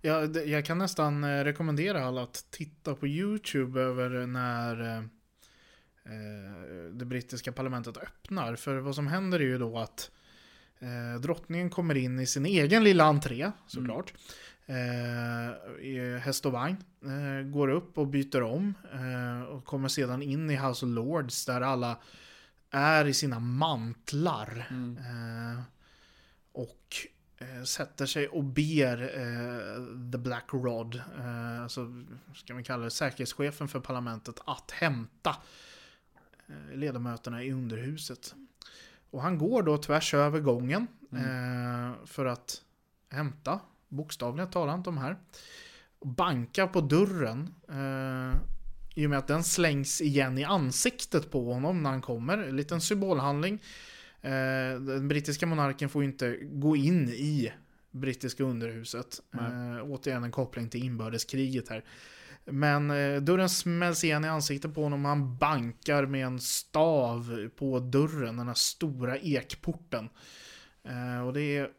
Ja, 0.00 0.24
jag 0.24 0.64
kan 0.64 0.78
nästan 0.78 1.24
eh, 1.24 1.44
rekommendera 1.44 2.04
alla 2.04 2.22
att 2.22 2.46
titta 2.50 2.94
på 2.94 3.06
YouTube 3.06 3.80
över 3.80 4.26
när 4.26 4.80
eh, 4.80 4.98
eh, 6.04 6.92
det 6.92 7.04
brittiska 7.04 7.52
parlamentet 7.52 7.96
öppnar. 7.96 8.56
För 8.56 8.76
vad 8.76 8.94
som 8.94 9.06
händer 9.06 9.40
är 9.40 9.44
ju 9.44 9.58
då 9.58 9.78
att 9.78 10.10
eh, 10.80 11.20
drottningen 11.20 11.70
kommer 11.70 11.96
in 11.96 12.20
i 12.20 12.26
sin 12.26 12.46
egen 12.46 12.84
lilla 12.84 13.04
entré, 13.04 13.52
såklart. 13.66 14.14
Eh, 14.66 15.84
I 15.86 16.18
häst 16.22 16.46
och 16.46 16.52
vagn. 16.52 16.76
Eh, 17.04 17.46
går 17.50 17.68
upp 17.68 17.98
och 17.98 18.06
byter 18.06 18.42
om. 18.42 18.74
Eh, 18.92 19.42
och 19.42 19.64
kommer 19.64 19.88
sedan 19.88 20.22
in 20.22 20.50
i 20.50 20.56
House 20.56 20.86
of 20.86 20.92
Lords 20.92 21.46
där 21.46 21.60
alla 21.60 21.98
är 22.70 23.04
i 23.04 23.14
sina 23.14 23.40
mantlar. 23.40 24.66
Mm. 24.70 24.98
Eh, 24.98 25.60
och 26.52 26.96
eh, 27.38 27.62
sätter 27.62 28.06
sig 28.06 28.28
och 28.28 28.44
ber 28.44 29.02
eh, 29.02 30.10
The 30.12 30.18
Black 30.18 30.48
Rod, 30.52 30.94
eh, 31.18 31.62
alltså 31.62 32.04
ska 32.34 32.54
vi 32.54 32.64
kalla 32.64 32.84
det 32.84 32.90
säkerhetschefen 32.90 33.68
för 33.68 33.80
parlamentet, 33.80 34.40
att 34.46 34.70
hämta 34.70 35.36
eh, 36.48 36.76
ledamöterna 36.76 37.42
i 37.42 37.52
underhuset. 37.52 38.34
Och 39.10 39.22
han 39.22 39.38
går 39.38 39.62
då 39.62 39.78
tvärs 39.78 40.14
över 40.14 40.40
gången 40.40 40.86
eh, 41.12 42.04
för 42.06 42.26
att 42.26 42.62
hämta, 43.10 43.60
bokstavligen 43.88 44.50
talat 44.50 44.84
de 44.84 44.98
här, 44.98 45.16
bankar 46.04 46.66
på 46.66 46.80
dörren. 46.80 47.54
Eh, 47.68 48.40
I 48.94 49.06
och 49.06 49.10
med 49.10 49.18
att 49.18 49.26
den 49.26 49.44
slängs 49.44 50.00
igen 50.00 50.38
i 50.38 50.44
ansiktet 50.44 51.30
på 51.30 51.52
honom 51.52 51.82
när 51.82 51.90
han 51.90 52.02
kommer. 52.02 52.38
En 52.38 52.56
liten 52.56 52.80
symbolhandling. 52.80 53.62
Eh, 54.20 54.80
den 54.80 55.08
brittiska 55.08 55.46
monarken 55.46 55.88
får 55.88 56.02
ju 56.02 56.08
inte 56.08 56.38
gå 56.42 56.76
in 56.76 57.08
i 57.08 57.52
brittiska 57.90 58.44
underhuset. 58.44 59.20
Eh, 59.34 59.82
återigen 59.82 60.24
en 60.24 60.30
koppling 60.30 60.68
till 60.68 60.84
inbördeskriget 60.84 61.68
här. 61.68 61.84
Men 62.50 62.90
eh, 62.90 63.20
dörren 63.22 63.48
smälls 63.48 64.04
igen 64.04 64.24
i 64.24 64.28
ansiktet 64.28 64.74
på 64.74 64.82
honom 64.82 65.04
han 65.04 65.36
bankar 65.36 66.06
med 66.06 66.26
en 66.26 66.40
stav 66.40 67.48
på 67.56 67.78
dörren, 67.78 68.36
den 68.36 68.46
här 68.46 68.54
stora 68.54 69.18
ekporten. 69.18 70.08
Eh, 70.84 71.26
och 71.26 71.32
det 71.32 71.56
är... 71.56 71.70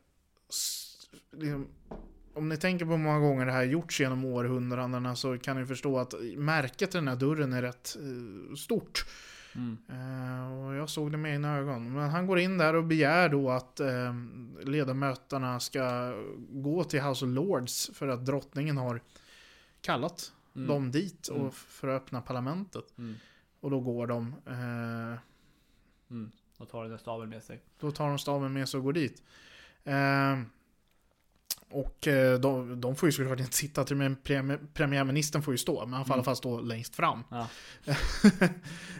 om 2.33 2.49
ni 2.49 2.57
tänker 2.57 2.85
på 2.85 2.91
hur 2.91 2.97
många 2.97 3.19
gånger 3.19 3.45
det 3.45 3.51
här 3.51 3.63
gjorts 3.63 3.99
genom 3.99 4.25
århundradena 4.25 5.15
så 5.15 5.37
kan 5.37 5.59
ni 5.59 5.65
förstå 5.65 5.99
att 5.99 6.13
märket 6.35 6.95
i 6.95 6.97
den 6.97 7.07
här 7.07 7.15
dörren 7.15 7.53
är 7.53 7.61
rätt 7.61 7.97
eh, 7.99 8.55
stort. 8.55 9.05
Mm. 9.55 9.77
Och 10.51 10.75
jag 10.75 10.89
såg 10.89 11.11
det 11.11 11.17
med 11.17 11.33
egna 11.33 11.57
ögon. 11.57 11.93
Men 11.93 12.09
han 12.09 12.27
går 12.27 12.39
in 12.39 12.57
där 12.57 12.75
och 12.75 12.83
begär 12.83 13.29
då 13.29 13.49
att 13.49 13.79
eh, 13.79 14.13
ledamöterna 14.65 15.59
ska 15.59 16.13
gå 16.49 16.83
till 16.83 17.01
House 17.01 17.25
of 17.25 17.31
Lords 17.31 17.91
för 17.93 18.07
att 18.07 18.25
drottningen 18.25 18.77
har 18.77 19.01
kallat 19.81 20.33
Mm. 20.59 20.67
dem 20.67 20.91
dit 20.91 21.27
och 21.27 21.39
Mm. 21.39 21.51
för 21.51 21.87
att 21.87 22.01
öppna 22.01 22.21
parlamentet. 22.21 22.97
Mm. 22.97 23.15
Och 23.59 23.71
då 23.71 23.79
går 23.79 24.07
de. 24.07 24.35
Eh, 24.47 25.19
Mm. 26.11 26.31
Och 26.57 26.69
tar 26.69 26.85
där 26.89 26.97
staven 26.97 27.29
med 27.29 27.43
sig. 27.43 27.61
då 27.79 27.91
tar 27.91 28.07
de 28.09 28.19
staven 28.19 28.53
med 28.53 28.69
sig 28.69 28.77
och 28.77 28.83
går 28.83 28.93
dit. 28.93 29.23
Eh, 29.83 30.39
och 31.71 32.07
eh, 32.07 32.39
de, 32.39 32.81
de 32.81 32.95
får 32.95 33.07
ju 33.09 33.13
såklart 33.13 33.39
inte 33.39 33.55
sitta 33.55 33.83
till 33.83 33.95
men 33.95 34.17
premi- 34.17 34.67
premiärministern 34.73 35.41
får 35.41 35.53
ju 35.53 35.57
stå. 35.57 35.85
Men 35.85 35.93
han 35.93 36.05
får 36.05 36.11
i 36.11 36.13
alla 36.13 36.17
Mm. 36.19 36.25
fall 36.25 36.35
stå 36.35 36.61
längst 36.61 36.95
fram. 36.95 37.23
Ja. 37.29 37.47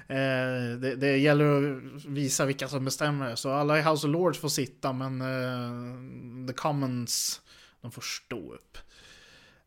eh, 0.07 0.78
det, 0.80 0.95
det 0.95 1.18
gäller 1.18 1.78
att 1.95 2.05
visa 2.05 2.45
vilka 2.45 2.68
som 2.68 2.86
bestämmer. 2.86 3.36
Så 3.36 3.51
alla 3.51 3.80
i 3.80 3.82
House 3.82 4.07
of 4.07 4.12
Lords 4.14 4.39
får 4.39 4.49
sitta 4.49 4.93
men 4.93 5.22
eh, 5.22 6.47
The 6.47 6.53
Commons 6.53 7.41
de 7.82 7.91
får 7.91 8.01
stå 8.01 8.53
upp. 8.53 8.78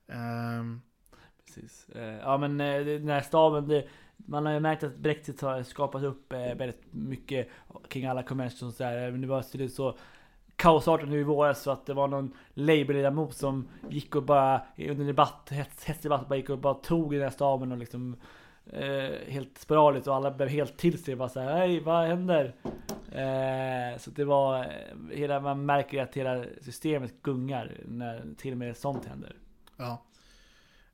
Ehm, 0.09 0.81
Precis. 1.55 1.89
Eh, 1.95 2.19
Ja 2.19 2.39
men 2.39 2.61
eh, 2.61 2.85
den 2.85 3.09
här 3.09 3.21
staven, 3.21 3.69
det, 3.69 3.85
man 4.17 4.47
har 4.47 4.53
ju 4.53 4.61
märkt 4.61 4.85
att 4.85 4.97
Brexit 4.97 5.41
har 5.41 5.63
skapat 5.63 6.03
upp 6.03 6.33
eh, 6.33 6.39
väldigt 6.39 6.83
mycket 6.91 7.49
kring 7.89 8.07
alla 8.07 8.23
conventions 8.23 8.63
och 8.63 8.73
sådär. 8.73 9.07
Eh, 9.07 9.13
men 9.13 9.21
det 9.21 9.27
var 9.27 9.43
så, 9.43 9.69
så 9.69 9.97
kaosartat 10.57 11.09
nu 11.09 11.21
i 11.21 11.23
våras 11.23 11.63
så 11.63 11.71
att 11.71 11.87
det 11.87 11.95
var 11.95 12.09
någon 12.09 12.33
Labour-ledamot 12.55 13.35
som 13.35 13.69
gick 13.89 14.17
och 14.17 14.23
bara 14.23 14.63
under 14.77 15.05
debatt, 15.05 15.49
hets, 15.51 15.85
hetsdebatt, 15.85 16.29
bara 16.29 16.37
gick 16.37 16.51
och 16.51 16.59
bara 16.59 16.75
tog 16.75 17.15
i 17.15 17.17
den 17.17 17.25
här 17.25 17.31
staven 17.31 17.73
och 17.73 17.79
liksom 17.79 18.17
eh, 18.67 19.11
helt 19.29 19.59
sporadiskt 19.59 20.09
och 20.09 20.15
alla 20.15 20.31
blev 20.31 20.49
helt 20.49 20.77
till 20.77 21.03
sig. 21.05 21.17
Bara 21.17 21.29
såhär, 21.29 21.57
hej 21.57 21.81
vad 21.81 22.07
händer? 22.07 22.55
Eh, 23.13 23.99
så 23.99 24.11
det 24.11 24.25
var, 24.25 24.59
eh, 24.59 24.67
hela, 25.17 25.41
man 25.41 25.67
märker 25.67 26.03
att 26.03 26.15
hela 26.15 26.45
systemet 26.61 27.23
gungar 27.23 27.73
när 27.85 28.35
till 28.39 28.53
och 28.53 28.59
med 28.59 28.77
sånt 28.77 29.05
händer. 29.05 29.37
Ja. 29.77 30.03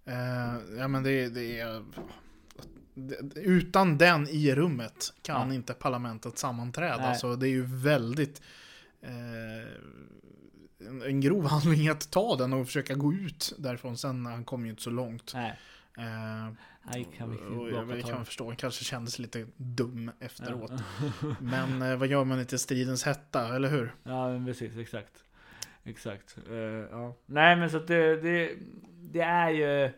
Eh, 0.09 0.79
ja 0.79 0.89
men 0.89 1.03
det, 1.03 1.29
det 1.29 1.61
är... 1.61 1.85
Utan 3.35 3.99
den 3.99 4.29
i 4.29 4.55
rummet 4.55 5.13
kan 5.23 5.49
Ja. 5.49 5.55
inte 5.55 5.75
parlamentet 5.75 6.39
sammanträda. 6.39 6.97
Nej. 6.97 7.19
Så 7.19 7.37
det 7.37 7.47
är 7.49 7.51
ju 7.51 7.67
väldigt... 7.67 8.43
Eh, 9.03 9.73
en, 10.89 11.03
en 11.03 11.21
grov 11.21 11.47
handling 11.51 11.89
att 11.89 12.11
ta 12.11 12.37
den 12.37 12.53
och 12.53 12.67
försöka 12.67 12.95
gå 12.95 13.13
ut 13.13 13.55
därifrån. 13.59 13.97
Sen 13.97 14.27
han 14.27 14.45
kom 14.45 14.65
ju 14.65 14.71
inte 14.71 14.83
så 14.83 14.91
långt. 14.91 15.33
Nej, 15.35 15.59
Eh, 15.99 16.99
gick 16.99 17.21
han 17.21 17.39
och 17.59 17.71
jag, 17.71 17.91
jag 17.99 18.05
kan 18.07 18.25
förstå, 18.25 18.47
han 18.47 18.57
kanske 18.57 18.85
kändes 18.85 19.19
lite 19.19 19.47
dum 19.57 20.11
efteråt. 20.21 20.71
Ja. 21.23 21.35
Men 21.41 21.83
eh, 21.83 21.97
vad 21.97 22.09
gör 22.09 22.25
man 22.25 22.41
inte 22.41 22.55
i 22.55 22.59
stridens 22.59 23.05
hetta, 23.05 23.57
eller 23.57 23.69
hur? 23.69 23.95
Ja 24.03 24.29
men 24.33 24.47
precis, 24.47 24.77
exakt. 24.77 25.13
Exakt. 25.89 26.39
Uh, 26.51 26.57
ja. 26.91 27.15
Nej 27.27 27.57
men 27.57 27.71
så 27.71 27.77
att 27.77 27.87
det, 27.87 28.17
det, 28.17 28.57
det 29.01 29.21
är 29.21 29.51
ju 29.51 29.91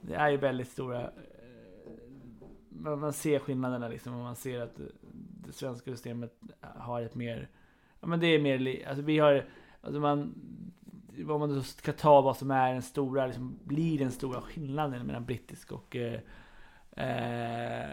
Det 0.00 0.14
är 0.14 0.28
ju 0.28 0.36
väldigt 0.36 0.68
stora 0.68 1.02
eh, 1.02 2.96
man, 2.96 3.12
ser 3.12 3.38
skillnaderna 3.38 3.88
liksom 3.88 4.14
och 4.14 4.22
man 4.22 4.36
ser 4.36 4.60
att 4.60 4.80
det, 5.46 5.52
svenska 5.52 5.90
systemet 5.90 6.38
har 6.60 7.02
ett 7.02 7.14
mer 7.14 7.48
Ja 8.00 8.06
men 8.06 8.20
det 8.20 8.26
är 8.26 8.40
mer, 8.40 8.88
alltså 8.88 9.02
vi 9.02 9.18
har 9.18 9.44
Alltså 9.80 10.00
man 10.00 10.34
om 11.28 11.40
man 11.40 11.54
då 11.54 11.62
ska 11.62 11.92
ta 11.92 12.20
vad 12.20 12.36
som 12.36 12.50
är 12.50 12.72
den 12.72 12.82
stora, 12.82 13.26
liksom, 13.26 13.58
blir 13.64 13.98
den 13.98 14.10
stora 14.10 14.40
skillnaden 14.40 15.06
mellan 15.06 15.24
brittisk 15.24 15.72
och 15.72 15.96
eh, 15.96 16.20
eh, 16.96 17.88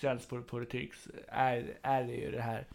svensk 0.00 0.28
politik 0.46 0.92
är, 1.28 1.78
är 1.82 2.04
det 2.04 2.12
ju 2.12 2.30
det 2.30 2.40
här 2.40 2.66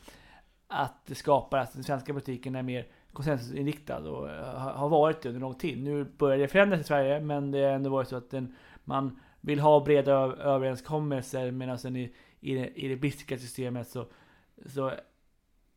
att 0.73 1.05
det 1.05 1.15
skapar, 1.15 1.57
att 1.57 1.73
den 1.73 1.83
svenska 1.83 2.13
politiken 2.13 2.55
är 2.55 2.63
mer 2.63 2.87
konsensusinriktad 3.13 4.09
och 4.09 4.29
eh, 4.29 4.57
har 4.57 4.89
varit 4.89 5.21
det 5.21 5.29
under 5.29 5.41
lång 5.41 5.55
tid. 5.55 5.83
Nu 5.83 6.03
börjar 6.03 6.37
det 6.37 6.47
förändras 6.47 6.81
i 6.81 6.83
Sverige, 6.83 7.19
men 7.19 7.51
det 7.51 7.63
har 7.63 7.71
ändå 7.71 7.89
varit 7.89 8.07
så 8.07 8.15
att 8.15 8.29
den, 8.29 8.55
man 8.83 9.19
vill 9.41 9.59
ha 9.59 9.79
breda 9.79 10.13
överenskommelser 10.35 11.51
medan 11.51 11.79
sen 11.79 11.95
i, 11.95 12.13
i, 12.39 12.55
det, 12.55 12.67
i 12.67 12.87
det 12.87 12.95
brittiska 12.95 13.37
systemet 13.37 13.87
så, 13.87 14.05
så 14.65 14.91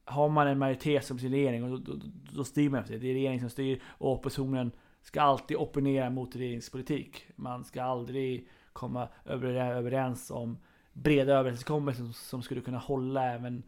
har 0.05 0.28
man 0.28 0.47
en 0.47 0.59
majoritet 0.59 1.05
som 1.05 1.18
sin 1.18 1.30
regering 1.30 1.64
och 1.64 1.70
då, 1.70 1.94
då, 1.94 2.01
då 2.32 2.44
styr 2.44 2.70
man 2.70 2.80
efter 2.80 2.94
det. 2.94 3.01
Det 3.01 3.11
är 3.11 3.14
regeringen 3.14 3.40
som 3.40 3.51
styr 3.51 3.82
och 3.86 4.12
oppositionen 4.12 4.72
ska 5.03 5.22
alltid 5.22 5.57
opponera 5.57 6.11
mot 6.11 6.36
regeringspolitik. 6.36 7.26
Man 7.36 7.64
ska 7.64 7.82
aldrig 7.82 8.49
komma 8.72 9.09
överens 9.24 10.30
om 10.30 10.59
breda 10.92 11.34
överenskommelser 11.34 12.05
som 12.12 12.42
skulle 12.42 12.61
kunna 12.61 12.78
hålla 12.78 13.32
även 13.32 13.62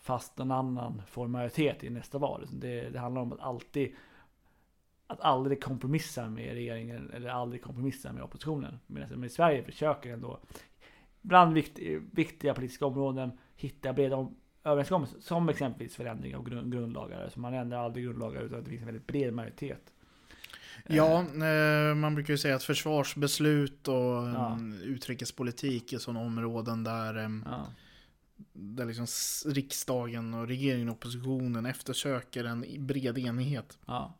fast 0.00 0.38
någon 0.38 0.50
annan 0.50 1.02
får 1.06 1.28
majoritet 1.28 1.84
i 1.84 1.90
nästa 1.90 2.18
val. 2.18 2.46
Det, 2.52 2.90
det 2.90 2.98
handlar 2.98 3.22
om 3.22 3.32
att 3.32 3.40
alltid 3.40 3.94
att 5.06 5.20
aldrig 5.20 5.62
kompromissa 5.62 6.28
med 6.28 6.52
regeringen 6.54 7.10
eller 7.14 7.28
aldrig 7.28 7.62
kompromissa 7.62 8.12
med 8.12 8.22
oppositionen. 8.22 8.78
Medan 8.86 9.24
i 9.24 9.28
Sverige 9.28 9.62
försöker 9.64 10.12
ändå 10.12 10.38
bland 11.22 11.54
vikt, 11.54 11.78
viktiga 12.12 12.54
politiska 12.54 12.86
områden 12.86 13.30
hitta 13.56 13.92
breda 13.92 14.16
om, 14.16 14.36
överenskommelser. 14.64 15.20
Som 15.20 15.48
exempelvis 15.48 15.96
förändring 15.96 16.36
av 16.36 16.48
grund, 16.48 16.72
grundlagar. 16.72 17.28
Så 17.28 17.40
man 17.40 17.54
ändrar 17.54 17.78
aldrig 17.84 18.04
grundlagar 18.04 18.42
utan 18.42 18.58
att 18.58 18.64
det 18.64 18.70
finns 18.70 18.80
en 18.82 18.86
väldigt 18.86 19.06
bred 19.06 19.34
majoritet. 19.34 19.92
Ja, 20.86 21.20
eh, 21.20 21.94
man 21.94 22.14
brukar 22.14 22.34
ju 22.34 22.38
säga 22.38 22.56
att 22.56 22.62
försvarsbeslut 22.62 23.88
och 23.88 23.94
Ja. 23.94 24.52
mm, 24.52 24.80
utrikespolitik 24.82 25.92
är 25.92 25.98
sådana 25.98 26.20
områden 26.20 26.84
där, 26.84 27.14
Ja. 27.44 27.66
Där 28.52 28.84
liksom 28.86 29.06
riksdagen 29.52 30.34
och 30.34 30.46
regeringen 30.48 30.88
och 30.88 30.94
oppositionen 30.94 31.66
eftersöker 31.66 32.44
en 32.44 32.86
bred 32.86 33.18
enighet. 33.18 33.78
Ja. 33.86 34.16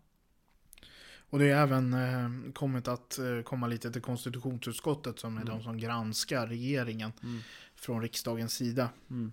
Och 1.19 1.39
det 1.39 1.51
är 1.51 1.57
även 1.63 1.93
eh, 1.95 2.53
kommit 2.53 2.89
att 2.89 3.19
eh, 3.19 3.43
komma 3.45 3.67
lite 3.67 3.93
till 3.93 4.03
konstitutionsutskottet 4.03 5.19
som 5.19 5.37
är 5.37 5.43
Mm. 5.43 5.55
de 5.55 5.63
som 5.63 5.79
granskar 5.79 6.47
regeringen 6.47 7.13
Mm. 7.23 7.41
från 7.75 8.03
riksdagens 8.03 8.53
sida. 8.55 8.89
Mm. 9.11 9.33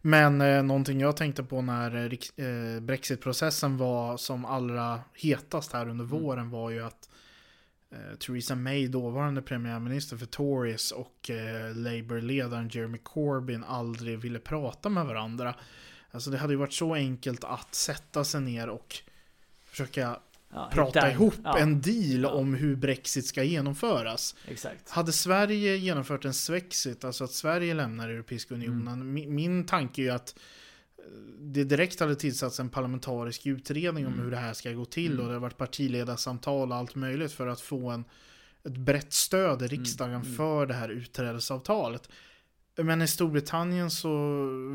Men 0.00 0.40
eh, 0.40 0.62
någonting 0.62 1.00
jag 1.00 1.16
tänkte 1.16 1.42
på 1.44 1.62
när 1.62 1.94
eh, 1.96 2.46
eh, 2.46 2.80
Brexit-processen 2.80 3.76
var 3.76 4.16
som 4.16 4.44
allra 4.44 5.00
hetast 5.14 5.72
här 5.72 5.88
under 5.88 6.04
Mm. 6.04 6.18
våren 6.22 6.50
var 6.50 6.70
ju 6.70 6.82
att 6.84 7.08
eh, 7.92 8.16
Theresa 8.18 8.54
May, 8.54 8.86
dåvarande 8.88 9.42
premiärminister 9.42 10.16
för 10.16 10.26
Tories 10.26 10.90
och 10.92 11.30
eh, 11.30 11.76
Labour-ledaren 11.76 12.68
Jeremy 12.72 12.98
Corbyn 12.98 13.64
aldrig 13.64 14.18
ville 14.18 14.38
prata 14.38 14.88
med 14.88 15.06
varandra. 15.06 15.54
Alltså 16.10 16.30
det 16.30 16.38
hade 16.38 16.52
ju 16.52 16.58
varit 16.58 16.72
så 16.72 16.94
enkelt 16.94 17.44
att 17.44 17.74
sätta 17.74 18.24
sig 18.24 18.40
ner 18.40 18.68
och 18.68 18.96
försöka 19.64 20.18
Ja, 20.54 20.70
prata 20.72 20.98
hitta 21.00 21.06
en- 21.06 21.12
ihop 21.12 21.34
ja, 21.44 21.58
en 21.58 21.80
deal 21.80 22.22
Ja. 22.22 22.28
om 22.28 22.54
hur 22.54 22.76
Brexit 22.76 23.26
ska 23.26 23.42
genomföras. 23.42 24.34
Exakt. 24.48 24.90
Hade 24.90 25.12
Sverige 25.12 25.76
genomfört 25.76 26.24
en 26.24 26.34
Swexit, 26.34 27.04
alltså 27.04 27.24
att 27.24 27.30
Sverige 27.32 27.74
lämnar 27.74 28.08
Europeiska 28.08 28.54
Unionen, 28.54 28.88
Mm. 28.94 29.12
min, 29.14 29.34
min 29.34 29.64
tanke 29.66 30.02
är 30.02 30.04
ju 30.04 30.10
att 30.10 30.34
det 31.40 31.64
direkt 31.64 32.00
hade 32.00 32.14
tillsatts 32.16 32.60
en 32.60 32.68
parlamentarisk 32.68 33.46
utredning 33.46 34.06
om 34.06 34.12
Mm. 34.12 34.24
hur 34.24 34.30
det 34.30 34.36
här 34.36 34.52
ska 34.52 34.72
gå 34.72 34.84
till 34.84 35.12
Mm. 35.12 35.20
och 35.20 35.26
det 35.28 35.32
har 35.34 35.40
varit 35.40 35.56
partiledarsamtal 35.56 36.70
och 36.72 36.76
allt 36.78 36.94
möjligt 36.94 37.32
för 37.32 37.46
att 37.46 37.60
få 37.60 37.90
en, 37.90 38.04
ett 38.64 38.76
brett 38.76 39.12
stöd 39.12 39.62
i 39.62 39.66
riksdagen 39.66 40.14
Mm. 40.22 40.34
för 40.36 40.66
det 40.66 40.74
här 40.74 40.88
utträdesavtalet. 40.88 42.08
Men 42.76 43.02
i 43.02 43.06
Storbritannien 43.08 43.90
så 43.90 44.10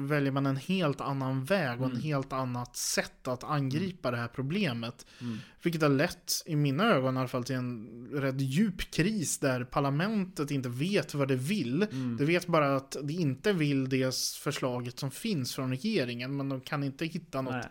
väljer 0.07 0.31
man 0.31 0.45
en 0.45 0.57
helt 0.57 1.01
annan 1.01 1.45
väg 1.45 1.79
och 1.79 1.85
en 1.85 1.91
Mm. 1.91 2.03
helt 2.03 2.33
annat 2.33 2.75
sätt 2.75 3.27
att 3.27 3.43
angripa 3.43 4.11
det 4.11 4.17
här 4.17 4.27
problemet. 4.27 5.05
Mm. 5.21 5.37
Vilket 5.63 5.81
har 5.81 5.89
lett, 5.89 6.33
i 6.45 6.55
mina 6.55 6.83
ögon 6.85 7.15
i 7.15 7.19
alla 7.19 7.27
fall, 7.27 7.43
till 7.43 7.55
en 7.55 8.07
rätt 8.13 8.41
djup 8.41 8.91
kris 8.91 9.39
där 9.39 9.63
parlamentet 9.63 10.51
inte 10.51 10.69
vet 10.69 11.13
vad 11.13 11.27
det 11.27 11.35
vill. 11.35 11.83
Mm. 11.83 12.17
Det 12.17 12.25
vet 12.25 12.47
bara 12.47 12.75
att 12.75 12.97
det 13.03 13.13
inte 13.13 13.53
vill 13.53 13.89
det 13.89 14.15
förslaget 14.15 14.99
som 14.99 15.11
finns 15.11 15.55
från 15.55 15.69
regeringen, 15.69 16.37
men 16.37 16.49
de 16.49 16.61
kan 16.61 16.83
inte 16.83 17.05
hitta 17.05 17.41
något, 17.41 17.53
Nej. 17.53 17.69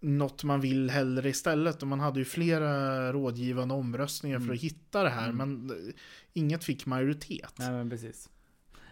något 0.00 0.44
man 0.44 0.60
vill 0.60 0.90
heller 0.90 1.26
istället. 1.26 1.82
Och 1.82 1.88
man 1.88 2.00
hade 2.00 2.18
ju 2.18 2.24
flera 2.24 3.12
rådgivande 3.12 3.74
omröstningar 3.74 4.38
för 4.38 4.44
Mm. 4.44 4.54
att 4.54 4.60
hitta 4.62 5.02
det 5.02 5.10
här, 5.10 5.28
Mm. 5.30 5.36
men 5.36 5.76
inget 6.32 6.64
fick 6.64 6.86
majoritet. 6.86 7.54
Nej 7.58 7.70
men 7.70 7.90
precis. 7.90 8.28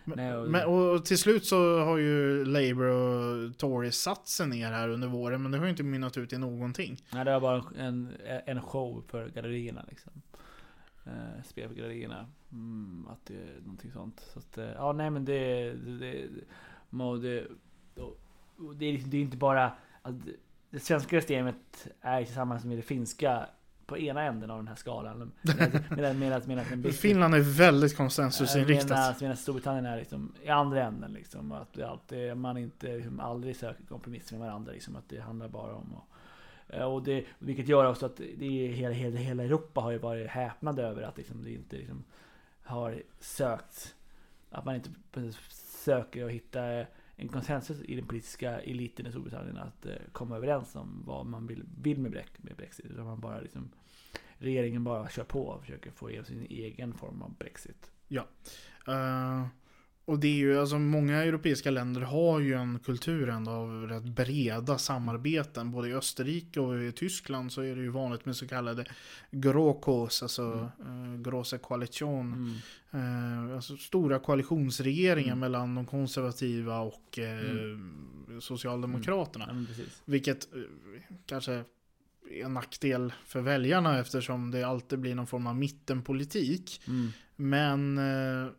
Men, 0.05 0.17
Nej, 0.17 0.35
och- 0.37 0.51
men, 0.51 0.65
och 0.67 1.05
till 1.05 1.19
slut 1.19 1.45
så 1.47 1.79
har 1.85 1.97
ju 1.99 2.45
Labour 2.45 2.87
och 2.87 3.59
Tories 3.59 3.97
satt 3.97 4.29
sig 4.29 4.47
ner 4.49 4.73
här 4.73 4.89
under 4.89 5.09
våren, 5.09 5.43
men 5.43 5.53
det 5.53 5.59
har 5.59 5.65
ju 5.65 5.71
inte 5.71 5.83
mynnat 5.83 6.17
ut 6.17 6.33
i 6.33 6.39
någonting. 6.39 6.97
Nej, 7.13 7.25
det 7.25 7.33
var 7.33 7.41
bara 7.41 7.63
en, 7.79 8.09
en 8.47 8.63
show 8.63 9.05
för 9.09 9.29
gallerierna 9.29 9.85
liksom. 9.89 10.13
Eh, 11.07 11.43
spel 11.45 11.69
för 11.69 11.75
gallerierna. 11.75 12.27
Mm, 12.53 13.07
att 13.11 13.27
det 13.27 13.35
är 13.35 13.61
någonting 13.61 13.93
sånt. 13.93 14.21
Så 14.33 14.39
att, 14.39 14.59
eh, 14.59 14.65
ja 14.73 14.93
nej 14.93 15.11
men 15.11 15.25
det... 15.25 15.73
det, 15.73 15.99
det, 15.99 16.29
det, 16.91 17.47
det, 18.79 18.87
är, 18.87 18.93
liksom- 18.93 19.11
det 19.11 19.17
är 19.17 19.21
inte 19.21 19.37
bara... 19.37 19.73
Att 20.03 20.15
det 20.71 20.79
svenska 20.81 21.21
systemet 21.21 21.89
är 22.01 22.25
tillsammans 22.25 22.65
med 22.65 22.79
det 22.79 22.83
finska 22.83 23.47
på 23.87 23.99
ena 23.99 24.23
änden 24.23 24.51
av 24.51 24.59
den 24.59 24.69
här 24.69 24.75
skalan. 24.75 25.33
Medan, 25.43 25.83
medan, 25.91 26.19
medan, 26.19 26.43
medan 26.47 26.93
Finland 26.93 27.35
är 27.35 27.41
väldigt 27.41 27.97
konsensusinriktat. 27.97 28.89
Medan, 28.89 29.15
medan 29.21 29.37
Storbritannien 29.37 29.87
är 29.87 29.97
liksom 29.97 30.33
i 30.43 30.49
andra 30.49 30.83
änden 30.83 31.13
liksom. 31.13 31.53
Att 31.53 31.81
alltid, 31.81 32.37
man 32.37 32.57
inte, 32.57 32.97
liksom, 32.97 33.21
aldrig 33.21 33.57
söker 33.57 33.85
kompromiss 33.85 34.33
med 34.33 34.41
varandra 34.41 34.73
liksom. 34.73 34.97
Att 34.97 35.09
det 35.09 35.21
handlar 35.21 35.49
bara 35.49 35.75
om 35.75 35.95
att, 35.97 36.75
eh, 36.75 36.85
och 36.85 37.03
det, 37.03 37.25
vilket 37.39 37.69
gör 37.69 37.91
också 37.91 38.07
att 38.07 38.17
det 38.17 38.69
är 38.69 38.73
hela, 38.73 38.95
hela, 38.95 39.17
hela 39.17 39.43
Europa 39.43 39.81
har 39.81 39.91
ju 39.91 39.99
varit 39.99 40.29
häpnade 40.29 40.83
över 40.83 41.03
att 41.03 41.17
liksom, 41.17 41.45
det 41.45 41.53
inte 41.53 41.77
liksom, 41.77 42.05
har 42.63 43.03
sökt 43.21 43.95
att 44.55 44.65
man 44.65 44.75
inte 44.75 44.91
söker 45.85 46.25
att 46.25 46.31
hitta 46.31 46.85
en 47.17 47.29
konsensus 47.29 47.83
i 47.83 47.95
den 47.97 48.07
politiska 48.07 48.61
eliten 48.61 49.07
i 49.07 49.11
Storbritannien 49.11 49.57
att 49.59 49.87
eh, 49.87 49.93
komma 50.13 50.37
överens 50.37 50.77
om 50.77 51.03
vad 51.07 51.27
man 51.27 51.47
vill, 51.47 51.65
vill 51.83 51.99
med, 51.99 52.13
Brex- 52.13 52.39
med 52.43 52.57
Brexit. 52.57 52.87
Utan 52.87 53.05
man 53.05 53.21
bara 53.21 53.41
liksom, 53.41 53.71
regeringen 54.39 54.85
bara 54.85 55.09
kör 55.09 55.25
på 55.25 55.47
och 55.47 55.61
försöker 55.61 55.91
få 55.91 56.11
igenom 56.11 56.27
sin 56.27 56.47
egen 56.51 56.95
form 56.95 57.23
av 57.23 57.35
Brexit. 57.37 57.91
Eh, 58.87 59.47
och 60.07 60.19
det 60.19 60.29
är 60.29 60.35
ju, 60.37 60.61
alltså 60.61 60.79
många 60.79 61.23
europeiska 61.25 61.71
länder 61.71 62.01
har 62.01 62.41
ju 62.41 62.55
en 62.55 62.79
kultur 62.79 63.29
ändå 63.29 63.51
av 63.51 63.87
rätt 63.89 64.05
breda 64.05 64.79
samarbeten. 64.79 65.71
Både 65.71 65.89
i 65.89 65.95
Österrike 65.95 66.61
och 66.61 66.83
i 66.83 66.93
Tyskland 66.93 67.53
så 67.53 67.61
är 67.61 67.77
det 67.77 67.83
ju 67.83 67.89
vanligt 67.89 68.25
med 68.25 68.37
så 68.37 68.49
kallade 68.49 68.85
GROKOS, 69.31 70.23
alltså 70.23 70.71
mm. 70.81 71.15
eh, 71.15 71.21
Große 71.21 71.59
Koalition. 71.59 72.33
Mm. 72.93 73.49
Eh, 73.49 73.55
alltså 73.55 73.77
stora 73.77 74.19
koalitionsregeringar 74.19 75.33
Mm. 75.35 75.41
mellan 75.41 75.75
de 75.75 75.87
konservativa 75.87 76.81
och 76.81 77.19
eh, 77.19 77.79
Socialdemokraterna. 78.41 79.45
Ja, 79.49 79.55
men 79.55 79.67
precis. 79.67 80.03
Vilket 80.05 80.55
eh, 80.55 80.61
kanske 81.27 81.53
är 81.53 82.45
en 82.45 82.55
nackdel 82.55 83.13
för 83.27 83.41
väljarna 83.41 83.99
eftersom 83.99 84.51
det 84.51 84.63
alltid 84.63 84.99
blir 84.99 85.15
någon 85.15 85.27
form 85.27 85.47
av 85.47 85.57
mittenpolitik. 85.57 86.81
Mm. 86.89 87.13
Men 87.37 87.99
eh, 87.99 88.51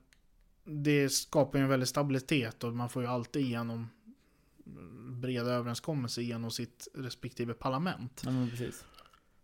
det 0.66 1.09
skapar 1.09 1.59
ju 1.59 1.63
en 1.63 1.70
väldig 1.70 1.88
stabilitet 1.88 2.63
och 2.63 2.74
man 2.74 2.89
får 2.89 3.01
ju 3.03 3.07
alltid 3.09 3.41
igenom 3.41 3.89
breda 5.09 5.51
överenskommelser 5.51 6.22
genom 6.22 6.51
sitt 6.51 6.88
respektive 6.93 7.53
parlament. 7.53 8.22
Ja, 8.26 8.32
men. 8.32 8.49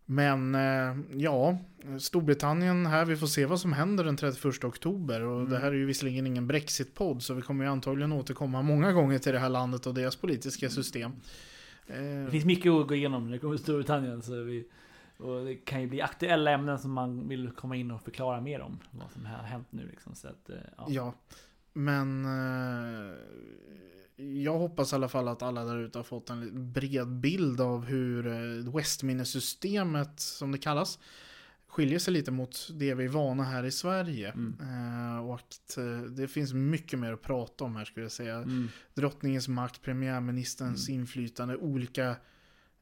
Men 0.04 0.54
eh, 0.54 0.96
ja, 1.20 1.58
Storbritannien 2.00 2.86
här, 2.86 3.04
vi 3.04 3.16
får 3.16 3.26
se 3.26 3.46
vad 3.46 3.60
som 3.60 3.72
händer 3.72 4.04
den 4.04 4.16
31 4.16 4.64
oktober. 4.64 5.20
Och 5.22 5.38
Mm. 5.38 5.50
det 5.50 5.58
här 5.58 5.66
är 5.68 5.72
ju 5.72 5.86
visserligen 5.86 6.26
ingen 6.26 6.46
Brexit-podd 6.46 7.22
så 7.22 7.34
vi 7.34 7.42
kommer 7.42 7.64
ju 7.64 7.70
antagligen 7.70 8.12
återkomma 8.12 8.62
många 8.62 8.92
gånger 8.92 9.18
till 9.18 9.32
det 9.32 9.38
här 9.38 9.48
landet 9.48 9.86
och 9.86 9.94
deras 9.94 10.16
politiska 10.16 10.70
system. 10.70 11.12
Det 11.86 12.24
Eh, 12.24 12.30
finns 12.30 12.44
mycket 12.44 12.72
att 12.72 12.88
gå 12.88 12.94
igenom 12.94 13.24
när 13.24 13.32
det 13.32 13.38
kommer 13.38 13.56
till 13.56 13.62
Storbritannien. 13.62 14.22
Så 14.22 14.42
vi, 14.42 14.64
och 15.22 15.44
det 15.44 15.54
kan 15.54 15.80
ju 15.80 15.86
bli 15.88 16.00
aktuella 16.00 16.50
ämnen 16.50 16.78
som 16.78 16.92
man 16.92 17.28
vill 17.28 17.50
komma 17.50 17.76
in 17.76 17.90
och 17.90 18.02
förklara 18.02 18.40
mer 18.40 18.60
om. 18.60 18.78
Vad 18.90 19.10
som 19.12 19.26
har 19.26 19.42
hänt 19.42 19.66
nu 19.70 19.86
liksom. 19.86 20.14
Så 20.14 20.28
att, 20.28 20.50
eh, 20.50 20.56
ja. 20.76 20.86
Ja, 20.88 21.14
men 21.72 22.24
eh, 22.24 23.16
jag 24.16 24.58
hoppas 24.58 24.92
i 24.92 24.96
alla 24.96 25.08
fall 25.08 25.28
att 25.28 25.42
alla 25.42 25.64
där 25.64 25.76
ute 25.78 25.98
har 25.98 26.02
fått 26.04 26.30
en 26.30 26.72
bred 26.72 27.08
bild 27.08 27.60
av 27.60 27.84
hur 27.84 28.26
eh, 28.26 28.74
Westminster-systemet, 28.74 30.20
som 30.20 30.52
det 30.52 30.58
kallas, 30.58 30.98
skiljer 31.66 31.98
sig 31.98 32.12
lite 32.12 32.30
mot 32.30 32.68
det 32.72 32.94
vi 32.94 33.04
är 33.04 33.08
vana 33.08 33.42
här 33.42 33.64
i 33.64 33.70
Sverige. 33.70 34.30
Mm. 34.30 34.56
Eh, 34.60 35.26
och 35.26 35.34
att 35.34 35.76
eh, 35.78 36.00
det 36.02 36.28
finns 36.28 36.52
mycket 36.52 36.98
mer 36.98 37.12
att 37.12 37.22
prata 37.22 37.64
om 37.64 37.76
här 37.76 37.84
skulle 37.84 38.04
jag 38.04 38.12
säga. 38.12 38.36
Mm. 38.36 38.68
Drottningens 38.94 39.48
makt, 39.48 39.82
premiärministerns 39.82 40.88
Mm. 40.88 41.00
inflytande, 41.00 41.56
olika 41.56 42.16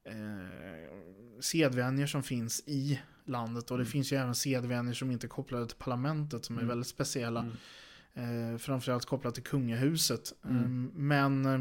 eh, 0.04 1.40
sedvänjor 1.40 2.06
som 2.06 2.22
finns 2.22 2.62
i 2.66 3.00
landet. 3.24 3.70
Och 3.70 3.76
det 3.76 3.82
Mm. 3.82 3.90
finns 3.92 4.12
ju 4.12 4.16
även 4.16 4.34
sedvänjor 4.34 4.92
som 4.92 5.10
inte 5.10 5.26
är 5.26 5.28
kopplade 5.28 5.66
till 5.66 5.76
parlamentet 5.76 6.44
som 6.44 6.56
är 6.56 6.60
Mm. 6.60 6.68
väldigt 6.68 6.86
speciella. 6.88 7.40
Mm. 8.14 8.52
Eh, 8.52 8.58
framförallt 8.58 9.04
kopplat 9.04 9.34
till 9.34 9.42
kungahuset. 9.42 10.32
Mm. 10.44 10.56
Eh, 10.62 10.98
men 11.00 11.46
eh, 11.46 11.60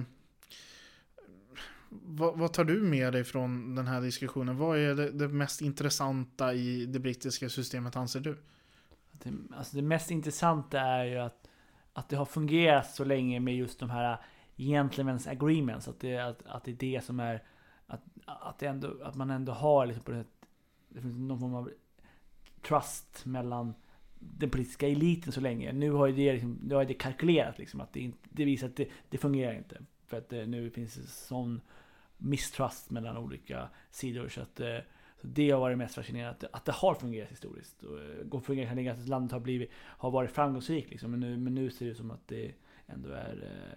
vad, 1.90 2.38
vad 2.40 2.54
tar 2.54 2.64
du 2.64 2.82
med 2.82 3.14
dig 3.14 3.24
från 3.24 3.76
den 3.76 3.88
här 3.88 4.02
diskussionen? 4.02 4.58
Vad 4.58 4.78
är 4.78 4.96
det, 4.96 5.12
det 5.12 5.28
mest 5.28 5.62
intressanta 5.62 6.54
i 6.54 6.86
det 6.86 7.00
brittiska 7.00 7.50
systemet 7.50 7.96
anser 7.96 8.20
du? 8.20 8.38
Det, 9.12 9.34
alltså 9.56 9.76
det 9.76 9.82
mest 9.82 10.12
intressanta 10.12 10.80
är 10.82 11.06
ju 11.06 11.18
att, 11.18 11.48
att 11.94 12.10
det 12.10 12.16
har 12.16 12.26
fungerat 12.26 12.92
så 12.92 13.04
länge 13.04 13.40
med 13.40 13.56
just 13.56 13.80
de 13.80 13.90
här 13.90 14.18
gentlemen's 14.56 15.30
agreements. 15.30 15.88
Att 15.88 16.00
det, 16.00 16.18
att, 16.18 16.46
att 16.46 16.64
det 16.64 16.72
är 16.72 16.76
det 16.76 17.06
som 17.06 17.20
är 17.20 17.44
att, 17.90 18.02
att, 18.26 18.60
det 18.60 18.66
ändå, 18.66 19.04
att 19.04 19.16
man 19.16 19.30
ändå 19.30 19.52
har 19.52 19.86
liksom 19.86 20.04
på 20.04 20.12
det, 20.12 20.26
det 20.90 21.02
finns 21.02 21.18
någon 21.18 21.40
form 21.40 21.56
av 21.56 21.72
trust 22.62 23.26
mellan 23.26 23.74
den 24.20 24.50
politiska 24.50 24.88
eliten 24.88 25.34
så 25.34 25.42
länge. 25.42 25.74
Nu 25.74 25.92
har 25.92 26.08
ju 26.08 26.16
det, 26.16 26.34
liksom, 26.34 26.60
nu 26.64 26.76
har 26.76 26.86
det 26.86 26.94
kalkylerat 26.94 27.60
liksom 27.60 27.82
att 27.82 27.94
det, 27.94 28.00
inte, 28.00 28.18
det 28.30 28.46
visar 28.46 28.68
att 28.68 28.76
det, 28.76 28.90
det 29.10 29.18
fungerar 29.18 29.54
inte. 29.54 29.82
För 30.06 30.18
att 30.18 30.30
det, 30.30 30.46
nu 30.46 30.70
finns 30.70 30.96
det 30.96 31.08
sån 31.08 31.62
misstrust 32.18 32.90
mellan 32.90 33.18
olika 33.18 33.70
sidor. 33.92 34.30
Så 34.30 34.42
att 34.42 34.60
eh, 34.60 34.78
så 35.22 35.28
det 35.28 35.52
har 35.52 35.60
varit 35.60 35.78
mest 35.78 35.96
fascinerande, 35.96 36.32
att 36.32 36.40
det, 36.40 36.50
att 36.52 36.66
det 36.66 36.72
har 36.72 36.96
fungerat 36.96 37.30
historiskt. 37.30 37.84
Och 37.84 38.00
eh, 38.34 38.42
fungerar 38.42 38.76
kan 38.76 38.88
att 38.88 39.08
landet 39.08 39.32
har, 39.32 39.40
blivit, 39.40 39.72
har 39.76 40.12
varit 40.12 40.32
framgångsrikt. 40.32 40.90
Liksom. 40.90 41.12
Men, 41.12 41.20
nu, 41.20 41.38
men 41.38 41.56
nu 41.56 41.70
ser 41.72 41.86
det 41.86 41.92
ut 41.92 41.98
som 41.98 42.12
att 42.12 42.28
det 42.28 42.54
ändå 42.88 43.10
är, 43.10 43.68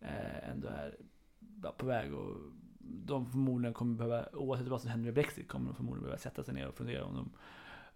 eh, 0.00 0.50
ändå 0.50 0.68
är 0.68 0.94
på 1.76 1.86
väg. 1.86 2.12
att 2.12 2.36
de 2.88 3.30
förmodligen 3.30 3.74
kommer 3.74 3.94
behöva, 3.94 4.28
oavsett 4.32 4.68
vad 4.68 4.80
som 4.80 4.90
händer 4.90 5.04
med 5.04 5.14
Brexit, 5.14 5.48
kommer 5.48 5.66
de 5.66 5.74
förmodligen 5.74 6.02
behöva 6.02 6.18
sätta 6.18 6.44
sig 6.44 6.54
ner 6.54 6.68
och 6.68 6.74
fundera 6.74 7.04
om 7.04 7.14
de, 7.14 7.30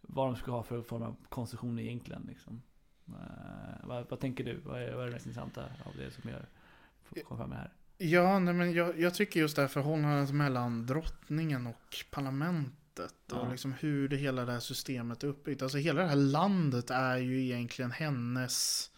vad 0.00 0.28
de 0.28 0.36
ska 0.36 0.50
ha 0.50 0.62
för 0.62 0.82
form 0.82 1.02
av 1.02 1.16
konstitution 1.28 1.78
egentligen. 1.78 2.22
Liksom. 2.28 2.62
Eh, 3.08 3.88
vad, 3.88 4.10
vad 4.10 4.20
tänker 4.20 4.44
du? 4.44 4.60
Vad 4.64 4.82
är, 4.82 4.94
vad 4.94 5.02
är 5.02 5.06
det 5.06 5.12
mest 5.12 5.26
intressanta 5.26 5.64
av 5.64 5.96
det 5.96 6.10
som 6.10 6.30
jag 6.30 7.24
kom 7.24 7.36
fram 7.36 7.48
med 7.48 7.58
här? 7.58 7.72
Ja, 8.02 8.38
nej, 8.38 8.54
men 8.54 8.72
jag, 8.72 9.00
jag 9.00 9.14
tycker 9.14 9.40
just 9.40 9.56
det 9.56 9.62
här 9.62 9.68
förhållandet 9.68 10.34
mellan 10.34 10.86
drottningen 10.86 11.66
och 11.66 12.04
parlamentet. 12.10 13.14
Ja. 13.26 13.36
Och 13.36 13.50
liksom 13.50 13.72
hur 13.72 14.08
det 14.08 14.16
hela 14.16 14.44
det 14.44 14.52
här 14.52 14.60
systemet 14.60 15.22
är 15.22 15.28
uppbyggt. 15.28 15.62
Alltså 15.62 15.78
hela 15.78 16.02
det 16.02 16.08
här 16.08 16.16
landet 16.16 16.90
är 16.90 17.16
ju 17.16 17.42
egentligen 17.42 17.90
hennes, 17.90 18.90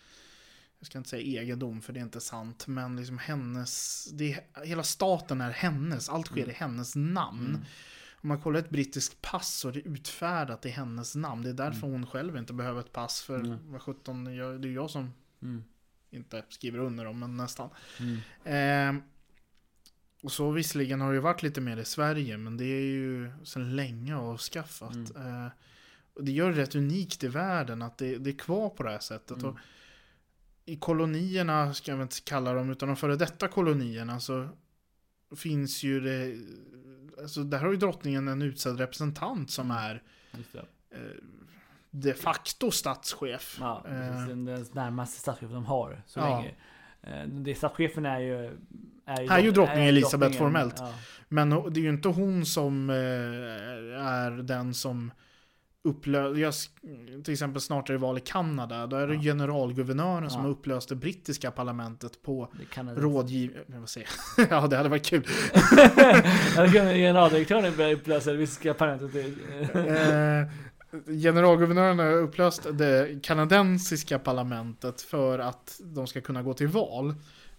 jag 0.83 0.87
ska 0.87 0.99
inte 0.99 1.11
säga 1.11 1.43
egendom 1.43 1.83
för 1.83 1.93
det 1.93 2.01
är 2.01 2.03
inte 2.03 2.21
sant, 2.21 2.67
men 2.67 2.97
liksom 2.97 3.19
hennes, 3.19 4.05
det, 4.13 4.33
är- 4.33 4.65
hela 4.65 4.83
staten 4.83 5.41
är 5.41 5.51
hennes, 5.51 6.09
allt 6.09 6.27
sker 6.27 6.37
Mm. 6.43 6.51
i 6.51 6.55
hennes 6.55 6.97
namn. 6.97 7.47
Mm. 7.49 7.61
Om 8.23 8.29
man 8.29 8.41
kollar 8.41 8.61
ett 8.61 8.71
brittiskt 8.71 9.23
pass 9.23 9.55
så 9.55 9.69
är 9.69 9.73
det 9.73 9.81
utfärdat 9.81 10.67
i 10.67 10.69
hennes 10.69 11.15
namn. 11.17 11.43
Det 11.43 11.49
är 11.49 11.55
därför 11.55 11.87
hon 11.87 12.07
själv 12.07 12.37
inte 12.37 12.53
behöver 12.53 12.81
ett 12.81 12.93
pass. 12.93 13.23
För 13.23 13.41
Mm. 13.41 13.59
vad 13.73 13.83
17, 13.83 14.35
jag, 14.37 14.63
det 14.63 14.69
är 14.69 14.73
jag 14.73 14.91
som 14.91 15.13
Mm. 15.43 15.65
inte 16.11 16.45
skriver 16.49 16.79
under 16.79 17.05
dem, 17.05 17.19
men 17.19 17.37
nästan. 17.37 17.71
Mm. 18.45 18.99
Eh, 18.99 19.03
och 20.23 20.33
så 20.33 20.51
visserligen 20.51 21.01
har 21.01 21.09
det 21.09 21.15
ju 21.15 21.21
varit 21.21 21.43
lite 21.43 21.61
mer 21.61 21.77
i 21.77 21.85
Sverige, 21.85 22.39
men 22.39 22.57
det 22.57 22.65
är 22.65 22.81
ju 22.81 23.33
sedan 23.45 23.77
länge 23.77 24.17
avskaffat. 24.17 24.95
Mm. 24.95 25.45
Eh, 25.45 25.51
och 26.15 26.25
det 26.25 26.33
gör 26.33 26.51
det 26.53 26.57
rätt 26.63 26.75
unikt 26.75 27.25
i 27.25 27.29
världen 27.29 27.83
att 27.83 27.99
det, 27.99 28.19
det 28.19 28.31
är 28.31 28.39
kvar 28.39 28.71
på 28.71 28.83
det 28.83 28.91
här 28.91 28.99
sättet. 28.99 29.37
Mm. 29.37 29.49
Och 29.51 29.57
I 30.65 30.77
kolonierna, 30.77 31.75
ska 31.75 31.93
jag 31.93 32.03
inte 32.03 32.17
kalla 32.25 32.53
dem, 32.55 32.71
utan 32.71 32.89
de 32.89 32.97
före 32.97 33.17
detta 33.17 33.49
kolonierna 33.49 34.21
så 34.21 34.49
finns 35.37 35.83
ju 35.83 36.01
det... 36.01 36.37
Alltså 37.23 37.43
där 37.45 37.59
har 37.59 37.71
ju 37.71 37.77
drottningen 37.77 38.29
en 38.29 38.43
utsedd 38.43 38.79
representant 38.79 39.51
som 39.51 39.71
Mm. 39.71 39.77
är 39.85 40.03
eh, 40.91 40.99
de 41.91 42.15
facto 42.15 42.71
statschef. 42.71 43.57
Ja, 43.61 43.85
Eh, 43.89 44.09
precis. 44.09 44.29
Den, 44.29 44.45
den 44.45 44.67
närmaste 44.73 45.21
statschefen 45.21 45.55
de 45.55 45.65
har 45.67 46.03
så 46.07 46.21
Ja. 46.21 46.37
länge. 46.37 46.55
Eh, 47.03 47.29
Det 47.29 47.55
statschefen 47.55 48.07
är 48.07 48.19
ju... 48.21 48.59
Är 49.07 49.23
ju, 49.23 49.29
Är 49.29 49.39
ju 49.39 49.51
drottning 49.51 49.85
Elisabeth 49.87 50.39
formellt. 50.39 50.75
Ja. 50.79 50.95
Men 51.29 51.51
det 51.51 51.81
är 51.81 51.83
ju 51.83 51.89
inte 51.89 52.09
hon 52.09 52.47
som 52.47 52.91
eh, 52.91 52.97
är 54.07 54.31
den 54.43 54.75
som 54.75 55.13
upplöser, 55.85 57.23
till 57.23 57.33
exempel 57.33 57.61
snart 57.61 57.89
är 57.89 57.93
det 57.93 57.99
val 57.99 58.19
i 58.19 58.21
Kanada, 58.21 58.87
då 58.87 58.97
är 58.97 59.07
det 59.07 59.15
Ja. 59.15 59.21
generalguvernören 59.23 60.31
som 60.31 60.41
Ja. 60.41 60.45
har 60.47 60.51
upplöst 60.51 60.89
det 60.89 60.95
brittiska 60.95 61.51
parlamentet 61.51 62.23
på 62.23 62.49
rådgiv... 62.97 63.59
Vad 63.67 63.89
säger 63.89 64.09
jag? 64.37 64.47
ja, 64.51 64.67
det 64.67 64.77
hade 64.77 64.89
varit 64.89 65.07
kul. 65.07 65.23
Generaldirektören 66.73 67.77
börja 67.77 67.95
upplösa 67.95 68.33
det 68.33 68.39
ryska 68.39 68.75
parlamentet. 68.75 69.27
Eh, 69.75 71.13
generalguvernören 71.23 71.99
har 71.99 72.13
upplöst 72.13 72.67
det 72.73 73.23
kanadensiska 73.23 74.19
parlamentet 74.19 75.01
för 75.03 75.39
att 75.39 75.81
de 75.85 76.07
ska 76.07 76.21
kunna 76.21 76.43
gå 76.43 76.55
till 76.55 76.69
val. 76.69 77.15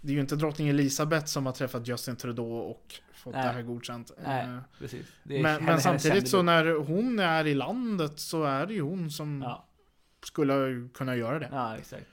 Det 0.06 0.12
är 0.12 0.14
ju 0.14 0.22
inte 0.22 0.36
drottning 0.36 0.70
Elisabeth 0.70 1.26
som 1.26 1.46
har 1.46 1.54
träffat 1.54 1.88
Justin 1.88 2.16
Trudeau 2.16 2.46
och 2.58 2.94
fått 3.14 3.34
Nej. 3.34 3.44
det 3.44 3.50
här 3.54 3.62
godkänt. 3.62 4.12
Nej, 4.26 4.46
Eh, 4.46 4.58
precis. 4.80 5.08
Men, 5.24 5.36
henne- 5.46 5.58
men 5.60 5.68
hennes 5.68 5.84
samtidigt 5.84 6.28
så 6.30 6.42
när 6.42 6.66
hon 6.86 7.20
är 7.20 7.48
i 7.48 7.54
landet 7.54 8.20
så 8.20 8.44
är 8.44 8.66
det 8.66 8.74
ju 8.74 8.82
hon 8.82 9.12
som 9.12 9.42
Ja, 9.42 9.66
skulle 10.26 10.88
kunna 10.94 11.16
göra 11.16 11.40
det. 11.40 11.50
ja 11.52 11.78
exakt. 11.78 12.06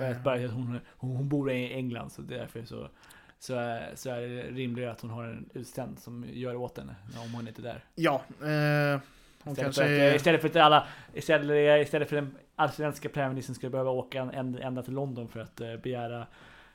Eh, 0.00 0.22
Bara, 0.22 0.44
att 0.44 0.50
hon, 0.50 0.80
hon, 0.96 1.16
hon 1.16 1.28
bor 1.28 1.50
i 1.50 1.72
England 1.74 2.10
så 2.12 2.22
därför 2.22 2.64
så, 2.64 2.88
så, 3.38 3.54
är, 3.54 3.92
så 3.94 4.10
är 4.10 4.20
det 4.20 4.42
rimligare 4.42 4.92
att 4.92 5.00
hon 5.00 5.10
har 5.10 5.24
en 5.24 5.48
utständ 5.54 5.98
som 5.98 6.24
gör 6.32 6.54
åt 6.56 6.78
henne 6.78 6.94
om 7.24 7.34
hon 7.34 7.48
inte 7.48 7.60
är 7.60 7.62
där. 7.62 7.84
Ja, 7.94 8.14
eh, 8.42 9.00
hon 9.42 9.52
Istället 9.52 9.58
kanske 9.58 9.82
för, 9.82 9.94
att, 9.94 10.12
är, 10.12 10.14
istället 10.14 10.40
för 10.40 10.48
att 10.48 10.56
alla, 10.56 10.86
istället, 11.14 11.86
istället 11.86 12.08
för 12.08 12.16
den 12.16 12.34
allsvenska 12.56 13.08
premiärministern 13.08 13.54
skulle 13.54 13.70
behöva 13.70 13.90
åka 13.90 14.20
ända 14.60 14.82
till 14.82 14.94
London 14.94 15.28
för 15.28 15.40
att 15.40 15.60
eh, 15.60 15.76
begära 15.76 16.26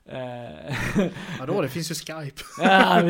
Vadå, 1.40 1.62
det 1.62 1.70
finns 1.70 1.92
ju 1.92 1.96
Skype. 1.96 2.42
ja. 2.60 3.02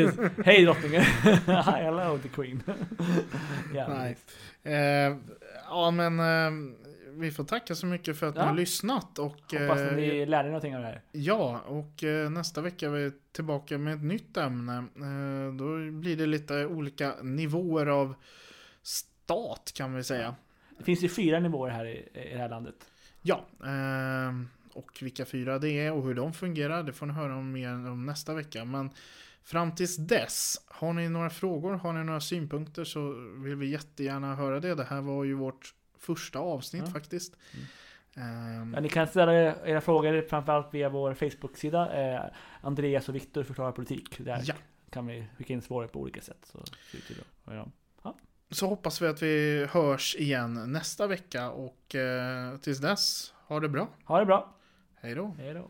Hej 0.46 0.64
drottningen! 0.66 1.02
Hi, 1.02 1.44
hello 1.84 2.18
the 2.18 2.30
queen! 2.30 2.64
ja, 3.74 3.88
Nej. 3.88 4.18
Eh, 4.64 5.18
ja, 5.70 5.91
men 5.91 6.20
eh, 6.20 6.76
vi 7.16 7.32
får 7.32 7.44
tacka 7.44 7.76
så 7.76 7.86
mycket 7.86 8.18
för 8.18 8.28
att 8.28 8.36
ni 8.36 8.41
Ja. 8.41 8.46
har 8.48 8.56
lyssnat. 8.56 9.20
Och, 9.20 9.36
Hoppas 9.52 9.80
eh, 9.80 9.96
ni 9.96 10.26
lärde 10.26 10.48
er 10.48 10.52
någonting 10.52 10.76
av 10.76 10.82
det 10.82 10.88
här. 10.88 11.02
Ja, 11.12 11.60
och 11.68 12.04
eh, 12.04 12.30
nästa 12.30 12.62
vecka 12.62 12.86
är 12.86 12.89
vi 12.89 13.12
tillbaka 13.32 13.78
med 13.78 13.94
ett 13.94 14.04
nytt 14.04 14.38
ämne. 14.38 14.78
Eh, 14.78 15.54
då 15.56 15.91
blir 15.91 16.18
det 16.18 16.26
lite 16.26 16.66
olika 16.66 17.14
nivåer 17.22 17.86
av 17.86 18.16
stat 18.84 19.72
kan 19.76 19.94
vi 19.96 20.04
säga. 20.04 20.36
Det 20.78 20.84
finns 20.84 21.04
ju 21.04 21.10
fyra 21.10 21.39
nivåer 21.39 21.70
här 21.72 21.86
i, 21.86 22.10
i 22.14 22.30
det 22.34 22.38
här 22.39 22.50
landet. 22.50 22.76
Ja, 23.22 23.46
eh, 23.64 24.32
och 24.76 25.00
vilka 25.02 25.26
fyra 25.26 25.60
det 25.60 25.70
är 25.70 25.92
och 25.94 26.04
hur 26.04 26.14
de 26.14 26.34
fungerar, 26.34 26.84
det 26.84 26.94
får 26.94 27.06
ni 27.06 27.14
höra 27.14 27.36
om 27.36 27.52
mer 27.52 27.70
om 27.74 28.06
nästa 28.06 28.34
vecka. 28.34 28.66
Men 28.66 28.90
fram 29.44 29.76
tills 29.76 29.98
dess, 29.98 30.62
har 30.68 30.94
ni 30.94 31.10
några 31.10 31.30
frågor, 31.30 31.74
har 31.74 31.94
ni 31.94 32.04
några 32.04 32.22
synpunkter 32.22 32.84
så 32.84 33.12
vill 33.38 33.56
vi 33.56 33.68
jättegärna 33.70 34.36
höra 34.36 34.60
det. 34.60 34.76
Det 34.76 34.84
här 34.84 35.02
var 35.02 35.24
ju 35.24 35.34
vårt 35.34 35.74
första 35.98 36.40
avsnitt 36.40 36.84
Ja. 36.86 36.92
faktiskt. 36.92 37.36
Ehm, 38.16 38.74
Ja, 38.74 38.82
ni 38.82 38.90
kan 38.90 39.08
ställa 39.08 39.34
era 39.66 39.82
frågor 39.82 40.22
framförallt 40.30 40.74
via 40.74 40.90
vår 40.90 41.14
Facebook-sida. 41.14 41.94
Eh, 41.94 42.22
Andreas 42.62 43.10
och 43.10 43.16
Viktor 43.16 43.44
förklarar 43.44 43.72
politik. 43.72 44.18
Där 44.20 44.42
Ja. 44.46 44.54
kan 44.90 45.08
vi 45.08 45.28
skicka 45.38 45.54
in 45.54 45.62
svaren 45.62 45.90
på 45.90 46.00
olika 46.02 46.22
sätt. 46.22 46.52
Så 46.52 46.64
om. 47.46 47.72
Så 48.50 48.68
hoppas 48.68 49.02
vi 49.02 49.08
att 49.08 49.22
vi 49.22 49.66
hörs 49.72 50.16
igen 50.16 50.72
nästa 50.72 51.08
vecka 51.08 51.50
och 51.52 51.96
eh, 51.96 52.58
tills 52.58 52.80
dess, 52.80 53.34
ha 53.48 53.60
det 53.60 53.70
bra. 53.70 53.88
Ha 54.06 54.20
det 54.20 54.26
bra. 54.26 54.56
Hej 55.04 55.16
då. 55.16 55.36
Hej 55.38 55.54
då. 55.54 55.70